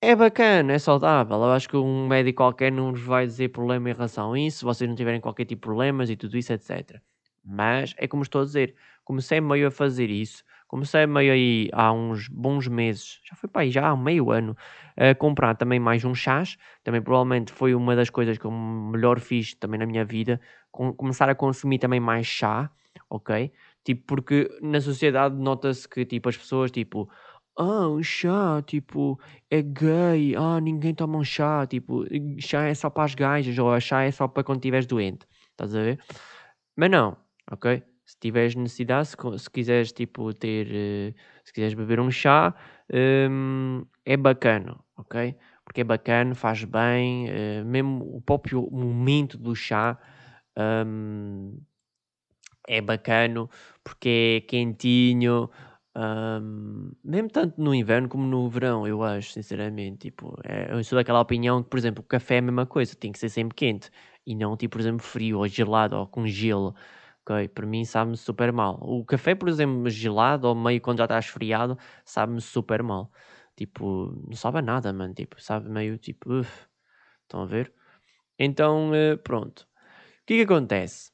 É 0.00 0.14
bacana, 0.14 0.74
é 0.74 0.78
saudável. 0.78 1.36
Eu 1.36 1.52
acho 1.52 1.68
que 1.68 1.76
um 1.76 2.06
médico 2.06 2.38
qualquer 2.38 2.70
não 2.70 2.92
vos 2.92 3.00
vai 3.00 3.26
dizer 3.26 3.48
problema 3.48 3.90
em 3.90 3.94
relação 3.94 4.32
a 4.34 4.38
isso, 4.38 4.58
se 4.58 4.64
vocês 4.64 4.88
não 4.88 4.96
tiverem 4.96 5.20
qualquer 5.20 5.44
tipo 5.44 5.60
de 5.60 5.66
problemas 5.66 6.10
e 6.10 6.16
tudo 6.16 6.36
isso, 6.36 6.52
etc. 6.52 7.00
Mas 7.42 7.94
é 7.96 8.06
como 8.06 8.22
estou 8.22 8.42
a 8.42 8.44
dizer, 8.44 8.74
comecei 9.04 9.40
meio 9.40 9.66
a 9.66 9.70
fazer 9.70 10.10
isso 10.10 10.44
Comecei 10.74 11.06
meio 11.06 11.32
aí 11.32 11.70
há 11.72 11.92
uns 11.92 12.26
bons 12.28 12.66
meses, 12.66 13.20
já 13.24 13.36
foi 13.36 13.48
para 13.48 13.62
aí, 13.62 13.70
já 13.70 13.88
há 13.88 13.96
meio 13.96 14.32
ano, 14.32 14.56
a 14.96 15.14
comprar 15.14 15.54
também 15.54 15.78
mais 15.78 16.04
um 16.04 16.16
chás. 16.16 16.56
Também 16.82 17.00
provavelmente 17.00 17.52
foi 17.52 17.76
uma 17.76 17.94
das 17.94 18.10
coisas 18.10 18.36
que 18.36 18.44
eu 18.44 18.50
melhor 18.50 19.20
fiz 19.20 19.54
também 19.54 19.78
na 19.78 19.86
minha 19.86 20.04
vida. 20.04 20.40
Com, 20.72 20.92
começar 20.92 21.28
a 21.28 21.34
consumir 21.34 21.78
também 21.78 22.00
mais 22.00 22.26
chá, 22.26 22.68
ok? 23.10 23.52
Tipo, 23.84 24.02
porque 24.06 24.48
na 24.62 24.80
sociedade 24.80 25.36
nota-se 25.36 25.88
que 25.88 26.04
tipo, 26.04 26.28
as 26.28 26.36
pessoas, 26.36 26.70
tipo, 26.70 27.08
ah, 27.58 27.88
um 27.88 28.02
chá, 28.02 28.62
tipo, 28.66 29.18
é 29.50 29.62
gay, 29.62 30.34
ah, 30.36 30.60
ninguém 30.60 30.94
toma 30.94 31.18
um 31.18 31.24
chá, 31.24 31.66
tipo, 31.66 32.04
chá 32.40 32.64
é 32.64 32.74
só 32.74 32.90
para 32.90 33.04
as 33.04 33.14
gajas, 33.14 33.58
ou 33.58 33.78
chá 33.80 34.02
é 34.02 34.10
só 34.10 34.26
para 34.28 34.42
quando 34.44 34.58
estiveres 34.58 34.86
doente, 34.86 35.26
estás 35.52 35.74
a 35.74 35.82
ver? 35.82 36.00
Mas 36.76 36.90
não, 36.90 37.16
ok? 37.50 37.82
Se 38.04 38.16
tiveres 38.20 38.54
necessidade, 38.54 39.08
se, 39.08 39.16
se 39.38 39.50
quiseres, 39.50 39.92
tipo, 39.92 40.32
ter, 40.34 40.66
uh, 40.66 41.14
se 41.44 41.52
quiseres 41.52 41.74
beber 41.74 42.00
um 42.00 42.10
chá, 42.10 42.54
um, 43.30 43.84
é 44.04 44.16
bacana, 44.16 44.78
ok? 44.96 45.36
Porque 45.64 45.80
é 45.82 45.84
bacana, 45.84 46.34
faz 46.34 46.64
bem, 46.64 47.28
uh, 47.30 47.64
mesmo 47.64 48.16
o 48.16 48.20
próprio 48.20 48.68
momento 48.70 49.38
do 49.38 49.54
chá 49.54 49.98
um, 50.86 51.58
é 52.66 52.80
bacano, 52.80 53.48
porque 53.82 54.42
é 54.44 54.48
quentinho, 54.48 55.50
um, 55.96 56.90
mesmo 57.04 57.28
tanto 57.30 57.60
no 57.60 57.74
inverno 57.74 58.08
como 58.08 58.26
no 58.26 58.48
verão, 58.48 58.86
eu 58.86 59.02
acho, 59.02 59.32
sinceramente. 59.32 59.98
Tipo, 60.10 60.36
é, 60.44 60.72
eu 60.72 60.82
sou 60.84 60.96
daquela 60.98 61.20
opinião 61.20 61.62
que, 61.62 61.68
por 61.70 61.78
exemplo, 61.78 62.02
o 62.02 62.06
café 62.06 62.36
é 62.36 62.38
a 62.38 62.42
mesma 62.42 62.66
coisa, 62.66 62.96
tem 62.96 63.12
que 63.12 63.18
ser 63.18 63.28
sempre 63.28 63.54
quente 63.54 63.90
e 64.26 64.34
não, 64.34 64.56
tipo, 64.56 64.72
por 64.72 64.80
exemplo, 64.80 65.02
frio 65.04 65.38
ou 65.38 65.46
gelado 65.48 65.96
ou 65.96 66.06
com 66.06 66.26
gelo. 66.26 66.74
Ok, 67.26 67.48
para 67.48 67.66
mim 67.66 67.84
sabe-me 67.84 68.16
super 68.16 68.52
mal. 68.52 68.78
O 68.82 69.04
café, 69.04 69.34
por 69.34 69.48
exemplo, 69.48 69.88
gelado 69.88 70.46
ou 70.48 70.54
meio 70.54 70.80
quando 70.80 70.98
já 70.98 71.04
está 71.04 71.18
esfriado, 71.18 71.78
sabe-me 72.04 72.40
super 72.40 72.82
mal. 72.82 73.10
Tipo, 73.56 74.12
não 74.26 74.36
sabe 74.36 74.58
a 74.58 74.62
nada, 74.62 74.92
mano. 74.92 75.14
Tipo, 75.14 75.40
sabe 75.40 75.68
meio 75.70 75.96
tipo, 75.98 76.30
uf, 76.40 76.66
estão 77.22 77.42
a 77.42 77.46
ver? 77.46 77.72
Então, 78.38 78.92
uh, 78.92 79.18
pronto. 79.18 79.62
O 79.62 80.26
que 80.26 80.34
é 80.34 80.38
que 80.38 80.42
acontece? 80.44 81.13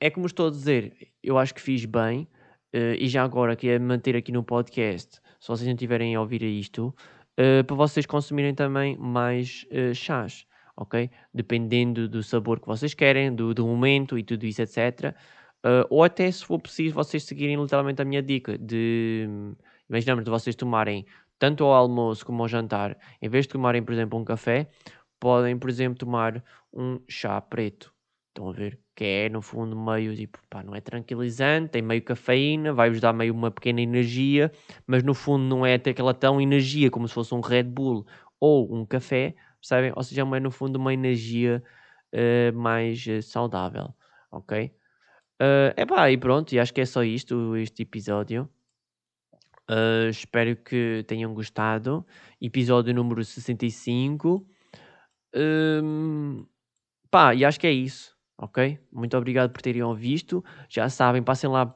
É 0.00 0.10
como 0.10 0.26
estou 0.26 0.48
a 0.48 0.50
dizer, 0.50 1.12
eu 1.22 1.38
acho 1.38 1.54
que 1.54 1.60
fiz 1.60 1.84
bem 1.84 2.28
Uh, 2.76 2.92
e 2.98 3.08
já 3.08 3.24
agora 3.24 3.56
que 3.56 3.68
é 3.68 3.78
manter 3.78 4.16
aqui 4.16 4.30
no 4.30 4.42
podcast, 4.44 5.20
se 5.40 5.48
vocês 5.48 5.66
não 5.66 5.74
tiverem 5.74 6.14
a 6.14 6.20
ouvir 6.20 6.42
isto, 6.42 6.94
uh, 7.38 7.64
para 7.64 7.74
vocês 7.74 8.04
consumirem 8.04 8.54
também 8.54 8.98
mais 8.98 9.64
uh, 9.70 9.94
chás, 9.94 10.46
ok? 10.76 11.10
Dependendo 11.32 12.06
do 12.06 12.22
sabor 12.22 12.60
que 12.60 12.66
vocês 12.66 12.92
querem, 12.92 13.34
do, 13.34 13.54
do 13.54 13.66
momento 13.66 14.18
e 14.18 14.22
tudo 14.22 14.44
isso, 14.44 14.60
etc. 14.60 15.16
ou 15.88 16.04
até 16.04 16.30
se 16.30 16.44
for 16.44 16.60
preciso 16.60 16.94
vocês 16.94 17.24
seguirem 17.24 17.60
literalmente 17.60 18.02
a 18.02 18.04
minha 18.04 18.22
dica 18.22 18.58
de, 18.58 19.26
imaginamos 19.88 20.22
de 20.24 20.30
vocês 20.30 20.54
tomarem 20.54 21.06
tanto 21.38 21.64
ao 21.64 21.72
almoço 21.72 22.26
como 22.26 22.42
ao 22.42 22.48
jantar, 22.48 22.98
em 23.22 23.28
vez 23.28 23.46
de 23.46 23.52
tomarem, 23.52 23.82
por 23.82 23.92
exemplo, 23.92 24.18
um 24.18 24.24
café, 24.24 24.68
podem, 25.18 25.58
por 25.58 25.70
exemplo, 25.70 25.98
tomar 25.98 26.44
um 26.72 27.00
chá 27.08 27.40
preto. 27.40 27.92
Estão 28.28 28.50
a 28.50 28.52
ver? 28.52 28.85
Que 28.96 29.04
é 29.04 29.28
no 29.28 29.42
fundo 29.42 29.76
meio 29.78 30.16
tipo, 30.16 30.38
pá, 30.48 30.62
não 30.62 30.74
é 30.74 30.80
tranquilizante, 30.80 31.72
tem 31.72 31.82
meio 31.82 32.02
cafeína, 32.02 32.72
vai-vos 32.72 32.98
dar 32.98 33.12
meio 33.12 33.34
uma 33.34 33.50
pequena 33.50 33.82
energia, 33.82 34.50
mas 34.86 35.02
no 35.02 35.12
fundo 35.12 35.44
não 35.44 35.66
é 35.66 35.76
ter 35.76 35.90
aquela 35.90 36.14
tão 36.14 36.40
energia 36.40 36.90
como 36.90 37.06
se 37.06 37.12
fosse 37.12 37.34
um 37.34 37.40
Red 37.40 37.64
Bull 37.64 38.06
ou 38.40 38.74
um 38.74 38.86
café, 38.86 39.34
percebem? 39.60 39.92
Ou 39.94 40.02
seja, 40.02 40.22
é 40.22 40.40
no 40.40 40.50
fundo 40.50 40.76
uma 40.76 40.94
energia 40.94 41.62
uh, 42.14 42.58
mais 42.58 43.06
uh, 43.06 43.20
saudável, 43.20 43.94
ok? 44.32 44.72
Uh, 45.42 45.76
eh, 45.76 45.86
pá, 45.86 46.10
e 46.10 46.16
pronto, 46.16 46.54
e 46.54 46.58
acho 46.58 46.72
que 46.72 46.80
é 46.80 46.86
só 46.86 47.04
isto, 47.04 47.54
este 47.56 47.82
episódio. 47.82 48.48
Uh, 49.70 50.08
espero 50.08 50.56
que 50.56 51.04
tenham 51.06 51.34
gostado. 51.34 52.06
Episódio 52.40 52.94
número 52.94 53.22
65. 53.22 54.46
Uh, 55.34 56.48
pá, 57.10 57.34
e 57.34 57.44
acho 57.44 57.60
que 57.60 57.66
é 57.66 57.72
isso 57.72 58.15
ok? 58.38 58.78
Muito 58.92 59.16
obrigado 59.16 59.52
por 59.52 59.62
terem 59.62 59.82
ouvido. 59.82 60.44
Já 60.68 60.88
sabem, 60.88 61.22
passem 61.22 61.48
lá, 61.48 61.74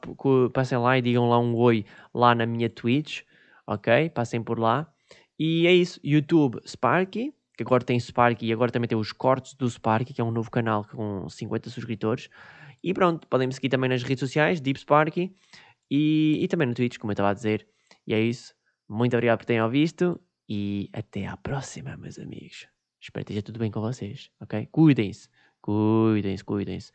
passem 0.53 0.77
lá 0.77 0.97
e 0.97 1.01
digam 1.01 1.27
lá 1.29 1.39
um 1.39 1.55
oi 1.55 1.85
lá 2.13 2.35
na 2.35 2.45
minha 2.45 2.69
Twitch, 2.69 3.21
ok? 3.65 4.09
Passem 4.09 4.43
por 4.43 4.59
lá. 4.59 4.91
E 5.39 5.65
é 5.65 5.73
isso, 5.73 5.99
YouTube 6.03 6.59
Sparky, 6.67 7.33
que 7.57 7.63
agora 7.63 7.83
tem 7.83 7.99
Sparky 7.99 8.45
e 8.47 8.53
agora 8.53 8.71
também 8.71 8.87
tem 8.87 8.97
os 8.97 9.11
cortes 9.11 9.53
do 9.55 9.69
Sparky, 9.69 10.13
que 10.13 10.21
é 10.21 10.23
um 10.23 10.31
novo 10.31 10.51
canal 10.51 10.85
com 10.85 11.27
50 11.27 11.69
subscritores. 11.69 12.29
E 12.83 12.93
pronto, 12.93 13.27
podem 13.27 13.47
me 13.47 13.53
seguir 13.53 13.69
também 13.69 13.89
nas 13.89 14.03
redes 14.03 14.19
sociais, 14.19 14.59
Deep 14.59 14.79
Sparky, 14.79 15.35
e, 15.89 16.39
e 16.41 16.47
também 16.47 16.67
no 16.67 16.73
Twitch, 16.73 16.97
como 16.97 17.11
eu 17.11 17.13
estava 17.13 17.29
a 17.29 17.33
dizer. 17.33 17.67
E 18.05 18.13
é 18.13 18.19
isso. 18.19 18.53
Muito 18.89 19.15
obrigado 19.15 19.39
por 19.39 19.45
terem 19.45 19.61
ouvido 19.61 20.19
e 20.49 20.89
até 20.93 21.25
à 21.25 21.37
próxima, 21.37 21.95
meus 21.97 22.19
amigos. 22.19 22.67
Espero 22.99 23.25
que 23.25 23.31
esteja 23.33 23.41
tudo 23.41 23.59
bem 23.59 23.71
com 23.71 23.81
vocês, 23.81 24.29
ok? 24.39 24.67
Cuidem-se. 24.71 25.29
Cuidem-se, 25.61 26.43
cuidem-se. 26.43 26.91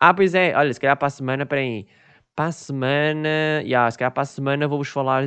Ah, 0.00 0.14
pois 0.14 0.34
é, 0.34 0.54
olha, 0.56 0.72
se 0.72 0.80
calhar 0.80 0.96
para 0.96 1.08
a 1.08 1.10
semana, 1.10 1.46
peraí. 1.46 1.86
Para 2.34 2.46
a 2.46 2.52
semana, 2.52 3.28
yeah, 3.62 3.90
se 3.90 3.98
calhar 3.98 4.12
para 4.12 4.22
a 4.22 4.26
semana 4.26 4.68
vou-vos 4.68 4.88
falar. 4.88 5.24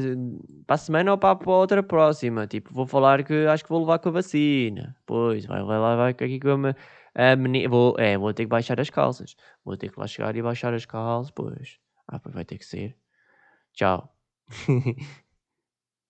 Para 0.68 0.76
a 0.76 0.78
semana 0.78 1.12
ou 1.12 1.18
para, 1.18 1.36
para 1.36 1.52
outra 1.52 1.84
próxima. 1.84 2.46
Tipo, 2.48 2.74
vou 2.74 2.86
falar 2.86 3.24
que 3.24 3.48
acho 3.48 3.64
que 3.64 3.70
vou 3.70 3.80
levar 3.82 4.00
com 4.00 4.10
a 4.10 4.12
vacina. 4.14 4.96
Pois, 5.06 5.46
vai, 5.46 5.64
vai 5.64 5.80
lá, 5.80 5.96
vai 5.96 6.12
aqui 6.12 6.40
com 6.40 6.50
a, 7.16 7.32
a 7.34 7.36
menina. 7.36 7.70
Vou, 7.70 7.96
é, 8.00 8.18
vou 8.18 8.34
ter 8.34 8.44
que 8.44 8.50
baixar 8.50 8.80
as 8.80 8.90
calças. 8.92 9.36
Vou 9.66 9.76
ter 9.78 9.90
que 9.92 10.00
lá 10.00 10.08
chegar 10.08 10.36
e 10.36 10.42
baixar 10.42 10.74
as 10.74 10.86
calças, 10.86 11.32
pois. 11.32 11.80
Ah, 12.08 12.20
pois 12.20 12.36
vai 12.36 12.46
ter 12.46 12.58
que 12.60 12.66
ser. 12.66 12.96
Tchau. 13.74 14.14